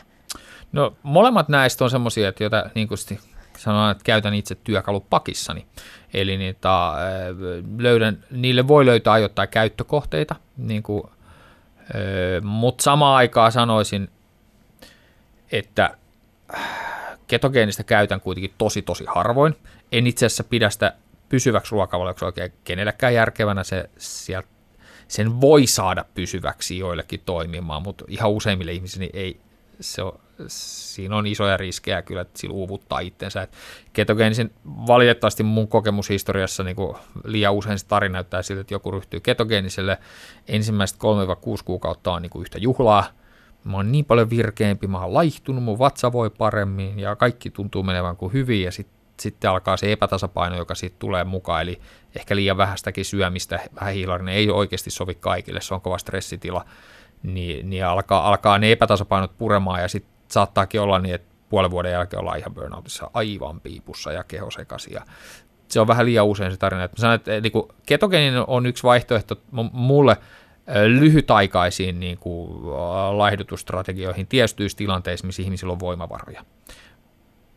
No 0.71 0.93
molemmat 1.04 1.50
näistä 1.50 1.84
on 1.84 1.89
semmoisia, 1.89 2.30
että 2.30 2.43
joita 2.43 2.69
niin 2.76 2.88
kuin 2.88 2.97
sanon, 3.57 3.91
että 3.91 4.03
käytän 4.03 4.33
itse 4.33 4.55
työkalupakissani. 4.55 5.67
Eli 6.13 6.37
niitä, 6.37 6.87
äh, 6.87 6.95
löydän, 7.77 8.23
niille 8.31 8.67
voi 8.67 8.85
löytää 8.85 9.13
ajoittain 9.13 9.49
käyttökohteita, 9.49 10.35
niin 10.57 10.83
kuin, 10.83 11.03
äh, 11.05 12.43
mutta 12.43 12.83
samaan 12.83 13.15
aikaan 13.15 13.51
sanoisin, 13.51 14.09
että 15.51 15.97
ketogeenistä 17.27 17.83
käytän 17.83 18.21
kuitenkin 18.21 18.53
tosi 18.57 18.81
tosi 18.81 19.05
harvoin. 19.07 19.55
En 19.91 20.07
itse 20.07 20.25
asiassa 20.25 20.43
pidä 20.43 20.69
sitä 20.69 20.93
pysyväksi 21.29 21.71
ruokavalioksi 21.71 22.25
oikein 22.25 22.53
kenellekään 22.63 23.13
järkevänä. 23.13 23.63
Se, 23.63 23.89
sieltä, 23.97 24.47
sen 25.07 25.41
voi 25.41 25.67
saada 25.67 26.05
pysyväksi 26.13 26.77
joillekin 26.77 27.21
toimimaan, 27.25 27.81
mutta 27.81 28.05
ihan 28.07 28.31
useimmille 28.31 28.71
ihmisille 28.71 29.09
ei, 29.13 29.39
se 29.79 30.01
on, 30.01 30.19
siinä 30.47 31.15
on 31.15 31.27
isoja 31.27 31.57
riskejä 31.57 32.01
kyllä, 32.01 32.21
että 32.21 32.39
sillä 32.39 32.53
uuvuttaa 32.53 32.99
itsensä. 32.99 33.41
Et 33.41 33.51
ketogeenisen, 33.93 34.51
valitettavasti 34.65 35.43
mun 35.43 35.67
kokemushistoriassa 35.67 36.63
niin 36.63 36.75
kuin 36.75 36.95
liian 37.23 37.53
usein 37.53 37.79
se 37.79 37.87
tarina 37.87 38.13
näyttää 38.13 38.41
siltä, 38.41 38.61
että 38.61 38.73
joku 38.73 38.91
ryhtyy 38.91 39.19
ketogeeniselle. 39.19 39.97
Ensimmäiset 40.47 40.97
3-6 40.97 40.99
kuukautta 41.65 42.11
on 42.11 42.21
niin 42.21 42.29
kuin 42.29 42.41
yhtä 42.41 42.57
juhlaa. 42.57 43.05
Mä 43.63 43.77
oon 43.77 43.91
niin 43.91 44.05
paljon 44.05 44.29
virkeämpi, 44.29 44.87
mä 44.87 45.01
oon 45.01 45.13
laihtunut, 45.13 45.63
mun 45.63 45.79
vatsa 45.79 46.11
voi 46.11 46.29
paremmin 46.29 46.99
ja 46.99 47.15
kaikki 47.15 47.49
tuntuu 47.49 47.83
menevän 47.83 48.17
kuin 48.17 48.33
hyvin 48.33 48.63
ja 48.63 48.71
sitten 48.71 48.97
sitten 49.19 49.51
alkaa 49.51 49.77
se 49.77 49.91
epätasapaino, 49.91 50.55
joka 50.55 50.75
siitä 50.75 50.95
tulee 50.99 51.23
mukaan, 51.23 51.61
eli 51.61 51.81
ehkä 52.15 52.35
liian 52.35 52.57
vähästäkin 52.57 53.05
syömistä, 53.05 53.59
vähän 53.79 53.93
hiilarinen 53.93 54.35
ei 54.35 54.49
oikeasti 54.49 54.89
sovi 54.89 55.15
kaikille, 55.15 55.61
se 55.61 55.73
on 55.73 55.81
kova 55.81 55.97
stressitila, 55.97 56.65
niin, 57.23 57.69
niin 57.69 57.86
alkaa, 57.86 58.27
alkaa 58.27 58.60
ne 58.60 58.71
epätasapainot 58.71 59.38
puremaan 59.38 59.82
ja 59.82 59.88
sitten 59.88 60.13
saattaakin 60.27 60.82
olla 60.82 60.99
niin, 60.99 61.15
että 61.15 61.27
puolen 61.49 61.71
vuoden 61.71 61.91
jälkeen 61.91 62.19
ollaan 62.19 62.39
ihan 62.39 62.53
burnoutissa 62.53 63.10
aivan 63.13 63.62
piipussa 63.62 64.12
ja 64.12 64.23
keho 64.23 64.51
sekaisin. 64.51 64.93
Ja 64.93 65.01
se 65.67 65.80
on 65.80 65.88
vähän 65.88 66.06
liian 66.06 66.25
usein 66.25 66.51
se 66.51 66.58
tarina. 66.58 66.84
Että 66.84 66.97
mä 66.97 67.01
sanon, 67.01 67.15
että 67.15 67.32
niin 67.41 67.51
ketogeeninen 67.86 68.43
on 68.47 68.65
yksi 68.65 68.84
vaihtoehto 68.84 69.41
mulle 69.71 70.17
lyhytaikaisiin 70.88 71.99
niin 71.99 72.17
kuin, 72.17 72.67
laihdutusstrategioihin 73.12 74.27
tilanteissa, 74.77 75.27
missä 75.27 75.41
ihmisillä 75.41 75.73
on 75.73 75.80
voimavaroja. 75.80 76.45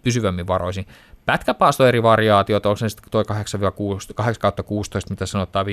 Pysyvämmin 0.03 0.47
varoisin. 0.47 0.87
Pätkäpaasto 1.27 1.87
eri 1.87 2.03
variaatiot, 2.03 2.67
onko 2.67 2.77
se 2.77 2.89
sitten 2.89 3.11
tuo 3.11 3.25
8 3.25 3.61
16, 4.65 5.11
mitä 5.11 5.27
sanotaan 5.27 5.67
5-2, 5.67 5.69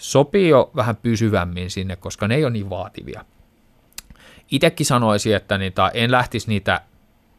sopii 0.00 0.48
jo 0.48 0.70
vähän 0.76 0.96
pysyvämmin 0.96 1.70
sinne, 1.70 1.96
koska 1.96 2.28
ne 2.28 2.34
ei 2.34 2.44
ole 2.44 2.52
niin 2.52 2.70
vaativia. 2.70 3.24
Itsekin 4.50 4.86
sanoisin, 4.86 5.36
että 5.36 5.58
niitä, 5.58 5.90
en 5.94 6.10
lähtisi 6.10 6.48
niitä 6.48 6.80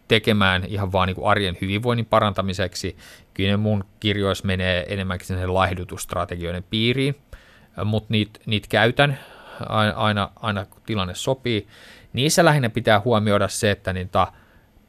tekemään 0.07 0.65
ihan 0.67 0.91
vaan 0.91 1.07
niin 1.07 1.15
kuin 1.15 1.27
arjen 1.27 1.57
hyvinvoinnin 1.61 2.05
parantamiseksi. 2.05 2.97
Kyllä 3.33 3.49
ne 3.49 3.57
mun 3.57 3.85
kirjoissa 3.99 4.47
menee 4.47 4.85
enemmänkin 4.87 5.27
sinne 5.27 5.47
laihdutusstrategioiden 5.47 6.63
piiriin, 6.69 7.15
mutta 7.85 8.07
niitä 8.09 8.39
niit 8.45 8.67
käytän 8.67 9.19
aina, 9.95 10.31
aina 10.35 10.65
kun 10.65 10.81
tilanne 10.85 11.15
sopii. 11.15 11.67
Niissä 12.13 12.45
lähinnä 12.45 12.69
pitää 12.69 12.99
huomioida 13.05 13.47
se, 13.47 13.71
että 13.71 13.93
niitä 13.93 14.27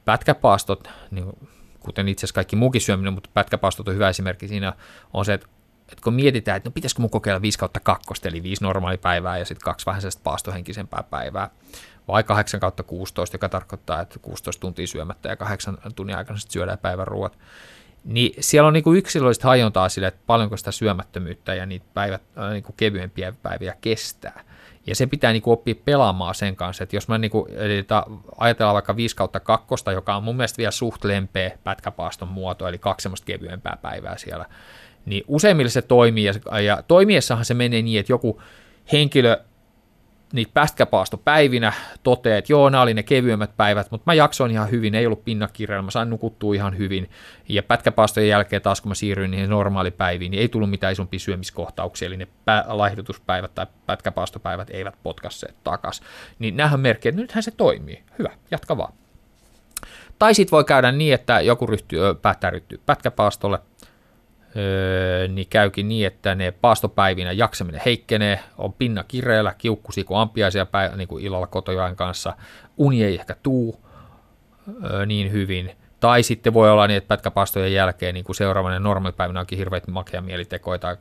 pätkäpaastot, 0.04 0.88
niin 1.10 1.32
kuten 1.80 2.08
itse 2.08 2.20
asiassa 2.20 2.34
kaikki 2.34 2.56
muukin 2.56 2.80
syöminen, 2.80 3.12
mutta 3.12 3.30
pätkäpaastot 3.34 3.88
on 3.88 3.94
hyvä 3.94 4.08
esimerkki 4.08 4.48
siinä, 4.48 4.72
on 5.12 5.24
se, 5.24 5.32
että 5.34 5.46
että 5.92 6.04
kun 6.04 6.14
mietitään, 6.14 6.56
että 6.56 6.68
no 6.68 6.72
pitäisikö 6.72 7.02
mun 7.02 7.10
kokeilla 7.10 7.42
5 7.42 7.58
kautta 7.58 7.80
2, 7.80 8.04
eli 8.24 8.42
5 8.42 8.64
normaalipäivää 8.64 9.38
ja 9.38 9.44
sitten 9.44 9.64
kaksi 9.64 9.86
vähän 9.86 10.00
sellaista 10.00 10.20
paastohenkisempää 10.24 11.02
päivää, 11.02 11.50
vai 12.08 12.24
8 12.24 12.60
kautta 12.60 12.82
16, 12.82 13.34
joka 13.34 13.48
tarkoittaa, 13.48 14.00
että 14.00 14.18
16 14.18 14.60
tuntia 14.60 14.86
syömättä 14.86 15.28
ja 15.28 15.36
8 15.36 15.78
tunnin 15.94 16.16
aikana 16.16 16.38
sitten 16.38 16.52
syödään 16.52 16.78
päivän 16.78 17.06
ruoat, 17.06 17.38
niin 18.04 18.34
siellä 18.40 18.66
on 18.66 18.72
niinku 18.72 18.92
yksilöllistä 18.92 19.48
hajontaa 19.48 19.88
sille, 19.88 20.06
että 20.06 20.20
paljonko 20.26 20.56
sitä 20.56 20.72
syömättömyyttä 20.72 21.54
ja 21.54 21.66
niitä 21.66 21.86
päivät, 21.94 22.22
niinku 22.52 22.72
kevyempiä 22.72 23.32
päiviä 23.42 23.76
kestää. 23.80 24.44
Ja 24.86 24.94
se 24.94 25.06
pitää 25.06 25.32
niinku 25.32 25.52
oppia 25.52 25.74
pelaamaan 25.84 26.34
sen 26.34 26.56
kanssa, 26.56 26.84
että 26.84 26.96
jos 26.96 27.08
mä 27.08 27.18
niinku, 27.18 27.48
eli 27.50 27.86
ajatellaan 28.38 28.74
vaikka 28.74 28.96
5 28.96 29.16
kautta 29.16 29.40
2, 29.40 29.66
joka 29.92 30.16
on 30.16 30.24
mun 30.24 30.36
mielestä 30.36 30.58
vielä 30.58 30.70
suht 30.70 31.04
lempeä 31.04 31.58
pätkäpaaston 31.64 32.28
muoto, 32.28 32.68
eli 32.68 32.78
kaksi 32.78 33.02
semmoista 33.02 33.24
kevyempää 33.24 33.78
päivää 33.82 34.18
siellä, 34.18 34.46
niin 35.04 35.24
useimmilla 35.28 35.70
se 35.70 35.82
toimii, 35.82 36.30
ja, 36.64 36.82
toimiessahan 36.88 37.44
se 37.44 37.54
menee 37.54 37.82
niin, 37.82 38.00
että 38.00 38.12
joku 38.12 38.42
henkilö 38.92 39.36
niitä 40.32 40.50
pätkäpaastopäivinä 40.54 41.72
toteaa, 42.02 42.38
että 42.38 42.52
joo, 42.52 42.70
nämä 42.70 42.82
oli 42.82 42.94
ne 42.94 43.02
kevyemmät 43.02 43.56
päivät, 43.56 43.90
mutta 43.90 44.02
mä 44.06 44.14
jaksoin 44.14 44.50
ihan 44.50 44.70
hyvin, 44.70 44.94
ei 44.94 45.06
ollut 45.06 45.24
pinnakirjalla, 45.24 45.82
mä 45.82 45.90
sain 45.90 46.10
nukuttua 46.10 46.54
ihan 46.54 46.78
hyvin, 46.78 47.10
ja 47.48 47.62
pätkäpaastojen 47.62 48.28
jälkeen 48.28 48.62
taas 48.62 48.80
kun 48.80 48.90
mä 48.90 48.94
siirryin 48.94 49.30
niihin 49.30 49.50
normaalipäiviin, 49.50 50.30
niin 50.30 50.40
ei 50.40 50.48
tullut 50.48 50.70
mitään 50.70 50.92
isompia 50.92 51.20
syömiskohtauksia, 51.20 52.06
eli 52.06 52.16
ne 52.16 52.24
pä- 52.24 52.64
laihdutuspäivät 52.66 53.54
tai 53.54 53.66
pätkäpaastopäivät 53.86 54.70
eivät 54.70 54.94
potkasseet 55.02 55.54
takas. 55.64 56.02
Niin 56.38 56.56
nämähän 56.56 56.80
merkkejä, 56.80 57.10
että 57.10 57.22
nythän 57.22 57.42
se 57.42 57.50
toimii. 57.50 58.02
Hyvä, 58.18 58.30
jatka 58.50 58.76
vaan. 58.76 58.92
Tai 60.18 60.34
sitten 60.34 60.50
voi 60.50 60.64
käydä 60.64 60.92
niin, 60.92 61.14
että 61.14 61.40
joku 61.40 61.66
ryhtyy, 61.66 62.00
päättää 62.22 62.50
ryhtyä 62.50 62.78
pätkäpaastolle, 62.86 63.58
öö, 64.56 65.28
niin 65.28 65.46
käykin 65.50 65.88
niin, 65.88 66.06
että 66.06 66.34
ne 66.34 66.50
paastopäivinä 66.50 67.32
jaksaminen 67.32 67.80
heikkenee, 67.84 68.40
on 68.58 68.72
pinna 68.72 69.04
kireellä, 69.04 69.54
kiukkusi 69.58 70.04
kuin 70.04 70.18
ampiaisia 70.18 70.66
päivä, 70.66 70.96
niin 70.96 71.08
kuin 71.08 71.24
illalla 71.24 71.46
kotojain 71.46 71.96
kanssa, 71.96 72.36
uni 72.76 73.04
ei 73.04 73.14
ehkä 73.14 73.36
tuu 73.42 73.84
öö, 74.84 75.06
niin 75.06 75.32
hyvin, 75.32 75.76
tai 76.02 76.22
sitten 76.22 76.54
voi 76.54 76.70
olla 76.70 76.86
niin, 76.86 76.96
että 76.96 77.08
pätkäpastojen 77.08 77.72
jälkeen 77.72 78.14
niin 78.14 78.24
kuin 78.24 78.36
seuraavana 78.36 78.78
normaalipäivänä 78.78 79.40
onkin 79.40 79.58
hirveät 79.58 79.86
makea 79.88 80.20
mielitekoja 80.20 80.78
tai 80.78 80.96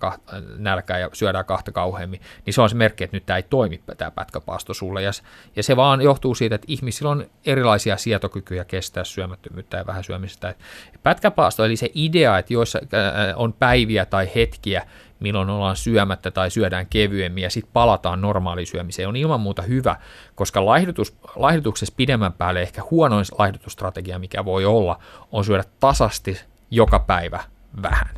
nälkää 0.58 1.00
ja 1.00 1.10
syödään 1.14 1.46
kahta 1.46 1.72
kauheammin, 1.72 2.22
niin 2.46 2.54
se 2.54 2.62
on 2.62 2.70
se 2.70 2.76
merkki, 2.76 3.04
että 3.04 3.18
nyt 3.18 3.26
tämä 3.26 3.38
ei 3.38 3.44
toimi 3.44 3.82
tämä 3.98 4.12
pätkäpaasto 4.12 4.74
sulle. 4.74 5.02
Ja, 5.02 5.12
ja 5.56 5.64
se 5.64 5.76
vaan 5.76 6.02
johtuu 6.02 6.36
siitä, 6.36 6.56
että 6.56 6.66
ihmisillä 6.70 7.12
on 7.12 7.26
erilaisia 7.46 7.98
sietokykyjä 7.98 8.66
kestää 8.66 9.04
syömättömyyttä 9.04 9.78
ja 9.78 9.86
vähän 9.86 10.04
syömistä. 10.04 10.56
Pätkäpaasto, 11.04 11.66
eli 11.66 11.76
se 11.76 11.90
idea, 11.94 12.38
että 12.38 12.54
joissa 12.54 12.80
on 13.36 13.54
päiviä 13.54 14.06
tai 14.06 14.30
hetkiä, 14.36 14.88
milloin 15.22 15.50
ollaan 15.50 15.76
syömättä 15.76 16.32
tai 16.32 16.52
syödään 16.52 16.88
kevyemmin 16.90 17.44
ja 17.44 17.50
sitten 17.50 17.74
palataan 17.74 18.22
normaaliin 18.22 18.68
syömiseen, 18.68 19.08
on 19.08 19.16
ilman 19.16 19.42
muuta 19.42 19.62
hyvä, 19.62 19.96
koska 20.36 20.66
laihdutus, 20.66 21.18
laihdutuksessa 21.36 21.94
pidemmän 21.98 22.34
päälle 22.34 22.62
ehkä 22.62 22.82
huonoin 22.92 23.26
laihdutusstrategia, 23.38 24.20
mikä 24.20 24.46
voi 24.46 24.66
olla, 24.66 25.00
on 25.32 25.46
syödä 25.46 25.64
tasasti 25.80 26.42
joka 26.72 27.00
päivä 27.00 27.44
vähän. 27.82 28.16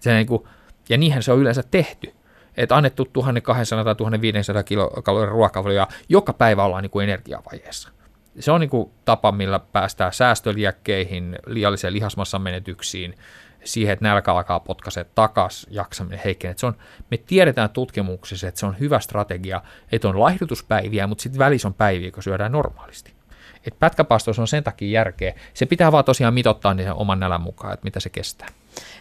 Se 0.00 0.14
niin 0.14 0.26
kuin, 0.26 0.42
ja 0.88 0.98
niinhän 0.98 1.22
se 1.22 1.32
on 1.32 1.38
yleensä 1.38 1.62
tehty. 1.70 2.14
Että 2.56 2.76
annettu 2.76 3.04
1200 3.04 3.84
tai 3.84 3.94
1500 3.94 4.62
kilokalorin 4.62 5.32
ruokavalioa, 5.32 5.86
joka 6.08 6.32
päivä 6.32 6.64
ollaan 6.64 6.82
niin 6.82 6.90
kuin 6.90 7.04
energiavajeessa. 7.04 7.88
Se 8.38 8.52
on 8.52 8.60
niin 8.60 8.70
kuin 8.70 8.90
tapa, 9.04 9.32
millä 9.32 9.58
päästään 9.58 10.12
säästöliäkkeihin, 10.12 11.38
liialliseen 11.46 11.92
lihasmassan 11.92 12.42
menetyksiin, 12.42 13.14
siihen, 13.64 13.92
että 13.92 14.04
nälkä 14.04 14.32
alkaa 14.32 14.60
potkaisee 14.60 15.04
takas, 15.14 15.66
jaksaminen 15.70 16.20
heikkenee. 16.24 16.54
Se 16.58 16.66
on, 16.66 16.76
me 17.10 17.16
tiedetään 17.16 17.70
tutkimuksissa, 17.70 18.48
että 18.48 18.60
se 18.60 18.66
on 18.66 18.78
hyvä 18.80 19.00
strategia, 19.00 19.62
että 19.92 20.08
on 20.08 20.20
laihdutuspäiviä, 20.20 21.06
mutta 21.06 21.22
sitten 21.22 21.38
välissä 21.38 21.68
on 21.68 21.74
päiviä, 21.74 22.10
kun 22.10 22.22
syödään 22.22 22.52
normaalisti. 22.52 23.12
Et 23.66 23.78
pätkäpaastois 23.78 24.38
on 24.38 24.48
sen 24.48 24.64
takia 24.64 24.90
järkeä. 24.90 25.34
Se 25.54 25.66
pitää 25.66 25.92
vaan 25.92 26.04
tosiaan 26.04 26.34
mitottaa 26.34 26.74
niin 26.74 26.92
oman 26.92 27.20
nälän 27.20 27.40
mukaan, 27.40 27.74
että 27.74 27.84
mitä 27.84 28.00
se 28.00 28.08
kestää. 28.08 28.48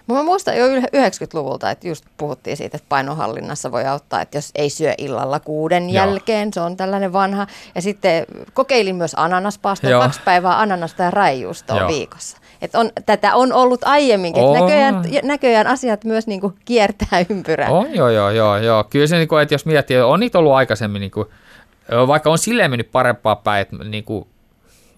Mä 0.07 0.23
muistan 0.23 0.57
jo 0.57 0.67
90-luvulta, 0.67 1.71
että 1.71 1.87
just 1.87 2.05
puhuttiin 2.17 2.57
siitä, 2.57 2.77
että 2.77 2.89
painohallinnassa 2.89 3.71
voi 3.71 3.85
auttaa, 3.85 4.21
että 4.21 4.37
jos 4.37 4.51
ei 4.55 4.69
syö 4.69 4.93
illalla 4.97 5.39
kuuden 5.39 5.89
Joo. 5.89 6.05
jälkeen, 6.05 6.53
se 6.53 6.61
on 6.61 6.77
tällainen 6.77 7.13
vanha. 7.13 7.47
Ja 7.75 7.81
sitten 7.81 8.25
kokeilin 8.53 8.95
myös 8.95 9.13
ananaspaastoa, 9.17 9.99
kaksi 9.99 10.21
päivää 10.25 10.59
ananasta 10.59 11.03
ja 11.03 11.11
raijuustoa 11.11 11.87
viikossa. 11.87 12.37
Että 12.61 12.79
on, 12.79 12.89
tätä 13.05 13.35
on 13.35 13.53
ollut 13.53 13.81
aiemminkin. 13.83 14.43
Oh. 14.43 14.59
Näköjään, 14.59 15.03
näköjään 15.23 15.67
asiat 15.67 16.03
myös 16.03 16.27
niin 16.27 16.41
kuin 16.41 16.53
kiertää 16.65 17.25
ympyrää. 17.29 17.69
On, 17.69 17.95
joo, 17.95 18.09
joo, 18.09 18.29
joo, 18.29 18.57
joo. 18.57 18.83
Kyllä 18.83 19.07
se, 19.07 19.17
niin 19.17 19.27
kuin, 19.27 19.41
että 19.41 19.53
jos 19.53 19.65
miettii, 19.65 19.97
on 19.97 20.19
niitä 20.19 20.39
ollut 20.39 20.53
aikaisemmin, 20.53 20.99
niin 20.99 21.11
kuin, 21.11 21.27
vaikka 22.07 22.29
on 22.29 22.37
silleen 22.37 22.71
mennyt 22.71 22.91
parempaa 22.91 23.35
päin, 23.35 23.61
että 23.61 23.75
niin 23.83 24.03
kuin, 24.03 24.27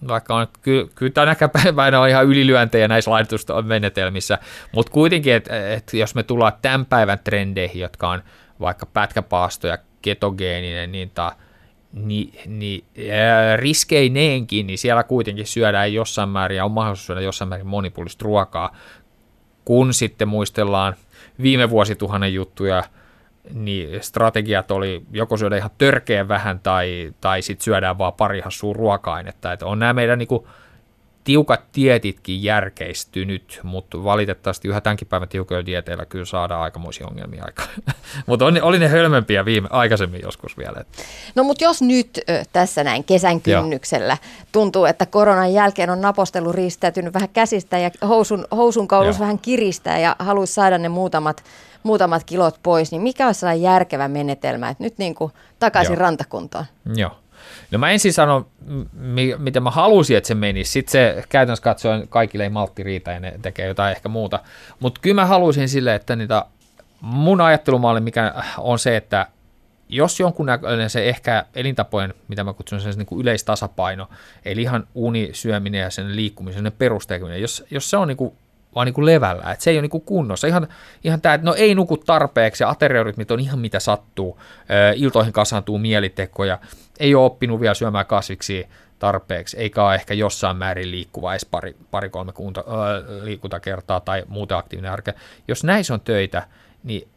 vaikka 0.08 0.34
on, 0.34 0.46
ky, 0.62 0.90
kyllä 0.94 1.12
tänä 1.12 1.36
päivänä 1.52 2.00
on 2.00 2.08
ihan 2.08 2.26
ylilyöntejä 2.26 2.88
näissä 2.88 3.10
menetelmissä, 3.64 4.38
mutta 4.72 4.92
kuitenkin, 4.92 5.34
että 5.34 5.72
et 5.72 5.92
jos 5.92 6.14
me 6.14 6.22
tullaan 6.22 6.52
tämän 6.62 6.86
päivän 6.86 7.18
trendeihin, 7.24 7.82
jotka 7.82 8.08
on 8.08 8.22
vaikka 8.60 8.86
pätkäpaasto 8.86 9.66
ja 9.66 9.78
ketogeeninen, 10.02 10.92
niin 10.92 11.10
ta, 11.14 11.32
niin, 11.92 12.32
niin 12.46 12.84
riskeineenkin, 13.56 14.66
niin 14.66 14.78
siellä 14.78 15.02
kuitenkin 15.02 15.46
syödään 15.46 15.94
jossain 15.94 16.28
määrin 16.28 16.56
ja 16.56 16.64
on 16.64 16.72
mahdollisuus 16.72 17.06
syödä 17.06 17.20
jossain 17.20 17.48
määrin 17.48 17.66
monipuolista 17.66 18.24
ruokaa, 18.24 18.76
kun 19.64 19.94
sitten 19.94 20.28
muistellaan 20.28 20.94
viime 21.42 21.70
vuosituhannen 21.70 22.34
juttuja, 22.34 22.84
niin 23.54 24.02
strategiat 24.02 24.70
oli 24.70 25.02
joko 25.12 25.36
syödä 25.36 25.56
ihan 25.56 25.70
törkeä 25.78 26.28
vähän 26.28 26.60
tai, 26.60 27.12
tai 27.20 27.42
sitten 27.42 27.64
syödään 27.64 27.98
vaan 27.98 28.12
pari 28.12 28.40
hassua 28.40 28.72
ruoka-ainetta. 28.72 29.52
Että 29.52 29.66
on 29.66 29.78
nämä 29.78 29.92
meidän 29.92 30.18
niin 30.18 30.28
kuin, 30.28 30.46
tiukat 31.24 31.60
tietitkin 31.72 32.42
järkeistynyt, 32.42 33.60
mutta 33.62 34.04
valitettavasti 34.04 34.68
yhä 34.68 34.80
tämänkin 34.80 35.08
päivän 35.08 35.28
tiukoilla 35.28 35.66
dieteillä 35.66 36.06
kyllä 36.06 36.24
saadaan 36.24 36.62
aikamoisia 36.62 37.06
ongelmia 37.06 37.44
aikaan. 37.44 37.68
mutta 38.26 38.44
oli 38.44 38.78
ne 38.78 38.88
hölmempiä 38.88 39.44
viime, 39.44 39.68
aikaisemmin 39.70 40.20
joskus 40.22 40.58
vielä. 40.58 40.84
No 41.34 41.44
mutta 41.44 41.64
jos 41.64 41.82
nyt 41.82 42.18
ö, 42.28 42.42
tässä 42.52 42.84
näin 42.84 43.04
kesän 43.04 43.40
kynnyksellä 43.40 44.16
Joo. 44.22 44.46
tuntuu, 44.52 44.84
että 44.84 45.06
koronan 45.06 45.52
jälkeen 45.52 45.90
on 45.90 46.00
napostelu 46.00 46.52
riistäytynyt 46.52 47.14
vähän 47.14 47.28
käsistä 47.28 47.78
ja 47.78 47.90
housun, 48.08 48.46
housun 48.56 48.88
kaulus 48.88 49.20
vähän 49.20 49.38
kiristää 49.38 49.98
ja 49.98 50.16
haluaisi 50.18 50.52
saada 50.54 50.78
ne 50.78 50.88
muutamat, 50.88 51.44
muutamat 51.82 52.24
kilot 52.24 52.58
pois, 52.62 52.90
niin 52.90 53.02
mikä 53.02 53.26
olisi 53.26 53.40
sellainen 53.40 53.62
järkevä 53.62 54.08
menetelmä, 54.08 54.68
että 54.68 54.84
nyt 54.84 54.98
niin 54.98 55.14
kuin 55.14 55.32
takaisin 55.58 55.92
Joo. 55.92 56.00
rantakuntaan? 56.00 56.66
Joo. 56.96 57.21
No 57.72 57.78
mä 57.78 57.90
ensin 57.90 58.12
sanon, 58.12 58.46
mi- 58.92 59.36
miten 59.38 59.62
mä 59.62 59.70
halusin, 59.70 60.16
että 60.16 60.28
se 60.28 60.34
menisi. 60.34 60.72
Sitten 60.72 60.92
se 60.92 61.24
käytännössä 61.28 61.62
katsoen 61.62 62.08
kaikille 62.08 62.44
ei 62.44 62.50
maltti 62.50 62.82
riitä 62.82 63.12
ja 63.12 63.20
ne 63.20 63.34
tekee 63.42 63.66
jotain 63.66 63.92
ehkä 63.92 64.08
muuta. 64.08 64.40
Mutta 64.80 65.00
kyllä 65.00 65.14
mä 65.14 65.26
halusin 65.26 65.68
sille, 65.68 65.94
että 65.94 66.16
niitä, 66.16 66.44
mun 67.00 67.40
ajattelumalli 67.40 68.00
mikä 68.00 68.34
on 68.58 68.78
se, 68.78 68.96
että 68.96 69.26
jos 69.88 70.20
jonkunnäköinen 70.20 70.90
se 70.90 71.08
ehkä 71.08 71.44
elintapojen, 71.54 72.14
mitä 72.28 72.44
mä 72.44 72.52
kutsun 72.52 72.80
sen 72.80 72.94
niin 72.96 73.06
kuin 73.06 73.20
yleistasapaino, 73.20 74.08
eli 74.44 74.62
ihan 74.62 74.86
uni, 74.94 75.30
syöminen 75.32 75.80
ja 75.80 75.90
sen 75.90 76.16
liikkumisen, 76.16 76.62
sen 76.62 76.72
perustekeminen, 76.72 77.40
jos, 77.40 77.64
jos 77.70 77.90
se 77.90 77.96
on 77.96 78.08
niin 78.08 78.16
kuin 78.16 78.34
vaan 78.74 78.86
niin 78.86 78.94
kuin 78.94 79.06
levällä, 79.06 79.52
että 79.52 79.64
se 79.64 79.70
ei 79.70 79.76
ole 79.76 79.82
niin 79.82 79.90
kuin 79.90 80.04
kunnossa. 80.04 80.46
Ihan, 80.46 80.68
ihan 81.04 81.20
tämä, 81.20 81.34
että 81.34 81.44
no 81.44 81.54
ei 81.54 81.74
nuku 81.74 81.96
tarpeeksi 81.96 82.62
ja 82.62 82.68
ateriarytmit 82.68 83.30
on 83.30 83.40
ihan 83.40 83.58
mitä 83.58 83.80
sattuu, 83.80 84.40
iltoihin 84.96 85.32
kasaantuu 85.32 85.78
mielitekoja, 85.78 86.58
ei 87.00 87.14
ole 87.14 87.24
oppinut 87.24 87.60
vielä 87.60 87.74
syömään 87.74 88.06
kasviksi 88.06 88.66
tarpeeksi, 88.98 89.56
eikä 89.56 89.84
ole 89.84 89.94
ehkä 89.94 90.14
jossain 90.14 90.56
määrin 90.56 90.90
liikkuva 90.90 91.32
edes 91.32 91.44
pari, 91.44 91.76
pari 91.90 92.10
liikuntakertaa 93.22 94.00
tai 94.00 94.24
muuten 94.28 94.56
aktiivinen 94.56 94.92
arke. 94.92 95.14
Jos 95.48 95.64
näissä 95.64 95.94
on 95.94 96.00
töitä, 96.00 96.46
niin 96.84 97.08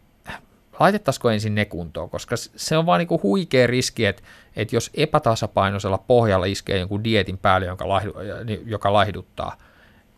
laitettaisiko 0.80 1.30
ensin 1.30 1.56
ne 1.56 1.66
kuntoon, 1.66 2.10
koska 2.10 2.36
se 2.38 2.78
on 2.78 2.86
vaan 2.86 3.00
niin 3.00 3.08
kuin 3.08 3.24
huikea 3.24 3.68
riski, 3.68 4.06
että, 4.06 4.24
että 4.56 4.76
jos 4.76 4.92
epätasapainoisella 4.94 5.98
pohjalla 5.98 6.46
iskee 6.46 6.80
jonkun 6.80 7.04
dietin 7.04 7.38
päälle, 7.38 7.68
jonka 7.68 7.90
laihdu, 7.90 8.14
joka 8.66 8.94
laihduttaa, 8.94 9.58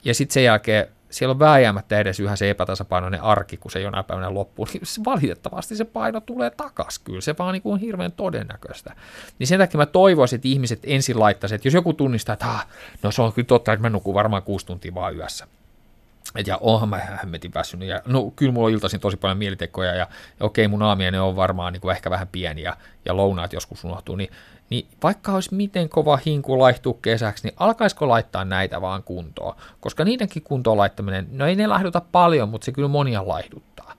ja 0.05 0.13
sitten 0.13 0.33
sen 0.33 0.43
jälkeen 0.43 0.87
siellä 1.09 1.31
on 1.31 1.39
vääjäämättä 1.39 1.99
edes 1.99 2.19
yhä 2.19 2.35
se 2.35 2.49
epätasapainoinen 2.49 3.21
arki, 3.21 3.57
kun 3.57 3.71
se 3.71 3.79
jonain 3.79 4.05
päivänä 4.05 4.33
loppuu, 4.33 4.67
niin 4.73 4.85
se 4.85 5.01
valitettavasti 5.05 5.75
se 5.75 5.85
paino 5.85 6.21
tulee 6.21 6.49
takas 6.49 6.99
kyllä, 6.99 7.21
se 7.21 7.35
vaan 7.39 7.53
niin 7.53 7.61
kuin 7.61 7.73
on 7.73 7.79
hirveän 7.79 8.11
todennäköistä. 8.11 8.95
Niin 9.39 9.47
sen 9.47 9.59
takia 9.59 9.77
mä 9.77 9.85
toivoisin, 9.85 10.37
että 10.37 10.47
ihmiset 10.47 10.79
ensin 10.83 11.19
laittaisivat, 11.19 11.59
että 11.59 11.67
jos 11.67 11.73
joku 11.73 11.93
tunnistaa, 11.93 12.33
että 12.33 12.45
ah, 12.45 12.67
no 13.03 13.11
se 13.11 13.21
on 13.21 13.33
kyllä 13.33 13.45
totta, 13.45 13.73
että 13.73 13.81
mä 13.81 13.89
nukun 13.89 14.13
varmaan 14.13 14.43
kuusi 14.43 14.65
tuntia 14.65 14.93
vaan 14.93 15.15
yössä, 15.15 15.47
ja 16.45 16.57
onhan 16.61 16.89
mä 16.89 16.97
hämmetin 16.97 17.53
väsynyt. 17.53 17.89
Ja, 17.89 18.01
no 18.05 18.31
kyllä 18.35 18.51
mulla 18.51 18.67
on 18.67 18.73
iltaisin 18.73 18.99
tosi 18.99 19.17
paljon 19.17 19.37
mielitekoja 19.37 19.95
ja, 19.95 20.07
ja 20.39 20.45
okei 20.45 20.67
mun 20.67 20.83
aamiainen 20.83 21.21
on 21.21 21.35
varmaan 21.35 21.73
niin 21.73 21.81
kuin 21.81 21.91
ehkä 21.91 22.09
vähän 22.09 22.27
pieni 22.27 22.61
ja, 22.61 22.77
ja 23.05 23.17
lounaat 23.17 23.53
joskus 23.53 23.83
unohtuu. 23.83 24.15
Niin, 24.15 24.29
niin 24.69 24.87
vaikka 25.03 25.31
olisi 25.31 25.55
miten 25.55 25.89
kova 25.89 26.19
hinku 26.25 26.59
laihtuu 26.59 26.93
kesäksi, 26.93 27.47
niin 27.47 27.55
alkaisiko 27.57 28.07
laittaa 28.07 28.45
näitä 28.45 28.81
vaan 28.81 29.03
kuntoon? 29.03 29.55
Koska 29.79 30.03
niidenkin 30.03 30.43
kuntoon 30.43 30.77
laittaminen, 30.77 31.27
no 31.31 31.47
ei 31.47 31.55
ne 31.55 31.67
laihduta 31.67 32.01
paljon, 32.11 32.49
mutta 32.49 32.65
se 32.65 32.71
kyllä 32.71 32.87
monia 32.87 33.27
laihduttaa. 33.27 33.93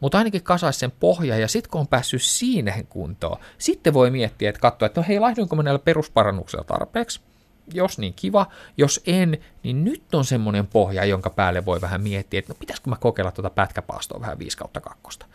Mutta 0.00 0.18
ainakin 0.18 0.42
kasaisi 0.42 0.78
sen 0.78 0.92
pohja 1.00 1.38
ja 1.38 1.48
sitten 1.48 1.70
kun 1.70 1.80
on 1.80 1.88
päässyt 1.88 2.22
siihen 2.22 2.86
kuntoon, 2.88 3.36
sitten 3.58 3.94
voi 3.94 4.10
miettiä, 4.10 4.48
että 4.48 4.60
katsoa, 4.60 4.86
että 4.86 5.00
no 5.00 5.04
hei, 5.08 5.20
laihduinko 5.20 5.56
mä 5.56 5.62
näillä 5.62 6.64
tarpeeksi? 6.66 7.20
jos 7.72 7.98
niin 7.98 8.14
kiva, 8.14 8.46
jos 8.76 9.00
en, 9.06 9.38
niin 9.62 9.84
nyt 9.84 10.14
on 10.14 10.24
semmoinen 10.24 10.66
pohja, 10.66 11.04
jonka 11.04 11.30
päälle 11.30 11.64
voi 11.64 11.80
vähän 11.80 12.00
miettiä, 12.00 12.38
että 12.38 12.52
no 12.52 12.56
pitäisikö 12.60 12.90
mä 12.90 12.96
kokeilla 12.96 13.32
tuota 13.32 13.50
pätkäpaastoa 13.50 14.20
vähän 14.20 14.38
5 14.38 14.58
kautta 14.58 14.80
kakkosta. 14.80 15.26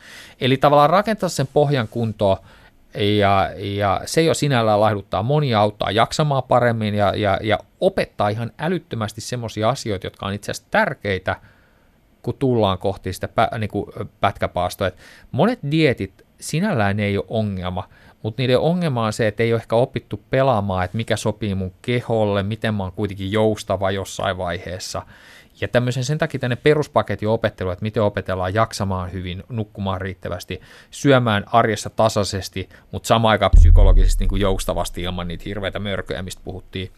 Eli 0.42 0.58
tavallaan 0.58 0.90
rakentaa 0.90 1.30
sen 1.30 1.48
pohjan 1.54 1.88
kuntoon, 1.88 2.38
ja, 2.96 3.50
ja 3.58 4.02
se 4.06 4.22
jo 4.22 4.34
sinällään 4.34 4.82
laihduttaa 4.82 5.24
monia, 5.24 5.60
auttaa 5.60 5.92
jaksamaan 5.92 6.44
paremmin 6.44 6.96
ja, 6.96 7.16
ja, 7.16 7.40
ja 7.44 7.60
opettaa 7.80 8.30
ihan 8.30 8.52
älyttömästi 8.60 9.22
semmoisia 9.22 9.70
asioita, 9.70 10.06
jotka 10.08 10.26
on 10.26 10.34
itse 10.34 10.52
asiassa 10.52 10.68
tärkeitä, 10.72 11.36
kun 12.22 12.34
tullaan 12.40 12.78
kohti 12.78 13.14
sitä 13.14 13.28
pä, 13.28 13.50
niin 13.60 13.70
kuin 13.70 13.86
pätkäpaastoa. 14.22 14.88
Et 14.88 14.98
monet 15.32 15.60
dietit 15.72 16.26
sinällään 16.40 17.00
ei 17.00 17.18
ole 17.18 17.26
ongelma, 17.28 17.90
mutta 18.24 18.42
niiden 18.42 18.60
ongelma 18.60 19.06
on 19.06 19.14
se, 19.14 19.28
että 19.28 19.44
ei 19.44 19.54
ole 19.54 19.62
ehkä 19.62 19.76
opittu 19.76 20.24
pelaamaan, 20.30 20.86
että 20.86 20.98
mikä 20.98 21.18
sopii 21.18 21.56
mun 21.56 21.74
keholle, 21.82 22.44
miten 22.44 22.74
mä 22.74 22.84
oon 22.84 22.92
kuitenkin 22.92 23.32
joustava 23.32 23.92
jossain 23.92 24.38
vaiheessa. 24.38 25.02
Ja 25.62 25.68
tämmöisen 25.68 26.04
sen 26.04 26.18
takia 26.18 26.40
tänne 26.40 26.56
peruspaketin 26.56 27.30
opettelu, 27.30 27.70
että 27.70 27.84
miten 27.84 28.04
opetellaan 28.04 28.54
jaksamaan 28.54 29.12
hyvin, 29.12 29.44
nukkumaan 29.50 30.02
riittävästi, 30.02 30.62
syömään 30.92 31.44
arjessa 31.48 31.90
tasaisesti, 31.90 32.70
mutta 32.92 33.08
samaan 33.08 33.32
aikaan 33.32 33.52
psykologisesti 33.52 34.24
niin 34.24 34.30
kuin 34.30 34.42
joustavasti 34.42 35.02
ilman 35.02 35.28
niitä 35.28 35.44
hirveitä 35.46 35.80
mörköjä, 35.80 36.22
mistä 36.22 36.42
puhuttiin 36.46 36.92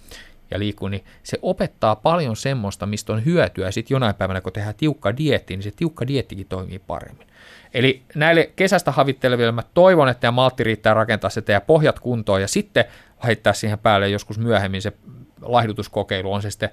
ja 0.52 0.60
liikkuu, 0.60 0.88
niin 0.88 1.04
se 1.24 1.40
opettaa 1.42 1.96
paljon 1.96 2.36
semmoista, 2.36 2.86
mistä 2.86 3.14
on 3.14 3.26
hyötyä. 3.26 3.66
Ja 3.66 3.72
sitten 3.72 3.96
jonain 3.96 4.16
päivänä, 4.16 4.42
kun 4.42 4.54
tehdään 4.54 4.76
tiukka 4.76 5.18
dietti, 5.18 5.56
niin 5.56 5.64
se 5.64 5.72
tiukka 5.72 6.08
diettikin 6.08 6.48
toimii 6.48 6.80
paremmin. 6.80 7.28
Eli 7.74 8.02
näille 8.16 8.52
kesästä 8.56 8.92
havitteleville 8.92 9.52
mä 9.52 9.64
toivon, 9.74 10.10
että 10.10 10.28
ja 10.28 10.32
maltti 10.32 10.64
riittää 10.64 10.94
rakentaa 10.94 11.30
se 11.30 11.42
teidän 11.42 11.62
pohjat 11.62 12.00
kuntoon 12.00 12.42
ja 12.42 12.48
sitten 12.48 12.86
heittää 13.24 13.54
siihen 13.54 13.80
päälle 13.80 14.10
joskus 14.10 14.40
myöhemmin 14.40 14.82
se 14.82 14.94
laihdutuskokeilu 15.42 16.34
on 16.34 16.42
se 16.42 16.52
sitten 16.52 16.70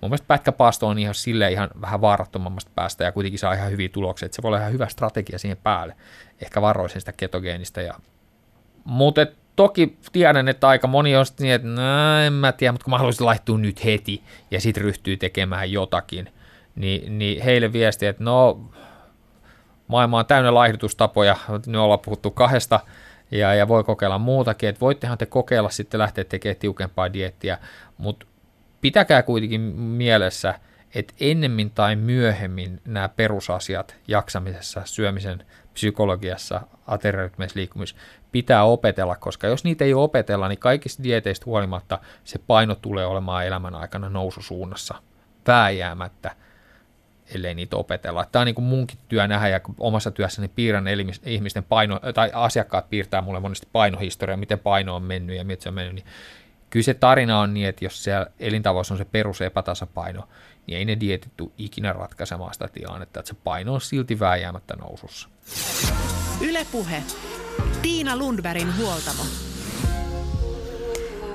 Mun 0.00 0.10
mielestä 0.10 0.26
pätkäpaasto 0.26 0.86
on 0.86 0.98
ihan 0.98 1.14
sille 1.14 1.52
ihan 1.52 1.70
vähän 1.80 2.00
vaarattomammasta 2.00 2.70
päästä 2.74 3.04
ja 3.04 3.12
kuitenkin 3.12 3.38
saa 3.38 3.52
ihan 3.52 3.70
hyviä 3.70 3.88
tuloksia, 3.88 4.26
että 4.26 4.36
se 4.36 4.42
voi 4.42 4.48
olla 4.48 4.58
ihan 4.58 4.72
hyvä 4.72 4.88
strategia 4.88 5.38
siihen 5.38 5.58
päälle. 5.62 5.96
Ehkä 6.42 6.62
varoisin 6.62 7.00
sitä 7.00 7.12
ketogeenistä. 7.12 7.82
Ja... 7.82 7.94
Mutta 8.84 9.26
toki 9.56 9.98
tiedän, 10.12 10.48
että 10.48 10.68
aika 10.68 10.86
moni 10.86 11.16
on 11.16 11.26
niin, 11.38 11.54
että 11.54 11.68
no, 11.68 12.18
en 12.20 12.32
mä 12.32 12.52
tiedä, 12.52 12.72
mutta 12.72 12.84
kun 12.84 12.90
mä 12.90 12.98
haluaisin 12.98 13.26
laittua 13.26 13.58
nyt 13.58 13.84
heti 13.84 14.22
ja 14.50 14.60
sitten 14.60 14.82
ryhtyy 14.82 15.16
tekemään 15.16 15.72
jotakin, 15.72 16.32
niin, 16.74 17.18
niin 17.18 17.42
heille 17.42 17.72
viesti, 17.72 18.06
että 18.06 18.24
no 18.24 18.60
maailma 19.88 20.18
on 20.18 20.26
täynnä 20.26 20.54
laihdutustapoja, 20.54 21.36
nyt 21.48 21.76
ollaan 21.76 22.00
puhuttu 22.00 22.30
kahdesta, 22.30 22.80
ja, 23.30 23.54
ja 23.54 23.68
voi 23.68 23.84
kokeilla 23.84 24.18
muutakin, 24.18 24.68
että 24.68 24.80
voittehan 24.80 25.18
te 25.18 25.26
kokeilla 25.26 25.70
sitten 25.70 26.00
lähteä 26.00 26.24
tekemään 26.24 26.56
tiukempaa 26.56 27.12
diettiä, 27.12 27.58
mutta 27.98 28.26
pitäkää 28.80 29.22
kuitenkin 29.22 29.60
mielessä, 29.60 30.54
että 30.94 31.14
ennemmin 31.20 31.70
tai 31.70 31.96
myöhemmin 31.96 32.80
nämä 32.84 33.08
perusasiat 33.08 33.96
jaksamisessa, 34.08 34.82
syömisen 34.84 35.44
psykologiassa, 35.74 36.60
ateriarytmeissa, 36.86 37.58
liikkumis 37.58 37.96
pitää 38.32 38.64
opetella, 38.64 39.16
koska 39.16 39.46
jos 39.46 39.64
niitä 39.64 39.84
ei 39.84 39.94
opetella, 39.94 40.48
niin 40.48 40.58
kaikista 40.58 41.02
dieteistä 41.02 41.46
huolimatta 41.46 41.98
se 42.24 42.38
paino 42.38 42.74
tulee 42.74 43.06
olemaan 43.06 43.46
elämän 43.46 43.74
aikana 43.74 44.08
noususuunnassa 44.08 44.94
vääjäämättä– 45.46 46.30
ellei 47.34 47.54
niitä 47.54 47.76
opetella. 47.76 48.26
Tämä 48.32 48.40
on 48.40 48.46
niin 48.46 48.54
kuin 48.54 48.64
munkin 48.64 48.98
työ 49.08 49.26
nähdä 49.26 49.48
ja 49.48 49.60
omassa 49.78 50.10
työssäni 50.10 50.48
piirrän 50.48 50.84
ihmisten 51.26 51.64
paino, 51.64 52.00
tai 52.14 52.30
asiakkaat 52.34 52.90
piirtää 52.90 53.20
mulle 53.20 53.40
monesti 53.40 53.68
painohistoria, 53.72 54.36
miten 54.36 54.58
paino 54.58 54.96
on 54.96 55.02
mennyt 55.02 55.36
ja 55.36 55.44
miten 55.44 55.62
se 55.62 55.68
on 55.68 55.74
mennyt, 55.74 55.94
niin 55.94 56.06
kyllä 56.70 56.84
se 56.84 56.94
tarina 56.94 57.40
on 57.40 57.54
niin, 57.54 57.68
että 57.68 57.84
jos 57.84 58.04
siellä 58.04 58.26
elintavoissa 58.38 58.94
on 58.94 58.98
se 58.98 59.04
perus 59.04 59.40
epätasapaino, 59.40 60.28
niin 60.66 60.78
ei 60.78 60.84
ne 60.84 61.00
dietit 61.00 61.32
tule 61.36 61.50
ikinä 61.58 61.92
ratkaisemaan 61.92 62.52
sitä 62.54 62.68
tilannetta, 62.68 63.20
että 63.20 63.28
se 63.28 63.36
paino 63.44 63.74
on 63.74 63.80
silti 63.80 64.20
vääjäämättä 64.20 64.76
nousussa. 64.76 65.28
Ylepuhe. 66.40 67.02
Tiina 67.82 68.16
Lundbergin 68.16 68.76
huoltamo. 68.76 69.22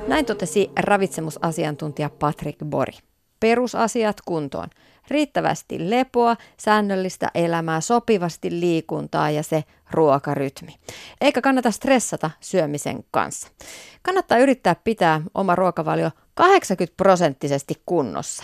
Näin 0.08 0.26
totesi 0.26 0.72
ravitsemusasiantuntija 0.80 2.10
Patrick 2.10 2.60
Bori. 2.66 2.94
Perusasiat 3.40 4.18
kuntoon– 4.26 4.70
riittävästi 5.08 5.90
lepoa, 5.90 6.36
säännöllistä 6.58 7.32
elämää, 7.36 7.82
sopivasti 7.82 8.60
liikuntaa 8.60 9.30
ja 9.30 9.44
se 9.44 9.64
ruokarytmi. 9.92 10.76
Eikä 11.22 11.42
kannata 11.42 11.72
stressata 11.72 12.32
syömisen 12.40 13.04
kanssa. 13.12 13.48
Kannattaa 14.02 14.38
yrittää 14.38 14.76
pitää 14.84 15.22
oma 15.34 15.56
ruokavalio 15.56 16.12
80 16.34 16.98
prosenttisesti 16.98 17.82
kunnossa. 17.86 18.44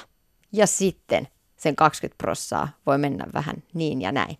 Ja 0.53 0.67
sitten 0.67 1.27
sen 1.57 1.75
20 1.75 2.17
prossaa 2.17 2.69
voi 2.85 2.97
mennä 2.97 3.25
vähän 3.33 3.63
niin 3.73 4.01
ja 4.01 4.11
näin. 4.11 4.37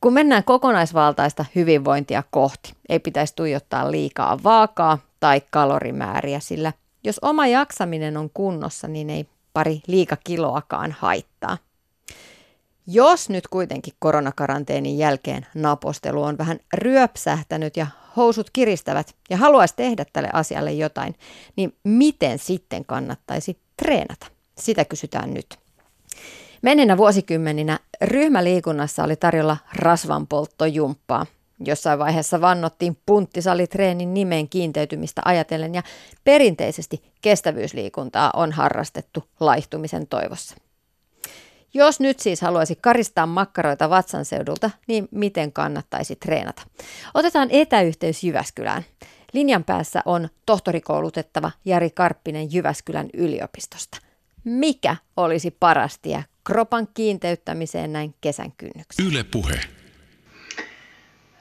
Kun 0.00 0.12
mennään 0.12 0.44
kokonaisvaltaista 0.44 1.44
hyvinvointia 1.54 2.22
kohti, 2.30 2.72
ei 2.88 2.98
pitäisi 2.98 3.34
tuijottaa 3.36 3.90
liikaa 3.90 4.38
vaakaa 4.44 4.98
tai 5.20 5.42
kalorimääriä, 5.50 6.40
sillä 6.40 6.72
jos 7.04 7.18
oma 7.22 7.46
jaksaminen 7.46 8.16
on 8.16 8.30
kunnossa, 8.34 8.88
niin 8.88 9.10
ei 9.10 9.26
pari 9.54 9.82
liikakiloakaan 9.86 10.92
haittaa. 10.92 11.58
Jos 12.86 13.30
nyt 13.30 13.48
kuitenkin 13.48 13.94
koronakaranteenin 13.98 14.98
jälkeen 14.98 15.46
napostelu 15.54 16.22
on 16.22 16.38
vähän 16.38 16.58
ryöpsähtänyt 16.74 17.76
ja 17.76 17.86
housut 18.16 18.50
kiristävät 18.50 19.14
ja 19.30 19.36
haluaisi 19.36 19.76
tehdä 19.76 20.04
tälle 20.12 20.30
asialle 20.32 20.72
jotain, 20.72 21.14
niin 21.56 21.76
miten 21.84 22.38
sitten 22.38 22.84
kannattaisi 22.84 23.58
treenata? 23.76 24.26
Sitä 24.58 24.84
kysytään 24.84 25.34
nyt. 25.34 25.58
Menneinä 26.62 26.96
vuosikymmeninä 26.96 27.78
ryhmäliikunnassa 28.02 29.04
oli 29.04 29.16
tarjolla 29.16 29.56
rasvanpolttojumppaa. 29.76 31.26
Jossain 31.60 31.98
vaiheessa 31.98 32.40
vannottiin 32.40 32.98
punttisalitreenin 33.06 34.14
nimen 34.14 34.48
kiinteytymistä 34.48 35.22
ajatellen 35.24 35.74
ja 35.74 35.82
perinteisesti 36.24 37.12
kestävyysliikuntaa 37.22 38.30
on 38.34 38.52
harrastettu 38.52 39.24
laihtumisen 39.40 40.06
toivossa. 40.06 40.56
Jos 41.74 42.00
nyt 42.00 42.20
siis 42.20 42.40
haluaisi 42.40 42.78
karistaa 42.80 43.26
makkaroita 43.26 43.90
vatsan 43.90 44.24
seudulta, 44.24 44.70
niin 44.88 45.08
miten 45.10 45.52
kannattaisi 45.52 46.16
treenata? 46.16 46.62
Otetaan 47.14 47.48
etäyhteys 47.50 48.24
Jyväskylään. 48.24 48.82
Linjan 49.32 49.64
päässä 49.64 50.02
on 50.04 50.28
tohtorikoulutettava 50.46 51.50
Jari 51.64 51.90
Karppinen 51.90 52.52
Jyväskylän 52.52 53.08
yliopistosta. 53.14 53.98
Mikä 54.44 54.96
olisi 55.16 55.50
paras 55.50 55.98
tie 55.98 56.24
kropan 56.44 56.88
kiinteyttämiseen 56.94 57.92
näin 57.92 58.14
kesän 58.20 58.52
kynnyksessä? 58.56 59.10
Yle 59.12 59.24
puhe. 59.24 59.60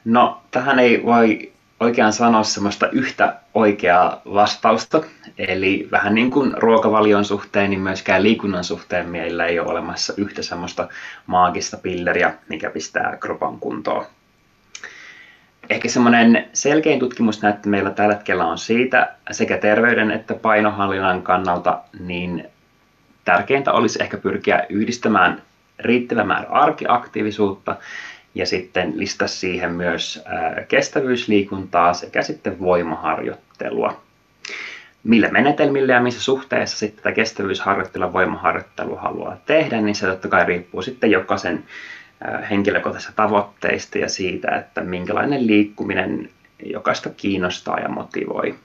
No, 0.05 0.41
tähän 0.51 0.79
ei 0.79 1.03
voi 1.05 1.53
oikein 1.79 2.13
sanoa 2.13 2.43
semmoista 2.43 2.89
yhtä 2.89 3.35
oikeaa 3.53 4.21
vastausta. 4.25 5.03
Eli 5.37 5.87
vähän 5.91 6.15
niin 6.15 6.31
kuin 6.31 6.53
ruokavalion 6.57 7.25
suhteen, 7.25 7.69
niin 7.69 7.79
myöskään 7.79 8.23
liikunnan 8.23 8.63
suhteen 8.63 9.09
meillä 9.09 9.45
ei 9.45 9.59
ole 9.59 9.71
olemassa 9.71 10.13
yhtä 10.17 10.41
semmoista 10.41 10.87
maagista 11.27 11.77
pilleriä, 11.77 12.33
mikä 12.49 12.69
pistää 12.69 13.17
kropan 13.19 13.59
kuntoon. 13.59 14.05
Ehkä 15.69 15.89
semmoinen 15.89 16.49
selkein 16.53 16.99
tutkimusnäyttö 16.99 17.69
meillä 17.69 17.89
tällä 17.89 18.13
hetkellä 18.13 18.45
on 18.45 18.57
siitä 18.57 19.15
sekä 19.31 19.57
terveyden 19.57 20.11
että 20.11 20.33
painohallinnan 20.33 21.21
kannalta, 21.21 21.81
niin 21.99 22.47
tärkeintä 23.25 23.71
olisi 23.71 24.03
ehkä 24.03 24.17
pyrkiä 24.17 24.65
yhdistämään 24.69 25.41
riittävä 25.79 26.23
määrä 26.23 26.49
arkiaktiivisuutta 26.49 27.75
ja 28.36 28.45
sitten 28.45 28.93
lista 28.95 29.27
siihen 29.27 29.71
myös 29.71 30.23
kestävyysliikuntaa 30.67 31.93
sekä 31.93 32.21
sitten 32.21 32.59
voimaharjoittelua. 32.59 34.01
Millä 35.03 35.27
menetelmillä 35.27 35.93
ja 35.93 36.01
missä 36.01 36.21
suhteessa 36.21 36.77
sitten 36.77 37.03
tätä 37.03 37.15
kestävyysharjoittelua 37.15 38.13
voimaharjoittelua 38.13 39.01
haluaa 39.01 39.38
tehdä, 39.45 39.81
niin 39.81 39.95
se 39.95 40.07
totta 40.07 40.27
kai 40.27 40.45
riippuu 40.45 40.81
sitten 40.81 41.11
jokaisen 41.11 41.63
henkilökohtaisista 42.49 43.13
tavoitteista 43.15 43.97
ja 43.97 44.09
siitä, 44.09 44.55
että 44.55 44.81
minkälainen 44.81 45.47
liikkuminen 45.47 46.29
jokaista 46.65 47.09
kiinnostaa 47.09 47.79
ja 47.79 47.89
motivoi. 47.89 48.55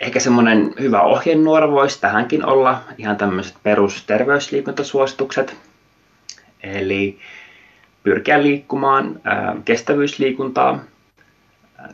Ehkä 0.00 0.20
semmoinen 0.20 0.74
hyvä 0.80 1.00
ohjenuora 1.00 1.70
voisi 1.70 2.00
tähänkin 2.00 2.44
olla 2.44 2.82
ihan 2.98 3.16
tämmöiset 3.16 3.56
perusterveysliikuntasuositukset. 3.62 5.56
Eli 6.62 7.18
pyrkiä 8.02 8.42
liikkumaan 8.42 9.20
kestävyysliikuntaa 9.64 10.78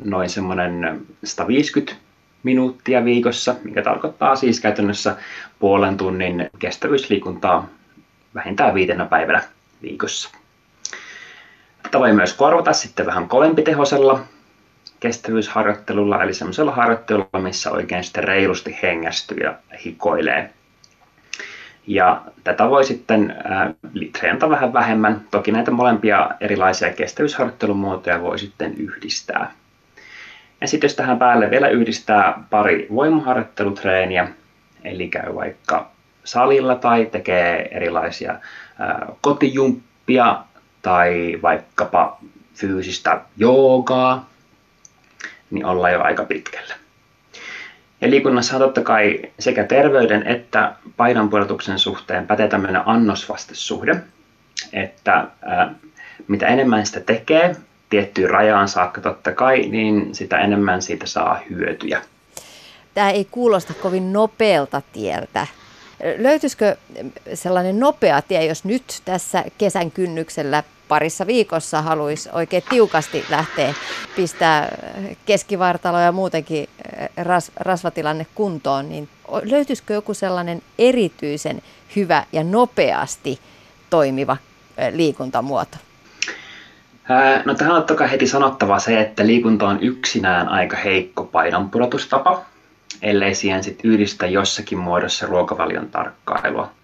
noin 0.05 0.29
semmoinen 0.29 1.01
150 1.25 1.95
minuuttia 2.43 3.05
viikossa, 3.05 3.55
mikä 3.65 3.83
tarkoittaa 3.83 4.37
siis 4.37 4.61
käytännössä 4.61 5.17
puolen 5.59 5.97
tunnin 5.97 6.51
kestävyysliikuntaa 6.59 7.69
vähintään 8.35 8.75
viitenä 8.75 9.05
päivänä 9.05 9.43
viikossa. 9.83 10.31
Tätä 11.83 11.99
voi 11.99 12.13
myös 12.13 12.33
korvata 12.35 12.73
sitten 12.73 13.07
vähän 13.07 13.29
kovempitehoisella 13.29 14.21
kestävyysharjoittelulla, 15.01 16.23
eli 16.23 16.35
semmoisella 16.35 16.73
harjoittelulla, 16.73 17.39
missä 17.43 17.71
oikein 17.71 18.05
sitten 18.05 18.25
reilusti 18.25 18.79
hengästyy 18.83 19.39
ja 19.39 19.55
hikoilee. 19.85 20.51
Ja 21.89 22.23
tätä 22.45 22.71
voi 22.71 22.85
sitten 22.85 23.37
äh, 23.51 23.75
treenata 24.19 24.51
vähän 24.51 24.73
vähemmän. 24.73 25.21
Toki 25.31 25.53
näitä 25.53 25.71
molempia 25.71 26.31
erilaisia 26.41 26.93
kestävyysharjoittelumuotoja 26.93 28.23
voi 28.23 28.39
sitten 28.39 28.75
yhdistää. 28.77 29.53
Ja 30.61 30.69
sitten 30.69 30.89
jos 30.89 30.95
tähän 30.95 31.19
päälle 31.19 31.51
vielä 31.51 31.69
yhdistää 31.69 32.45
pari 32.51 32.87
voimaharjoittelutreeniä, 32.95 34.29
eli 34.85 35.09
käy 35.09 35.35
vaikka 35.35 35.91
salilla 36.25 36.75
tai 36.75 37.07
tekee 37.07 37.69
erilaisia 37.71 38.31
äh, 38.33 39.17
kotijumppia 39.21 40.39
tai 40.83 41.39
vaikkapa 41.43 42.19
fyysistä 42.55 43.21
joogaa, 43.37 44.29
niin 45.51 45.65
ollaan 45.65 45.93
jo 45.93 46.03
aika 46.03 46.25
pitkällä. 46.25 46.75
Ja 48.01 48.11
liikunnassa 48.11 48.59
totta 48.59 48.81
kai 48.81 49.23
sekä 49.39 49.65
terveyden 49.65 50.27
että 50.27 50.75
painonpudotuksen 50.97 51.79
suhteen 51.79 52.27
pätee 52.27 52.49
tämmöinen 52.49 52.89
annosvastesuhde, 52.89 53.97
että 54.73 55.27
ää, 55.43 55.75
mitä 56.29 56.47
enemmän 56.47 56.87
sitä 56.87 57.01
tekee, 57.01 57.57
tiettyyn 57.91 58.31
rajaan 58.31 58.69
saakka 58.69 59.01
totta 59.01 59.33
kai, 59.33 59.69
niin 59.69 60.15
sitä 60.15 60.39
enemmän 60.39 60.83
siitä 60.83 61.07
saa 61.07 61.41
hyötyjä. 61.51 62.03
Tämä 62.95 63.11
ei 63.11 63.25
kuulosta 63.31 63.75
kovin 63.75 64.13
nopealta 64.13 64.83
tieltä. 64.93 65.47
Löytyisikö 66.19 66.77
sellainen 67.35 67.81
nopea 67.81 68.23
tie, 68.23 68.47
jos 68.47 68.65
nyt 68.65 69.01
tässä 69.05 69.45
kesän 69.59 69.91
kynnyksellä 69.91 70.63
parissa 70.89 71.27
viikossa 71.27 71.83
haluaisi 71.83 72.29
oikein 72.33 72.63
tiukasti 72.71 73.25
lähteä 73.31 73.75
pistää 74.17 74.69
keskivartalo 75.27 75.99
ja 76.01 76.13
muutenkin 76.13 76.69
eh, 76.99 77.09
ras, 77.17 77.53
rasvatilanne 77.57 78.27
kuntoon, 78.35 78.89
niin 78.89 79.09
löytyisikö 79.43 79.95
joku 79.95 80.15
sellainen 80.15 80.63
erityisen 80.79 81.63
hyvä 81.97 82.25
ja 82.33 82.45
nopeasti 82.45 83.39
toimiva 83.91 84.37
eh, 84.79 84.95
liikuntamuoto? 84.95 85.77
No 87.45 87.55
tähän 87.55 87.77
on 87.77 87.85
toki 87.85 88.11
heti 88.11 88.27
sanottava 88.27 88.79
se, 88.79 89.01
että 89.01 89.27
liikunta 89.27 89.69
on 89.69 89.83
yksinään 89.83 90.49
aika 90.49 90.77
heikko 90.77 91.25
painonpudotustapa, 91.25 92.45
ellei 93.03 93.35
siihen 93.35 93.65
sitten 93.65 93.91
yhdistä 93.91 94.27
jossakin 94.27 94.79
muodossa 94.79 95.27
ruokavalion 95.27 95.89
tarkkailua. 95.89 96.78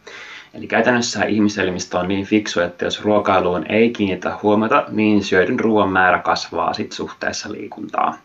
Eli 0.54 0.66
käytännössä 0.66 1.24
ihmiselimistö 1.24 1.98
on 1.98 2.08
niin 2.08 2.26
fiksu, 2.26 2.60
että 2.60 2.84
jos 2.84 3.04
ruokailuun 3.04 3.66
ei 3.68 3.90
kiinnitä 3.90 4.38
huomiota, 4.42 4.84
niin 4.88 5.24
syödyn 5.24 5.60
ruoan 5.60 5.88
määrä 5.88 6.18
kasvaa 6.18 6.74
sit 6.74 6.92
suhteessa 6.92 7.52
liikuntaa. 7.52 8.18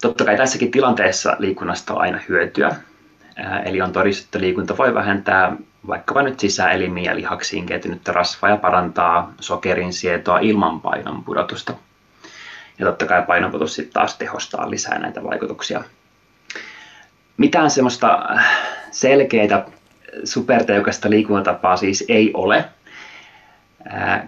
Totta 0.00 0.24
kai 0.24 0.36
tässäkin 0.36 0.70
tilanteessa 0.70 1.36
liikunnasta 1.38 1.94
on 1.94 2.00
aina 2.00 2.20
hyötyä. 2.28 2.76
Eli 3.64 3.80
on 3.80 3.92
todistettu, 3.92 4.28
että 4.28 4.40
liikunta 4.40 4.76
voi 4.76 4.94
vähentää 4.94 5.56
vaikkapa 5.86 6.22
nyt 6.22 6.40
sisäelimiin 6.40 7.04
ja 7.04 7.16
lihaksiin 7.16 7.66
ketynyttä 7.66 8.12
rasvaa 8.12 8.50
ja 8.50 8.56
parantaa 8.56 9.32
sokerin 9.40 9.92
sietoa 9.92 10.38
ilman 10.38 10.80
painon 10.80 11.24
pudotusta. 11.24 11.74
Ja 12.78 12.86
totta 12.86 13.06
kai 13.06 13.22
painonpudotus 13.22 13.74
sitten 13.74 13.92
taas 13.92 14.18
tehostaa 14.18 14.70
lisää 14.70 14.98
näitä 14.98 15.24
vaikutuksia. 15.24 15.84
Mitään 17.36 17.70
semmoista 17.70 18.26
selkeitä 18.90 19.66
superteukasta 20.24 21.10
liikuntatapaa 21.10 21.76
siis 21.76 22.04
ei 22.08 22.30
ole, 22.34 22.64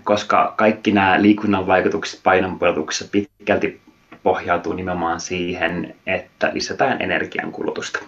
koska 0.05 0.55
kaikki 0.57 0.93
nämä 0.93 1.23
liikunnan 1.23 1.67
vaikutukset 1.67 2.21
painonpudotuksessa 2.23 3.11
pitkälti 3.13 3.81
pohjautuu 4.23 4.73
nimenomaan 4.73 5.21
siihen, 5.21 5.95
että 6.07 6.51
lisätään 6.53 7.03
energiankulutusta. 7.03 7.99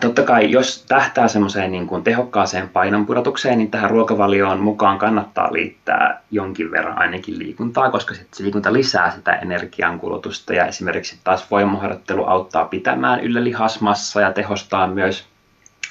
Totta 0.00 0.22
kai, 0.22 0.50
jos 0.50 0.84
tähtää 0.88 1.28
semmoiseen 1.28 1.72
niin 1.72 1.86
kuin 1.86 2.04
tehokkaaseen 2.04 2.68
painonpudotukseen, 2.68 3.58
niin 3.58 3.70
tähän 3.70 3.90
ruokavalioon 3.90 4.60
mukaan 4.60 4.98
kannattaa 4.98 5.52
liittää 5.52 6.20
jonkin 6.30 6.70
verran 6.70 6.98
ainakin 6.98 7.38
liikuntaa, 7.38 7.90
koska 7.90 8.14
se 8.14 8.42
liikunta 8.42 8.72
lisää 8.72 9.10
sitä 9.10 9.32
energiankulutusta 9.32 10.54
ja 10.54 10.66
esimerkiksi 10.66 11.18
taas 11.24 11.50
voimaharjoittelu 11.50 12.24
auttaa 12.24 12.64
pitämään 12.64 13.20
yllä 13.20 13.44
lihasmassa 13.44 14.20
ja 14.20 14.32
tehostaa 14.32 14.86
myös 14.86 15.31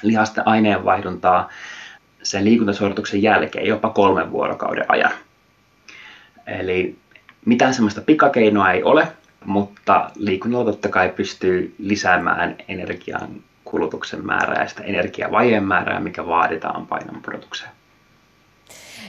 lihasten 0.02 0.48
aineenvaihduntaa 0.48 1.48
sen 2.22 2.44
liikuntasuorituksen 2.44 3.22
jälkeen 3.22 3.66
jopa 3.66 3.90
kolmen 3.90 4.32
vuorokauden 4.32 4.84
ajan. 4.88 5.12
Eli 6.46 6.96
mitään 7.44 7.74
sellaista 7.74 8.00
pikakeinoa 8.00 8.72
ei 8.72 8.82
ole, 8.82 9.08
mutta 9.44 10.10
liikunnalla 10.16 10.64
totta 10.64 10.88
kai 10.88 11.08
pystyy 11.08 11.74
lisäämään 11.78 12.56
energian 12.68 13.28
kulutuksen 13.64 14.26
määrää 14.26 14.62
ja 14.62 14.68
sitä 14.68 14.82
energiavajeen 14.82 15.64
määrää, 15.64 16.00
mikä 16.00 16.26
vaaditaan 16.26 16.86
painonpudotukseen. 16.86 17.70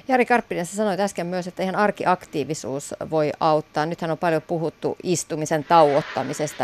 Jari 0.08 0.26
Karppinen, 0.26 0.66
sä 0.66 0.76
sanoit 0.76 1.00
äsken 1.00 1.28
myös, 1.28 1.48
että 1.48 1.64
ihan 1.64 1.76
arkiaktiivisuus 1.76 2.94
voi 3.10 3.32
auttaa. 3.40 3.86
Nythän 3.86 4.12
on 4.12 4.18
paljon 4.18 4.42
puhuttu 4.42 4.98
istumisen 5.04 5.64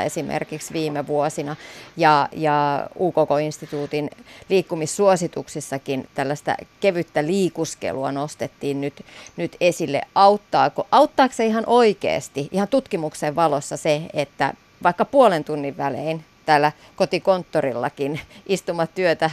esimerkiksi 0.03 0.73
viime 0.73 1.07
vuosina. 1.07 1.55
Ja, 1.97 2.29
ja 2.31 2.87
UKK-instituutin 2.99 4.09
liikkumissuosituksissakin 4.49 6.07
tällaista 6.13 6.55
kevyttä 6.79 7.25
liikuskelua 7.25 8.11
nostettiin 8.11 8.81
nyt, 8.81 9.05
nyt 9.37 9.55
esille. 9.61 10.01
Auttaako, 10.15 10.87
auttaako 10.91 11.33
se 11.33 11.45
ihan 11.45 11.63
oikeasti, 11.67 12.47
ihan 12.51 12.67
tutkimuksen 12.67 13.35
valossa 13.35 13.77
se, 13.77 14.01
että 14.13 14.53
vaikka 14.83 15.05
puolen 15.05 15.43
tunnin 15.43 15.77
välein 15.77 16.25
täällä 16.49 16.71
kotikonttorillakin 16.95 18.19
istumatyötä 18.47 19.29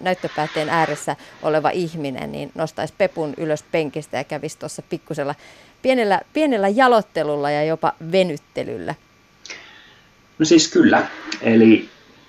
näyttöpäätteen 0.00 0.68
ääressä 0.68 1.16
oleva 1.42 1.70
ihminen, 1.70 2.32
niin 2.32 2.50
nostaisi 2.54 2.94
pepun 2.98 3.34
ylös 3.36 3.64
penkistä 3.72 4.16
ja 4.16 4.24
kävisi 4.24 4.58
tuossa 4.58 4.82
pikkusella 4.82 5.34
pienellä, 5.82 6.20
pienellä 6.32 6.68
jalottelulla 6.68 7.50
ja 7.50 7.64
jopa 7.64 7.92
venyttelyllä. 8.12 8.94
No 10.38 10.44
siis 10.44 10.72
kyllä. 10.72 11.06
Eli 11.42 11.88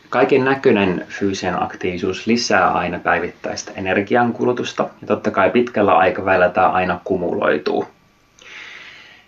kaiken 0.10 0.46
näköinen 0.46 1.06
fyysinen 1.10 1.64
aktiivisuus 1.64 2.28
lisää 2.28 2.72
aina 2.72 3.00
päivittäistä 3.00 3.72
energiankulutusta 3.76 4.90
ja 5.02 5.08
totta 5.08 5.32
kai 5.32 5.50
pitkällä 5.50 5.98
aikavälillä 5.98 6.50
tämä 6.50 6.70
aina 6.70 7.00
kumuloituu. 7.04 7.88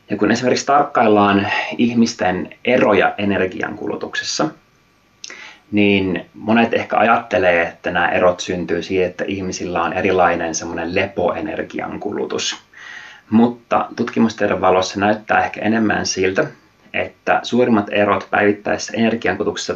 Ja 0.09 0.17
kun 0.17 0.31
esimerkiksi 0.31 0.65
tarkkaillaan 0.65 1.47
ihmisten 1.77 2.55
eroja 2.65 3.15
energiankulutuksessa, 3.17 4.49
niin 5.71 6.25
monet 6.33 6.73
ehkä 6.73 6.97
ajattelee, 6.97 7.61
että 7.61 7.91
nämä 7.91 8.07
erot 8.07 8.39
syntyy 8.39 8.83
siihen, 8.83 9.09
että 9.09 9.23
ihmisillä 9.27 9.83
on 9.83 9.93
erilainen 9.93 10.55
semmoinen 10.55 10.95
lepoenergian 10.95 11.99
kulutus. 11.99 12.57
Mutta 13.29 13.85
tutkimustiedon 13.95 14.61
valossa 14.61 14.99
näyttää 14.99 15.45
ehkä 15.45 15.61
enemmän 15.61 16.05
siltä, 16.05 16.47
että 16.93 17.39
suurimmat 17.43 17.87
erot 17.91 18.27
päivittäisessä 18.29 18.93
energiankulutuksessa 18.97 19.75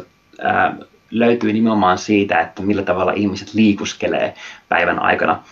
löytyy 1.10 1.52
nimenomaan 1.52 1.98
siitä, 1.98 2.40
että 2.40 2.62
millä 2.62 2.82
tavalla 2.82 3.12
ihmiset 3.12 3.54
liikuskelee 3.54 4.34
päivän 4.68 4.98
aikana. 4.98 5.42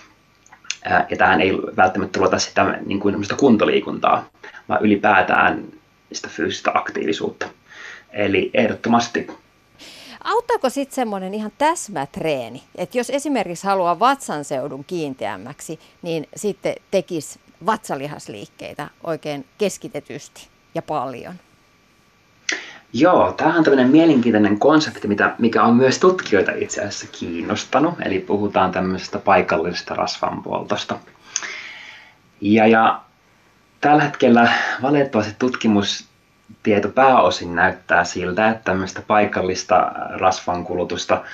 Ja 1.11 1.17
tähän 1.17 1.41
ei 1.41 1.53
välttämättä 1.77 2.21
luota 2.21 2.39
sitä 2.39 2.79
niin 2.87 3.01
kuin 3.01 3.17
kuntoliikuntaa, 3.37 4.29
vaan 4.69 4.85
ylipäätään 4.85 5.65
sitä 6.13 6.29
fyysistä 6.29 6.71
aktiivisuutta. 6.75 7.47
Eli 8.13 8.51
ehdottomasti 8.55 9.27
Auttaako 10.25 10.71
sitten 10.71 10.95
semmoinen 10.95 11.35
ihan 11.35 11.53
täsmätreeni, 11.59 12.63
että 12.75 12.99
jos 12.99 13.11
esimerkiksi 13.11 13.67
haluaa 13.67 13.99
vatsan 13.99 14.45
seudun 14.45 14.85
kiinteämmäksi, 14.85 15.81
niin 16.03 16.29
sitten 16.37 16.75
tekisi 16.91 17.41
vatsalihasliikkeitä 17.67 18.89
oikein 19.05 19.47
keskitetysti 19.59 20.49
ja 20.75 20.83
paljon? 20.83 21.35
Joo, 22.93 23.33
tämähän 23.33 23.59
on 23.59 23.65
tämmöinen 23.65 23.91
mielenkiintoinen 23.91 24.59
konsepti, 24.59 25.09
mitä, 25.09 25.35
mikä 25.39 25.63
on 25.63 25.77
myös 25.77 25.99
tutkijoita 25.99 26.53
itse 26.53 26.81
asiassa 26.81 27.07
kiinnostanut. 27.19 27.95
Eli 28.05 28.21
puhutaan 28.21 28.73
tämmöisestä 28.73 29.19
paikallisesta 29.19 29.95
rasvanpoltosta. 29.95 30.99
Ja, 32.41 32.67
ja 32.67 33.01
tällä 33.81 34.03
hetkellä 34.03 34.53
valitettavasti 34.83 35.35
tutkimustieto 36.49 36.89
pääosin 36.89 37.55
näyttää 37.55 38.05
siltä, 38.05 38.49
että 38.49 38.65
tämmöistä 38.65 39.03
paikallista 39.07 39.93
rasvankulutusta 40.11 41.25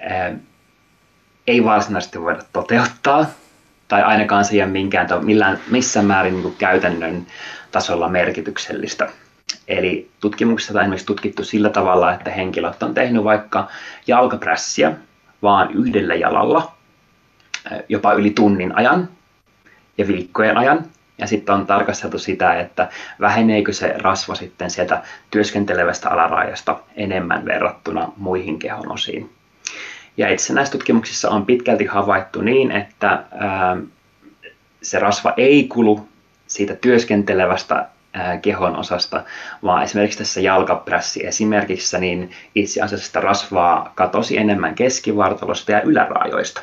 ää, 0.00 0.32
ei 1.46 1.64
varsinaisesti 1.64 2.20
voida 2.20 2.42
toteuttaa, 2.52 3.26
tai 3.88 4.02
ainakaan 4.02 4.44
siihen 4.44 4.70
minkään, 4.70 5.08
millään, 5.22 5.58
missään 5.70 6.06
määrin 6.06 6.42
niin 6.42 6.54
käytännön 6.58 7.26
tasolla 7.70 8.08
merkityksellistä. 8.08 9.08
Eli 9.68 10.10
tutkimuksessa 10.20 10.74
on 10.74 10.80
esimerkiksi 10.80 11.06
tutkittu 11.06 11.44
sillä 11.44 11.70
tavalla, 11.70 12.14
että 12.14 12.30
henkilöt 12.30 12.82
on 12.82 12.94
tehnyt 12.94 13.24
vaikka 13.24 13.68
jalkaprässiä 14.06 14.92
vaan 15.42 15.70
yhdellä 15.72 16.14
jalalla 16.14 16.72
jopa 17.88 18.12
yli 18.12 18.30
tunnin 18.30 18.76
ajan 18.76 19.08
ja 19.98 20.08
viikkojen 20.08 20.56
ajan. 20.56 20.84
Ja 21.22 21.28
sitten 21.28 21.54
on 21.54 21.66
tarkasteltu 21.66 22.18
sitä, 22.18 22.60
että 22.60 22.88
väheneekö 23.20 23.72
se 23.72 23.94
rasva 23.98 24.34
sitten 24.34 24.70
sieltä 24.70 25.02
työskentelevästä 25.30 26.10
alarajasta 26.10 26.78
enemmän 26.96 27.44
verrattuna 27.44 28.12
muihin 28.16 28.58
kehonosiin. 28.58 29.30
Ja 30.16 30.28
itse 30.28 30.52
näissä 30.52 30.72
tutkimuksissa 30.72 31.30
on 31.30 31.46
pitkälti 31.46 31.84
havaittu 31.84 32.40
niin, 32.40 32.70
että 32.70 33.24
se 34.82 34.98
rasva 34.98 35.34
ei 35.36 35.64
kulu 35.68 36.08
siitä 36.46 36.74
työskentelevästä 36.74 37.88
kehon 38.42 38.76
osasta, 38.76 39.22
vaan 39.64 39.82
esimerkiksi 39.82 40.18
tässä 40.18 40.40
jalkaprässi 40.40 41.26
esimerkissä, 41.26 41.98
niin 41.98 42.30
itse 42.54 42.82
asiassa 42.82 43.06
sitä 43.06 43.20
rasvaa 43.20 43.92
katosi 43.94 44.38
enemmän 44.38 44.74
keskivartalosta 44.74 45.72
ja 45.72 45.82
yläraajoista. 45.82 46.60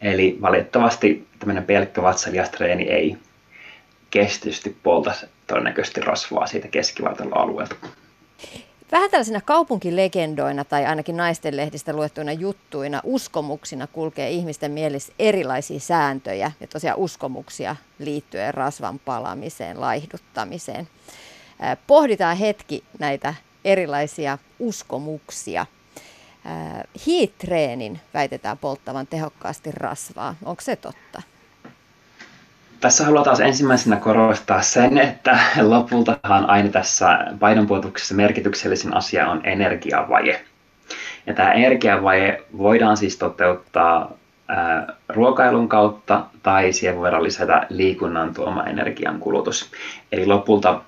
Eli 0.00 0.38
valitettavasti 0.42 1.26
tämmöinen 1.42 1.64
pelkkä 1.64 2.02
vatsalihastreeni 2.02 2.82
ei 2.82 3.16
kestysti 4.10 4.76
polta 4.82 5.14
todennäköisesti 5.46 6.00
rasvaa 6.00 6.46
siitä 6.46 6.68
keskivartaloalueelta. 6.68 7.74
Vähän 8.92 9.10
tällaisina 9.10 9.40
kaupunkilegendoina 9.40 10.64
tai 10.64 10.86
ainakin 10.86 11.16
naisten 11.16 11.56
lehdistä 11.56 11.92
luettuina 11.92 12.32
juttuina, 12.32 13.00
uskomuksina 13.04 13.86
kulkee 13.86 14.30
ihmisten 14.30 14.72
mielessä 14.72 15.12
erilaisia 15.18 15.80
sääntöjä 15.80 16.52
ja 16.60 16.66
tosiaan 16.66 16.98
uskomuksia 16.98 17.76
liittyen 17.98 18.54
rasvan 18.54 18.98
palamiseen, 18.98 19.80
laihduttamiseen. 19.80 20.88
Pohditaan 21.86 22.36
hetki 22.36 22.84
näitä 22.98 23.34
erilaisia 23.64 24.38
uskomuksia. 24.58 25.66
Hiitreenin 27.06 28.00
väitetään 28.14 28.58
polttavan 28.58 29.06
tehokkaasti 29.06 29.70
rasvaa. 29.72 30.34
Onko 30.44 30.60
se 30.62 30.76
totta? 30.76 31.22
Tässä 32.82 33.04
haluan 33.04 33.24
taas 33.24 33.40
ensimmäisenä 33.40 33.96
korostaa 33.96 34.62
sen, 34.62 34.98
että 34.98 35.38
lopultahan 35.60 36.50
aina 36.50 36.68
tässä 36.68 37.18
painonpuotuksessa 37.38 38.14
merkityksellisin 38.14 38.96
asia 38.96 39.28
on 39.28 39.40
energiavaje. 39.44 40.44
Ja 41.26 41.34
tämä 41.34 41.52
energiavaje 41.52 42.42
voidaan 42.58 42.96
siis 42.96 43.16
toteuttaa 43.16 44.10
ruokailun 45.08 45.68
kautta 45.68 46.26
tai 46.42 46.72
siihen 46.72 46.96
voidaan 46.96 47.22
lisätä 47.22 47.66
liikunnan 47.68 48.34
tuoma 48.34 48.64
energian 48.64 49.18
kulutus. 49.18 49.70
Eli 50.12 50.26
lopulta 50.26 50.80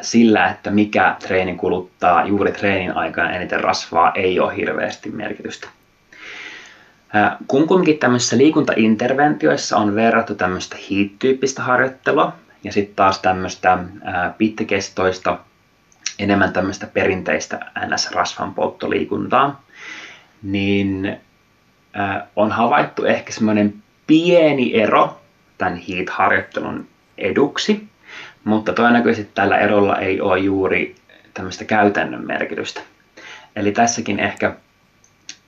sillä, 0.00 0.46
että 0.48 0.70
mikä 0.70 1.16
treeni 1.26 1.54
kuluttaa 1.54 2.26
juuri 2.26 2.52
treenin 2.52 2.96
aikana 2.96 3.30
eniten 3.30 3.60
rasvaa, 3.60 4.12
ei 4.14 4.40
ole 4.40 4.56
hirveästi 4.56 5.10
merkitystä. 5.10 5.68
Kun 7.48 7.66
kumminkin 7.66 7.98
tämmöisissä 7.98 8.36
liikuntainterventioissa 8.36 9.76
on 9.76 9.94
verrattu 9.94 10.34
tämmöistä 10.34 10.76
HEAT-tyyppistä 10.76 11.62
harjoittelua 11.62 12.32
ja 12.64 12.72
sitten 12.72 12.96
taas 12.96 13.18
tämmöistä 13.18 13.78
pitkäkestoista, 14.38 15.38
enemmän 16.18 16.52
tämmöistä 16.52 16.86
perinteistä 16.86 17.60
NS-rasvan 17.86 18.54
polttoliikuntaa, 18.54 19.62
niin 20.42 21.16
on 22.36 22.52
havaittu 22.52 23.04
ehkä 23.04 23.32
semmoinen 23.32 23.74
pieni 24.06 24.80
ero 24.80 25.20
tämän 25.58 25.76
HEAT-harjoittelun 25.88 26.88
eduksi, 27.18 27.88
mutta 28.44 28.72
todennäköisesti 28.72 29.30
tällä 29.34 29.58
erolla 29.58 29.98
ei 29.98 30.20
ole 30.20 30.38
juuri 30.38 30.94
tämmöistä 31.34 31.64
käytännön 31.64 32.26
merkitystä. 32.26 32.80
Eli 33.56 33.72
tässäkin 33.72 34.20
ehkä, 34.20 34.56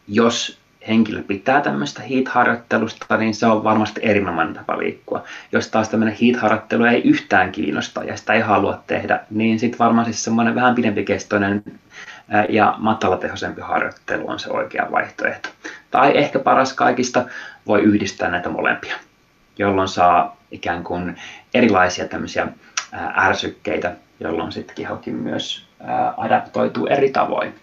jos 0.08 0.58
henkilö 0.88 1.22
pitää 1.22 1.60
tämmöistä 1.60 2.02
heat-harjoittelusta, 2.02 3.16
niin 3.16 3.34
se 3.34 3.46
on 3.46 3.64
varmasti 3.64 4.00
erinomainen 4.04 4.54
tapa 4.54 4.78
liikkua. 4.78 5.24
Jos 5.52 5.68
taas 5.68 5.88
tämmöinen 5.88 6.16
heat-harjoittelu 6.22 6.84
ei 6.84 7.02
yhtään 7.02 7.52
kiinnosta 7.52 8.04
ja 8.04 8.16
sitä 8.16 8.32
ei 8.32 8.40
halua 8.40 8.82
tehdä, 8.86 9.20
niin 9.30 9.58
sitten 9.58 9.78
varmaan 9.78 10.04
siis 10.04 10.24
semmoinen 10.24 10.54
vähän 10.54 10.74
pidempikestoinen 10.74 11.62
ja 12.48 12.74
matalatehoisempi 12.78 13.60
harjoittelu 13.60 14.30
on 14.30 14.38
se 14.38 14.50
oikea 14.50 14.88
vaihtoehto. 14.92 15.48
Tai 15.90 16.18
ehkä 16.18 16.38
paras 16.38 16.72
kaikista 16.72 17.24
voi 17.66 17.80
yhdistää 17.80 18.30
näitä 18.30 18.48
molempia, 18.48 18.96
jolloin 19.58 19.88
saa 19.88 20.36
ikään 20.50 20.84
kuin 20.84 21.16
erilaisia 21.54 22.08
tämmöisiä 22.08 22.48
ärsykkeitä, 23.16 23.92
jolloin 24.20 24.52
sitten 24.52 24.76
kehokin 24.76 25.14
myös 25.14 25.66
adaptoituu 26.16 26.86
eri 26.86 27.10
tavoin 27.10 27.54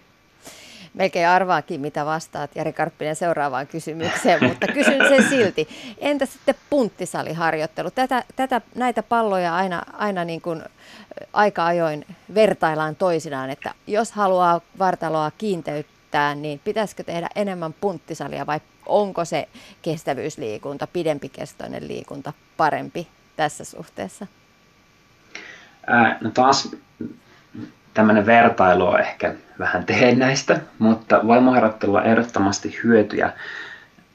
melkein 0.96 1.28
arvaakin, 1.28 1.80
mitä 1.80 2.06
vastaat 2.06 2.56
Jari 2.56 2.72
Karppinen 2.72 3.16
seuraavaan 3.16 3.66
kysymykseen, 3.66 4.44
mutta 4.44 4.66
kysyn 4.66 5.08
sen 5.08 5.28
silti. 5.28 5.68
Entä 5.98 6.26
sitten 6.26 6.54
punttisaliharjoittelu? 6.70 7.90
Tätä, 7.90 8.24
tätä, 8.36 8.60
näitä 8.74 9.02
palloja 9.02 9.56
aina, 9.56 9.82
aina 9.92 10.24
niin 10.24 10.40
kuin 10.40 10.62
aika 11.32 11.66
ajoin 11.66 12.06
vertaillaan 12.34 12.96
toisinaan, 12.96 13.50
että 13.50 13.74
jos 13.86 14.12
haluaa 14.12 14.60
vartaloa 14.78 15.30
kiinteyttää, 15.38 16.34
niin 16.34 16.60
pitäisikö 16.64 17.04
tehdä 17.04 17.28
enemmän 17.34 17.72
punttisalia 17.72 18.46
vai 18.46 18.60
onko 18.86 19.24
se 19.24 19.48
kestävyysliikunta, 19.82 20.86
pidempikestoinen 20.86 21.88
liikunta 21.88 22.32
parempi 22.56 23.08
tässä 23.36 23.64
suhteessa? 23.64 24.26
No 26.20 26.30
taas 26.30 26.76
tämmöinen 27.96 28.26
vertailu 28.26 28.86
on 28.86 29.00
ehkä 29.00 29.34
vähän 29.58 29.86
teennäistä, 29.86 30.60
mutta 30.78 31.20
voimaharjoittelulla 31.26 32.00
on 32.00 32.06
ehdottomasti 32.06 32.80
hyötyjä 32.84 33.32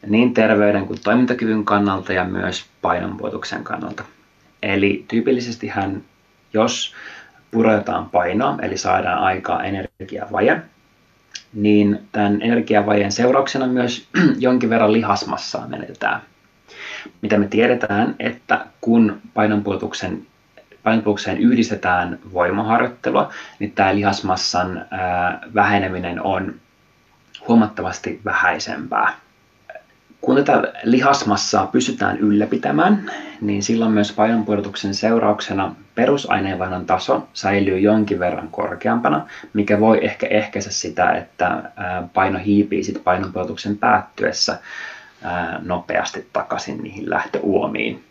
niin 0.08 0.34
terveyden 0.34 0.88
kuin 0.88 1.00
toimintakyvyn 1.04 1.66
kannalta 1.66 2.14
ja 2.14 2.24
myös 2.24 2.66
painonpuotuksen 2.82 3.64
kannalta. 3.64 4.04
Eli 4.64 5.06
tyypillisesti 5.08 5.68
hän, 5.68 6.02
jos 6.54 6.94
puretaan 7.52 8.10
painoa, 8.10 8.58
eli 8.62 8.78
saadaan 8.78 9.20
aikaa 9.20 9.64
energiavaje, 9.64 10.62
niin 11.54 12.00
tämän 12.12 12.42
energiavajeen 12.42 13.12
seurauksena 13.12 13.68
myös 13.68 14.08
jonkin 14.40 14.70
verran 14.70 14.94
lihasmassaa 14.94 15.68
menetetään. 15.68 16.22
Mitä 17.22 17.38
me 17.38 17.48
tiedetään, 17.48 18.16
että 18.20 18.66
kun 18.82 19.22
painonpuotuksen 19.34 20.28
painotukseen 20.84 21.38
yhdistetään 21.38 22.20
voimaharjoittelua, 22.34 23.34
niin 23.60 23.72
tämä 23.72 23.96
lihasmassan 23.96 24.86
väheneminen 25.56 26.22
on 26.22 26.56
huomattavasti 27.48 28.22
vähäisempää. 28.26 29.14
Kun 30.22 30.36
tätä 30.36 30.74
lihasmassaa 30.84 31.68
pystytään 31.68 32.18
ylläpitämään, 32.18 33.12
niin 33.42 33.64
silloin 33.64 33.92
myös 33.92 34.12
painonpudotuksen 34.12 34.94
seurauksena 34.94 35.76
perusaineenvaihdon 35.96 36.86
taso 36.86 37.28
säilyy 37.34 37.80
jonkin 37.80 38.20
verran 38.20 38.48
korkeampana, 38.48 39.26
mikä 39.54 39.80
voi 39.80 40.06
ehkä 40.06 40.28
ehkäistä 40.28 40.72
sitä, 40.72 41.12
että 41.12 41.64
paino 42.14 42.40
hiipii 42.40 42.84
sit 42.84 43.04
painonpudotuksen 43.04 43.78
päättyessä 43.78 44.60
nopeasti 45.62 46.28
takaisin 46.34 46.78
niihin 46.84 47.10
lähtöuomiin. 47.10 48.04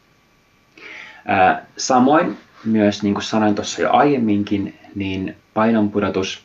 Samoin 1.76 2.38
myös, 2.64 3.02
niin 3.02 3.14
kuin 3.14 3.24
sanoin 3.24 3.54
tuossa 3.54 3.82
jo 3.82 3.92
aiemminkin, 3.92 4.78
niin 4.94 5.36
painonpudotus 5.54 6.44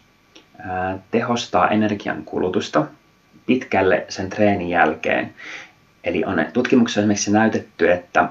tehostaa 1.11 1.69
energian 1.69 2.23
kulutusta 2.23 2.85
pitkälle 3.45 4.05
sen 4.09 4.29
treenin 4.29 4.69
jälkeen. 4.69 5.33
Eli 6.03 6.25
on 6.25 6.45
tutkimuksessa 6.53 6.99
esimerkiksi 7.01 7.31
näytetty, 7.31 7.91
että 7.91 8.29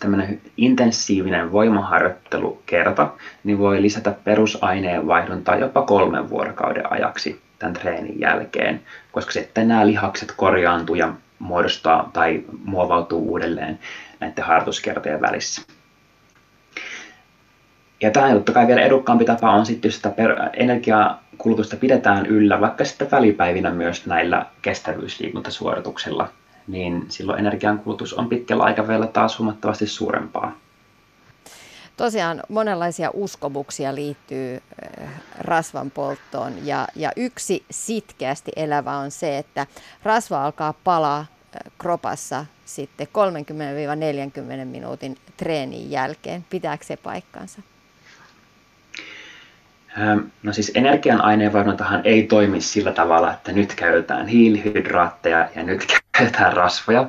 tämmöinen 0.00 0.40
intensiivinen 0.56 1.52
voimaharjoittelukerta 1.52 3.10
niin 3.44 3.58
voi 3.58 3.82
lisätä 3.82 4.14
perusaineenvaihduntaa 4.24 5.56
jopa 5.56 5.82
kolmen 5.82 6.30
vuorokauden 6.30 6.92
ajaksi 6.92 7.40
tämän 7.58 7.74
treenin 7.74 8.20
jälkeen, 8.20 8.80
koska 9.12 9.32
sitten 9.32 9.68
nämä 9.68 9.86
lihakset 9.86 10.32
korjaantuu 10.36 10.94
ja 10.94 11.12
muodostaa 11.38 12.10
tai 12.12 12.44
muovautuu 12.64 13.30
uudelleen 13.30 13.78
näiden 14.20 14.44
harjoituskertojen 14.44 15.20
välissä. 15.20 15.62
Ja 18.02 18.10
tämä 18.10 18.32
totta 18.32 18.52
kai 18.52 18.66
vielä 18.66 18.82
edukkaampi 18.82 19.24
tapa 19.24 19.50
on 19.50 19.66
sitten, 19.66 19.88
jos 19.88 19.96
sitä 19.96 20.12
energiakulutusta 20.52 21.76
pidetään 21.76 22.26
yllä, 22.26 22.60
vaikka 22.60 22.84
sitten 22.84 23.10
välipäivinä 23.10 23.70
myös 23.70 24.06
näillä 24.06 24.46
kestävyysliikuntasuorituksilla, 24.62 26.28
niin 26.66 27.06
silloin 27.08 27.38
energiankulutus 27.38 28.14
on 28.14 28.28
pitkällä 28.28 28.64
aikavälillä 28.64 29.06
taas 29.06 29.38
huomattavasti 29.38 29.86
suurempaa. 29.86 30.58
Tosiaan 31.96 32.42
monenlaisia 32.48 33.10
uskomuksia 33.14 33.94
liittyy 33.94 34.54
eh, 34.54 35.08
rasvan 35.38 35.90
polttoon 35.90 36.52
ja, 36.66 36.88
ja 36.96 37.12
yksi 37.16 37.64
sitkeästi 37.70 38.52
elävä 38.56 38.96
on 38.96 39.10
se, 39.10 39.38
että 39.38 39.66
rasva 40.02 40.44
alkaa 40.44 40.74
palaa 40.84 41.20
eh, 41.20 41.72
kropassa 41.78 42.46
sitten 42.64 43.06
30-40 44.62 44.64
minuutin 44.64 45.16
treenin 45.36 45.90
jälkeen. 45.90 46.44
Pitääkö 46.50 46.84
se 46.84 46.96
paikkansa? 46.96 47.62
No 50.42 50.52
siis 50.52 50.72
energian 50.74 51.20
aineenvaihduntahan 51.20 52.00
ei 52.04 52.22
toimi 52.22 52.60
sillä 52.60 52.92
tavalla, 52.92 53.32
että 53.32 53.52
nyt 53.52 53.74
käytetään 53.74 54.26
hiilihydraatteja 54.26 55.48
ja 55.56 55.62
nyt 55.62 55.86
käytetään 56.18 56.52
rasvoja, 56.52 57.08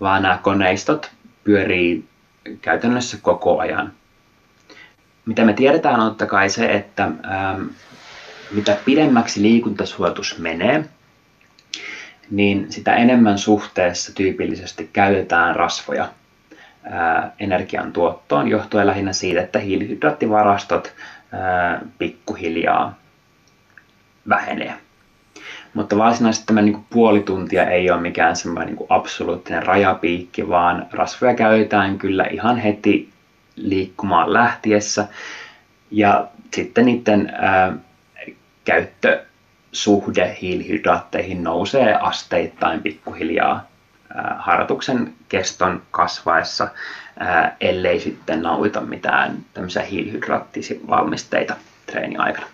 vaan 0.00 0.22
nämä 0.22 0.38
koneistot 0.42 1.10
pyörii 1.44 2.04
käytännössä 2.62 3.18
koko 3.22 3.58
ajan. 3.58 3.92
Mitä 5.26 5.44
me 5.44 5.52
tiedetään 5.52 6.00
on 6.00 6.08
totta 6.08 6.26
kai 6.26 6.50
se, 6.50 6.72
että 6.72 7.04
ähm, 7.04 7.62
mitä 8.50 8.76
pidemmäksi 8.84 9.42
liikuntasuotus 9.42 10.38
menee, 10.38 10.84
niin 12.30 12.72
sitä 12.72 12.94
enemmän 12.94 13.38
suhteessa 13.38 14.14
tyypillisesti 14.14 14.90
käytetään 14.92 15.56
rasvoja 15.56 16.08
ää, 16.84 17.32
energian 17.38 17.92
tuottoon, 17.92 18.48
johtuen 18.48 18.86
lähinnä 18.86 19.12
siitä, 19.12 19.40
että 19.40 19.58
hiilihydraattivarastot 19.58 20.92
pikkuhiljaa 21.98 22.98
vähenee. 24.28 24.74
Mutta 25.74 25.98
varsinaisesti 25.98 26.46
tämä 26.46 26.62
niin 26.62 26.84
puoli 26.90 27.20
tuntia 27.20 27.70
ei 27.70 27.90
ole 27.90 28.00
mikään 28.00 28.36
semmoinen 28.36 28.74
niin 28.74 28.86
absoluuttinen 28.88 29.62
rajapiikki, 29.62 30.48
vaan 30.48 30.86
rasvoja 30.92 31.34
käytetään 31.34 31.98
kyllä 31.98 32.24
ihan 32.24 32.56
heti 32.56 33.08
liikkumaan 33.56 34.32
lähtiessä. 34.32 35.08
Ja 35.90 36.28
sitten 36.54 36.84
niiden 36.86 37.32
ää, 37.38 37.72
käyttösuhde 38.64 40.36
hiilihydraatteihin 40.42 41.44
nousee 41.44 41.94
asteittain 41.94 42.82
pikkuhiljaa 42.82 43.66
harjoituksen 44.38 45.14
keston 45.28 45.82
kasvaessa 45.90 46.68
ellei 47.60 48.00
sitten 48.00 48.42
nautita 48.42 48.80
mitään 48.80 49.36
tämmöisiä 49.54 49.82
hiilihydraattivalmisteita 49.82 51.56
treeni 51.86 52.16
aikana. 52.16 52.46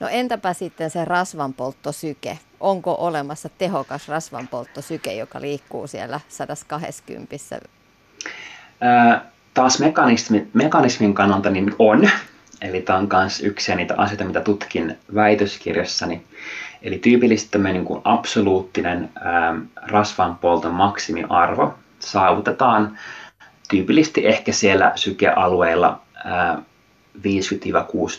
No 0.00 0.08
entäpä 0.08 0.52
sitten 0.52 0.90
se 0.90 1.04
rasvanpolttosyke? 1.04 2.38
Onko 2.60 2.96
olemassa 2.98 3.48
tehokas 3.58 4.08
rasvanpolttosyke, 4.08 5.14
joka 5.14 5.40
liikkuu 5.40 5.86
siellä 5.86 6.20
120? 6.28 7.36
Ää, 8.80 9.24
taas 9.54 9.80
mekanismi, 9.80 10.48
mekanismin 10.54 11.14
kannalta 11.14 11.50
niin 11.50 11.74
on. 11.78 12.10
Eli 12.60 12.80
tämä 12.80 12.98
on 12.98 13.08
myös 13.12 13.40
yksi 13.40 13.74
niitä 13.74 13.94
asioita, 13.96 14.24
mitä 14.24 14.40
tutkin 14.40 14.98
väitöskirjassani. 15.14 16.24
Eli 16.82 16.98
tyypillisesti 16.98 17.58
niin 17.58 17.84
kuin 17.84 18.00
absoluuttinen 18.04 19.10
ää, 19.20 19.54
rasvanpolton 19.76 20.74
maksimiarvo 20.74 21.74
saavutetaan 21.98 22.98
tyypillisesti 23.70 24.26
ehkä 24.26 24.52
siellä 24.52 24.92
sykealueilla 24.94 26.00
50-6 27.18 27.20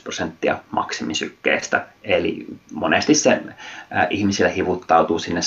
prosenttia 0.03 0.57
maksimisykkeestä. 0.71 1.87
Eli 2.03 2.45
monesti 2.73 3.15
se 3.15 3.41
ihmisillä 4.09 4.49
hivuttautuu 4.49 5.19
sinne 5.19 5.41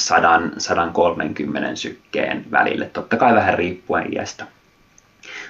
100-130 1.72 1.76
sykkeen 1.76 2.44
välille, 2.50 2.86
totta 2.86 3.16
kai 3.16 3.34
vähän 3.34 3.54
riippuen 3.54 4.12
iästä. 4.14 4.46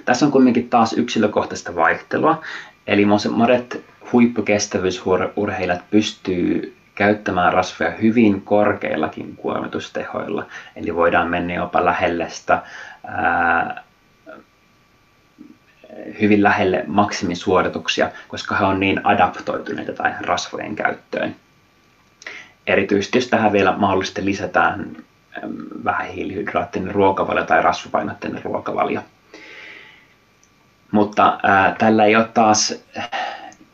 Tässä 0.05 0.27
on 0.27 0.33
kuitenkin 0.33 0.69
taas 0.69 0.93
yksilökohtaista 0.93 1.75
vaihtelua, 1.75 2.43
eli 2.87 3.05
monet 3.31 3.85
huippukestävyysurheilijat 4.13 5.91
pystyy 5.91 6.77
käyttämään 6.95 7.53
rasvoja 7.53 7.91
hyvin 7.91 8.43
korkeillakin 8.43 9.37
kuormitustehoilla. 9.37 10.47
Eli 10.77 10.95
voidaan 10.95 11.29
mennä 11.29 11.55
jopa 11.55 11.85
lähelle 11.85 12.31
sitä, 12.31 12.63
ää, 13.05 13.83
hyvin 16.21 16.43
lähelle 16.43 16.85
maksimisuorituksia, 16.87 18.11
koska 18.29 18.57
he 18.57 18.65
on 18.65 18.81
niin 18.81 19.07
adaptoituneita 19.07 19.93
tai 19.93 20.13
rasvojen 20.21 20.77
käyttöön. 20.77 21.37
Erityisesti 22.67 23.19
jos 23.19 23.29
tähän 23.29 23.53
vielä 23.53 23.73
mahdollisesti 23.77 24.25
lisätään 24.25 24.97
vähän 25.85 26.07
hiilihydraattinen 26.07 26.95
ruokavalio 26.95 27.45
tai 27.45 27.63
rasvapainotteinen 27.63 28.45
ruokavalio. 28.45 29.01
Mutta 30.91 31.39
ää, 31.43 31.75
tällä 31.79 32.05
ei 32.05 32.17
ole 32.17 32.29
taas 32.35 32.85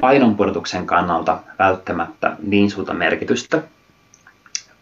painonpudotuksen 0.00 0.86
kannalta 0.86 1.38
välttämättä 1.58 2.36
niin 2.42 2.70
suurta 2.70 2.94
merkitystä, 2.94 3.62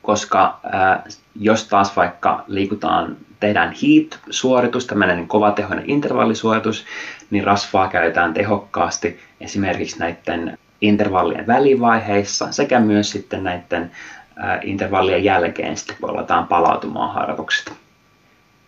koska 0.02 0.60
ää, 0.72 1.04
jos 1.40 1.68
taas 1.68 1.96
vaikka 1.96 2.44
liikutaan, 2.46 3.16
tehdään 3.40 3.74
HEAT-suoritus, 3.82 4.86
tämmöinen 4.86 5.16
niin 5.16 5.28
kovatehoinen 5.28 5.90
intervallisuoritus, 5.90 6.84
niin 7.30 7.44
rasvaa 7.44 7.88
käytetään 7.88 8.34
tehokkaasti 8.34 9.20
esimerkiksi 9.40 9.98
näiden 9.98 10.58
intervallien 10.80 11.46
välivaiheissa 11.46 12.52
sekä 12.52 12.80
myös 12.80 13.10
sitten 13.10 13.44
näiden 13.44 13.90
ää, 14.36 14.60
intervallien 14.62 15.24
jälkeen 15.24 15.76
sitten 15.76 15.96
kun 16.00 16.10
aletaan 16.10 16.46
palautumaan 16.46 17.14
harjoituksesta. 17.14 17.72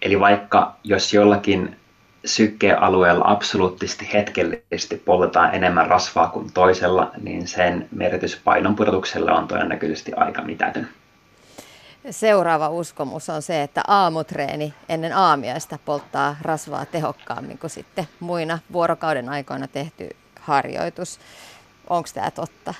Eli 0.02 0.20
vaikka 0.20 0.76
jos 0.84 1.14
jollakin 1.14 1.76
sykkeen 2.24 2.82
alueella 2.82 3.24
absoluuttisesti 3.26 4.10
hetkellisesti 4.12 4.96
poltetaan 4.96 5.54
enemmän 5.54 5.86
rasvaa 5.86 6.28
kuin 6.28 6.52
toisella, 6.52 7.10
niin 7.22 7.48
sen 7.48 7.88
merkitys 7.90 8.40
painonpudotukselle 8.44 9.32
on 9.32 9.48
todennäköisesti 9.48 10.12
aika 10.12 10.42
mitätön. 10.42 10.88
Seuraava 12.10 12.68
uskomus 12.68 13.28
on 13.30 13.42
se, 13.42 13.62
että 13.62 13.82
aamutreeni 13.86 14.74
ennen 14.88 15.12
aamiaista 15.12 15.78
polttaa 15.84 16.36
rasvaa 16.42 16.86
tehokkaammin 16.86 17.58
kuin 17.58 17.70
sitten 17.70 18.08
muina 18.20 18.58
vuorokauden 18.72 19.28
aikoina 19.28 19.68
tehty 19.68 20.08
harjoitus. 20.40 21.20
Onko 21.90 22.08
tämä 22.14 22.30
totta? 22.30 22.74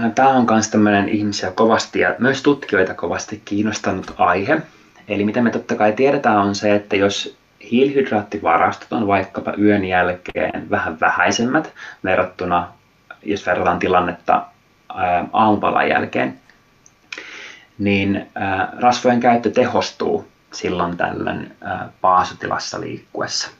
No, 0.00 0.10
tämä 0.14 0.28
on 0.28 0.46
myös 0.50 0.68
tämmöinen 0.68 1.08
ihmisiä 1.08 1.50
kovasti 1.50 2.00
ja 2.00 2.14
myös 2.18 2.42
tutkijoita 2.42 2.94
kovasti 2.94 3.42
kiinnostanut 3.44 4.14
aihe. 4.18 4.62
Eli 5.08 5.24
mitä 5.24 5.42
me 5.42 5.50
totta 5.50 5.74
kai 5.74 5.92
tiedetään 5.92 6.38
on 6.38 6.54
se, 6.54 6.74
että 6.74 6.96
jos 6.96 7.39
hiilihydraattivarastot 7.70 8.92
on 8.92 9.06
vaikkapa 9.06 9.54
yön 9.58 9.84
jälkeen 9.84 10.70
vähän 10.70 11.00
vähäisemmät 11.00 11.72
verrattuna, 12.04 12.68
jos 13.22 13.46
verrataan 13.46 13.78
tilannetta 13.78 14.46
aamupalan 15.32 15.88
jälkeen, 15.88 16.40
niin 17.78 18.26
rasvojen 18.80 19.20
käyttö 19.20 19.50
tehostuu 19.50 20.28
silloin 20.52 20.96
tällöin 20.96 21.56
paasutilassa 22.00 22.80
liikkuessa. 22.80 23.50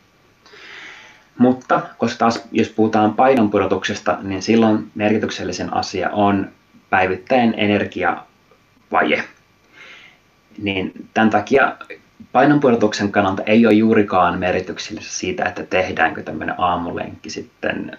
Mutta 1.39 1.81
koska 1.99 2.19
taas 2.19 2.45
jos 2.53 2.69
puhutaan 2.69 3.15
painonpudotuksesta, 3.15 4.19
niin 4.23 4.43
silloin 4.43 4.91
merkityksellisen 4.95 5.75
asia 5.75 6.11
on 6.11 6.51
päivittäinen 6.91 7.55
energiavaje. 7.57 9.25
Niin 10.59 10.93
tämän 11.15 11.31
takia 11.31 11.77
painonpudotuksen 12.33 13.13
kannalta 13.13 13.43
ei 13.43 13.67
ole 13.67 13.75
juurikaan 13.75 14.39
merkityksellistä 14.39 15.13
siitä, 15.13 15.45
että 15.45 15.63
tehdäänkö 15.63 16.23
tämmöinen 16.23 16.55
aamulenkki 16.59 17.31
sitten 17.31 17.99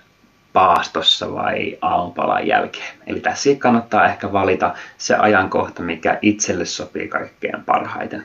paastossa 0.54 1.34
vai 1.34 1.78
aamupalan 1.82 2.48
jälkeen. 2.48 2.98
Eli 3.08 3.20
tässä 3.20 3.50
kannattaa 3.60 4.08
ehkä 4.08 4.32
valita 4.32 4.74
se 4.98 5.16
ajankohta, 5.16 5.84
mikä 5.84 6.20
itselle 6.22 6.66
sopii 6.66 7.08
kaikkein 7.08 7.64
parhaiten. 7.66 8.24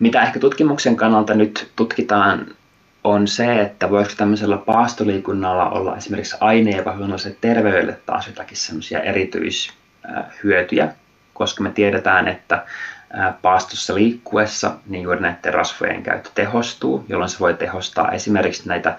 Mitä 0.00 0.22
ehkä 0.22 0.40
tutkimuksen 0.40 0.96
kannalta 0.96 1.34
nyt 1.34 1.70
tutkitaan, 1.76 2.46
on 3.04 3.28
se, 3.28 3.60
että 3.60 3.90
voisiko 3.90 4.14
tämmöisellä 4.16 4.56
paastoliikunnalla 4.56 5.70
olla 5.70 5.96
esimerkiksi 5.96 6.36
aine- 6.40 6.70
ja 6.70 6.84
terveydelle 7.40 7.98
taas 8.06 8.26
jotakin 8.26 8.56
semmoisia 8.56 9.00
erityishyötyjä, 9.00 10.92
koska 11.34 11.62
me 11.62 11.70
tiedetään, 11.70 12.28
että 12.28 12.66
paastossa 13.42 13.94
liikkuessa, 13.94 14.74
niin 14.86 15.02
juuri 15.02 15.20
näiden 15.20 15.54
rasvojen 15.54 16.02
käyttö 16.02 16.30
tehostuu, 16.34 17.04
jolloin 17.08 17.30
se 17.30 17.38
voi 17.38 17.54
tehostaa 17.54 18.12
esimerkiksi 18.12 18.68
näitä, 18.68 18.98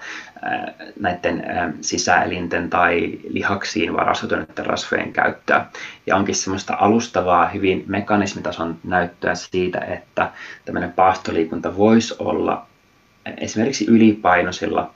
näiden 1.00 1.44
sisäelinten 1.80 2.70
tai 2.70 3.18
lihaksiin 3.28 3.94
varastoituneiden 3.94 4.66
rasvojen 4.66 5.12
käyttöä. 5.12 5.66
Ja 6.06 6.16
onkin 6.16 6.34
semmoista 6.34 6.76
alustavaa, 6.80 7.48
hyvin 7.48 7.84
mekanismitason 7.86 8.78
näyttöä 8.84 9.34
siitä, 9.34 9.78
että 9.78 10.30
tämmöinen 10.64 10.92
paastoliikunta 10.92 11.76
voisi 11.76 12.14
olla 12.18 12.66
esimerkiksi 13.36 13.86
ylipainoisilla 13.88 14.90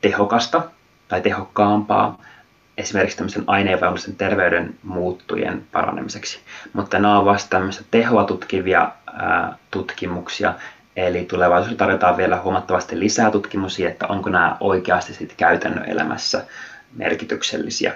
tehokasta 0.00 0.62
tai 1.08 1.20
tehokkaampaa 1.20 2.18
esimerkiksi 2.82 3.16
tämmöisen 3.16 3.44
aineenvaellusten 3.46 4.16
terveyden 4.16 4.74
muuttujen 4.82 5.64
paranemiseksi. 5.72 6.40
Mutta 6.72 6.98
nämä 6.98 7.18
ovat 7.18 7.32
vasta 7.32 7.48
tämmöisiä 7.48 7.82
tehoa 7.90 8.24
tutkivia 8.24 8.92
ää, 9.12 9.56
tutkimuksia, 9.70 10.54
eli 10.96 11.24
tulevaisuudessa 11.24 11.78
tarjotaan 11.78 12.16
vielä 12.16 12.40
huomattavasti 12.40 13.00
lisää 13.00 13.30
tutkimuksia, 13.30 13.88
että 13.88 14.06
onko 14.06 14.30
nämä 14.30 14.56
oikeasti 14.60 15.14
sitten 15.14 15.36
käytännön 15.36 15.88
elämässä 15.88 16.44
merkityksellisiä. 16.96 17.94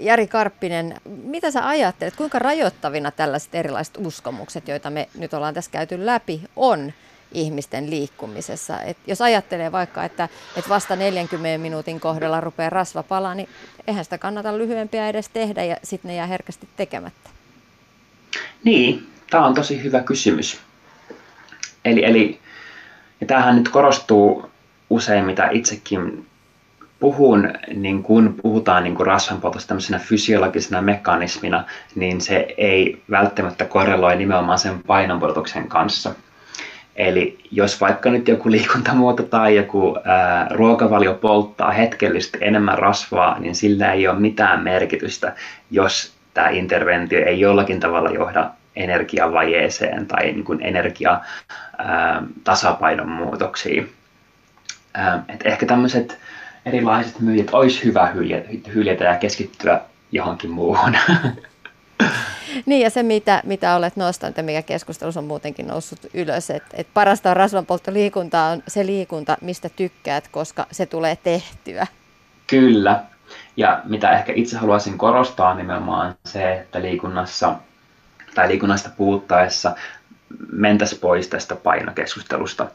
Jari 0.00 0.26
Karppinen, 0.26 0.94
mitä 1.04 1.50
sä 1.50 1.68
ajattelet, 1.68 2.16
kuinka 2.16 2.38
rajoittavina 2.38 3.10
tällaiset 3.10 3.54
erilaiset 3.54 3.96
uskomukset, 3.98 4.68
joita 4.68 4.90
me 4.90 5.08
nyt 5.18 5.34
ollaan 5.34 5.54
tässä 5.54 5.70
käyty 5.70 6.06
läpi, 6.06 6.42
on 6.56 6.92
ihmisten 7.32 7.90
liikkumisessa. 7.90 8.82
Et 8.82 8.96
jos 9.06 9.20
ajattelee 9.20 9.72
vaikka, 9.72 10.04
että, 10.04 10.28
että 10.56 10.68
vasta 10.68 10.96
40 10.96 11.58
minuutin 11.62 12.00
kohdalla 12.00 12.40
rupeaa 12.40 12.70
rasva 12.70 13.02
palaa, 13.02 13.34
niin 13.34 13.48
eihän 13.86 14.04
sitä 14.04 14.18
kannata 14.18 14.58
lyhyempiä 14.58 15.08
edes 15.08 15.28
tehdä 15.28 15.64
ja 15.64 15.76
sitten 15.82 16.08
ne 16.08 16.14
jää 16.14 16.26
herkästi 16.26 16.68
tekemättä. 16.76 17.30
Niin, 18.64 19.06
tämä 19.30 19.46
on 19.46 19.54
tosi 19.54 19.82
hyvä 19.82 20.00
kysymys. 20.00 20.60
Eli, 21.84 22.04
eli 22.04 22.40
ja 23.20 23.26
tämähän 23.26 23.56
nyt 23.56 23.68
korostuu 23.68 24.50
usein, 24.90 25.24
mitä 25.24 25.48
itsekin 25.52 26.26
puhun, 27.00 27.52
niin 27.74 28.02
kun 28.02 28.34
puhutaan 28.42 28.84
niin 28.84 29.06
rasvanpoltosta 29.06 29.68
tämmöisenä 29.68 29.98
fysiologisena 29.98 30.82
mekanismina, 30.82 31.64
niin 31.94 32.20
se 32.20 32.54
ei 32.56 33.02
välttämättä 33.10 33.64
korreloi 33.64 34.16
nimenomaan 34.16 34.58
sen 34.58 34.82
painonpudotuksen 34.86 35.68
kanssa– 35.68 36.14
Eli 36.98 37.38
jos 37.50 37.80
vaikka 37.80 38.10
nyt 38.10 38.28
joku 38.28 38.50
liikuntamuoto 38.50 39.22
tai 39.22 39.56
joku 39.56 39.96
ää, 40.04 40.46
ruokavalio 40.50 41.14
polttaa 41.14 41.70
hetkellisesti 41.70 42.38
enemmän 42.40 42.78
rasvaa, 42.78 43.38
niin 43.38 43.54
sillä 43.54 43.92
ei 43.92 44.08
ole 44.08 44.18
mitään 44.18 44.62
merkitystä, 44.62 45.34
jos 45.70 46.12
tämä 46.34 46.48
interventio 46.48 47.26
ei 47.26 47.40
jollakin 47.40 47.80
tavalla 47.80 48.10
johda 48.10 48.50
energiavajeeseen 48.76 50.06
tai 50.06 50.24
niin 50.24 50.44
kuin 50.44 50.58
energia 50.62 51.20
tasapainon 52.44 53.08
muutoksiin. 53.08 53.92
et 55.28 55.46
ehkä 55.46 55.66
tämmöiset 55.66 56.18
erilaiset 56.66 57.20
myyjät 57.20 57.48
olisi 57.52 57.84
hyvä 57.84 58.12
hyljätä 58.74 59.04
ja 59.04 59.16
keskittyä 59.16 59.80
johonkin 60.12 60.50
muuhun. 60.50 60.96
Niin 62.66 62.82
ja 62.82 62.90
se, 62.90 63.02
mitä, 63.02 63.42
mitä 63.44 63.76
olet 63.76 63.96
nostanut 63.96 64.36
ja 64.36 64.42
mikä 64.42 64.62
keskustelussa 64.62 65.20
on 65.20 65.26
muutenkin 65.26 65.66
noussut 65.66 66.06
ylös, 66.14 66.50
että 66.50 66.76
et 66.76 66.86
parasta 66.94 67.34
rasvanpolttoliikuntaa 67.34 68.50
on 68.50 68.62
se 68.68 68.86
liikunta, 68.86 69.36
mistä 69.40 69.68
tykkäät, 69.68 70.28
koska 70.28 70.66
se 70.70 70.86
tulee 70.86 71.16
tehtyä. 71.16 71.86
Kyllä. 72.46 73.04
Ja 73.56 73.80
mitä 73.84 74.18
ehkä 74.18 74.32
itse 74.36 74.56
haluaisin 74.56 74.98
korostaa 74.98 75.54
nimenomaan 75.54 76.14
se, 76.26 76.52
että 76.52 76.82
liikunnassa 76.82 77.54
tai 78.34 78.48
liikunnasta 78.48 78.90
puhuttaessa 78.96 79.74
mentäisiin 80.52 81.00
pois 81.00 81.28
tästä 81.28 81.56
painokeskustelusta. 81.56 82.66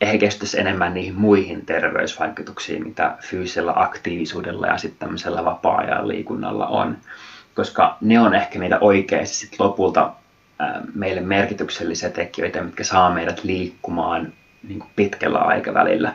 Ehkä 0.00 0.18
kestäisi 0.18 0.60
enemmän 0.60 0.94
niihin 0.94 1.14
muihin 1.14 1.66
terveysvaikutuksiin, 1.66 2.86
mitä 2.86 3.18
fyysisellä 3.20 3.72
aktiivisuudella 3.76 4.66
ja 4.66 4.78
sitten 4.78 4.98
tämmöisellä 4.98 5.44
vapaa-ajan 5.44 6.08
liikunnalla 6.08 6.66
on 6.66 6.98
koska 7.58 7.96
ne 8.00 8.20
on 8.20 8.34
ehkä 8.34 8.58
niitä 8.58 8.78
oikeasti 8.80 9.36
sit 9.36 9.60
lopulta 9.60 10.12
meille 10.94 11.20
merkityksellisiä 11.20 12.10
tekijöitä, 12.10 12.62
mitkä 12.62 12.84
saa 12.84 13.10
meidät 13.10 13.44
liikkumaan 13.44 14.32
niin 14.68 14.78
kuin 14.78 14.90
pitkällä 14.96 15.38
aikavälillä. 15.38 16.14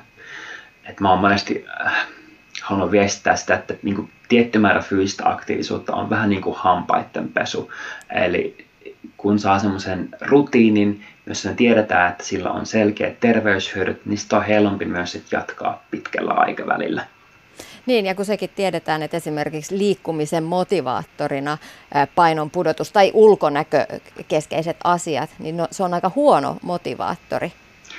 Et 0.85 0.99
mä 0.99 1.09
oon 1.09 1.19
monesti 1.19 1.65
äh, 1.85 2.07
halunnut 2.61 2.91
viestittää 2.91 3.35
sitä, 3.35 3.55
että 3.55 3.73
niin 3.83 3.95
kuin 3.95 4.09
tietty 4.29 4.59
määrä 4.59 4.81
fyysistä 4.81 5.29
aktiivisuutta 5.29 5.95
on 5.95 6.09
vähän 6.09 6.29
niin 6.29 6.41
kuin 6.41 6.55
hampaiden 6.57 7.29
pesu. 7.29 7.71
Eli 8.09 8.65
kun 9.17 9.39
saa 9.39 9.59
semmoisen 9.59 10.09
rutiinin, 10.21 11.05
jossa 11.25 11.49
me 11.49 11.55
tiedetään, 11.55 12.11
että 12.11 12.23
sillä 12.23 12.51
on 12.51 12.65
selkeät 12.65 13.19
terveyshyödyt, 13.19 14.05
niin 14.05 14.17
sitä 14.17 14.37
on 14.37 14.45
helpompi 14.45 14.85
myös 14.85 15.11
sit 15.11 15.31
jatkaa 15.31 15.83
pitkällä 15.91 16.31
aikavälillä. 16.31 17.05
Niin, 17.85 18.05
ja 18.05 18.15
kun 18.15 18.25
sekin 18.25 18.49
tiedetään, 18.55 19.03
että 19.03 19.17
esimerkiksi 19.17 19.77
liikkumisen 19.77 20.43
motivaattorina 20.43 21.57
painon 22.15 22.49
pudotus 22.49 22.91
tai 22.91 23.11
ulkonäkökeskeiset 23.13 24.77
asiat, 24.83 25.29
niin 25.39 25.57
no, 25.57 25.67
se 25.71 25.83
on 25.83 25.93
aika 25.93 26.11
huono 26.15 26.57
motivaattori 26.61 27.53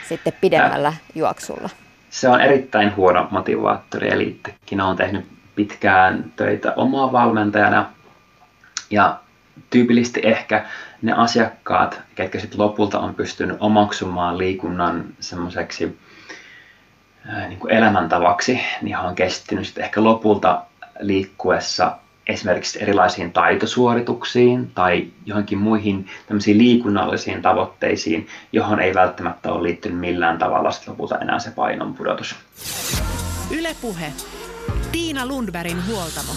sitten 0.09 0.33
pidemmällä 0.41 0.89
ja, 0.89 1.21
juoksulla. 1.21 1.71
Se 2.11 2.29
on 2.29 2.41
erittäin 2.41 2.97
huono 2.97 3.29
motivaattori, 3.31 4.09
eli 4.13 4.29
itsekin 4.29 4.81
olen 4.81 4.97
tehnyt 4.97 5.27
pitkään 5.55 6.33
töitä 6.37 6.73
omaa 6.77 7.13
valmentajana, 7.13 7.91
ja 8.91 9.21
tyypillisesti 9.71 10.21
ehkä 10.25 10.67
ne 11.03 11.13
asiakkaat, 11.13 12.01
ketkä 12.15 12.41
sitten 12.41 12.61
lopulta 12.61 13.01
on 13.01 13.15
pystynyt 13.15 13.57
omaksumaan 13.61 14.39
liikunnan 14.39 15.05
semmoiseksi 15.21 15.99
niin 17.49 17.59
kuin 17.59 17.73
elämäntavaksi, 17.73 18.61
niin 18.83 18.97
on 18.97 19.15
kestittynyt 19.15 19.67
sitten 19.67 19.85
ehkä 19.85 20.05
lopulta 20.05 20.63
liikkuessa 21.01 21.97
esimerkiksi 22.27 22.83
erilaisiin 22.83 23.33
taitosuorituksiin 23.33 24.71
tai 24.75 25.07
johonkin 25.27 25.59
muihin 25.59 26.07
tämmöisiin 26.27 26.59
liikunnallisiin 26.59 27.43
tavoitteisiin, 27.43 28.27
johon 28.53 28.81
ei 28.81 28.95
välttämättä 28.95 29.53
ole 29.53 29.63
liittynyt 29.63 29.99
millään 29.99 30.39
tavalla 30.39 30.71
sitten 30.71 30.93
lopulta 30.93 31.19
enää 31.19 31.39
se 31.39 31.51
painon 31.51 31.95
pudotus. 31.95 32.37
Ylepuhe. 33.51 34.13
Tiina 34.93 35.27
Lundbergin 35.27 35.87
huoltamo. 35.87 36.33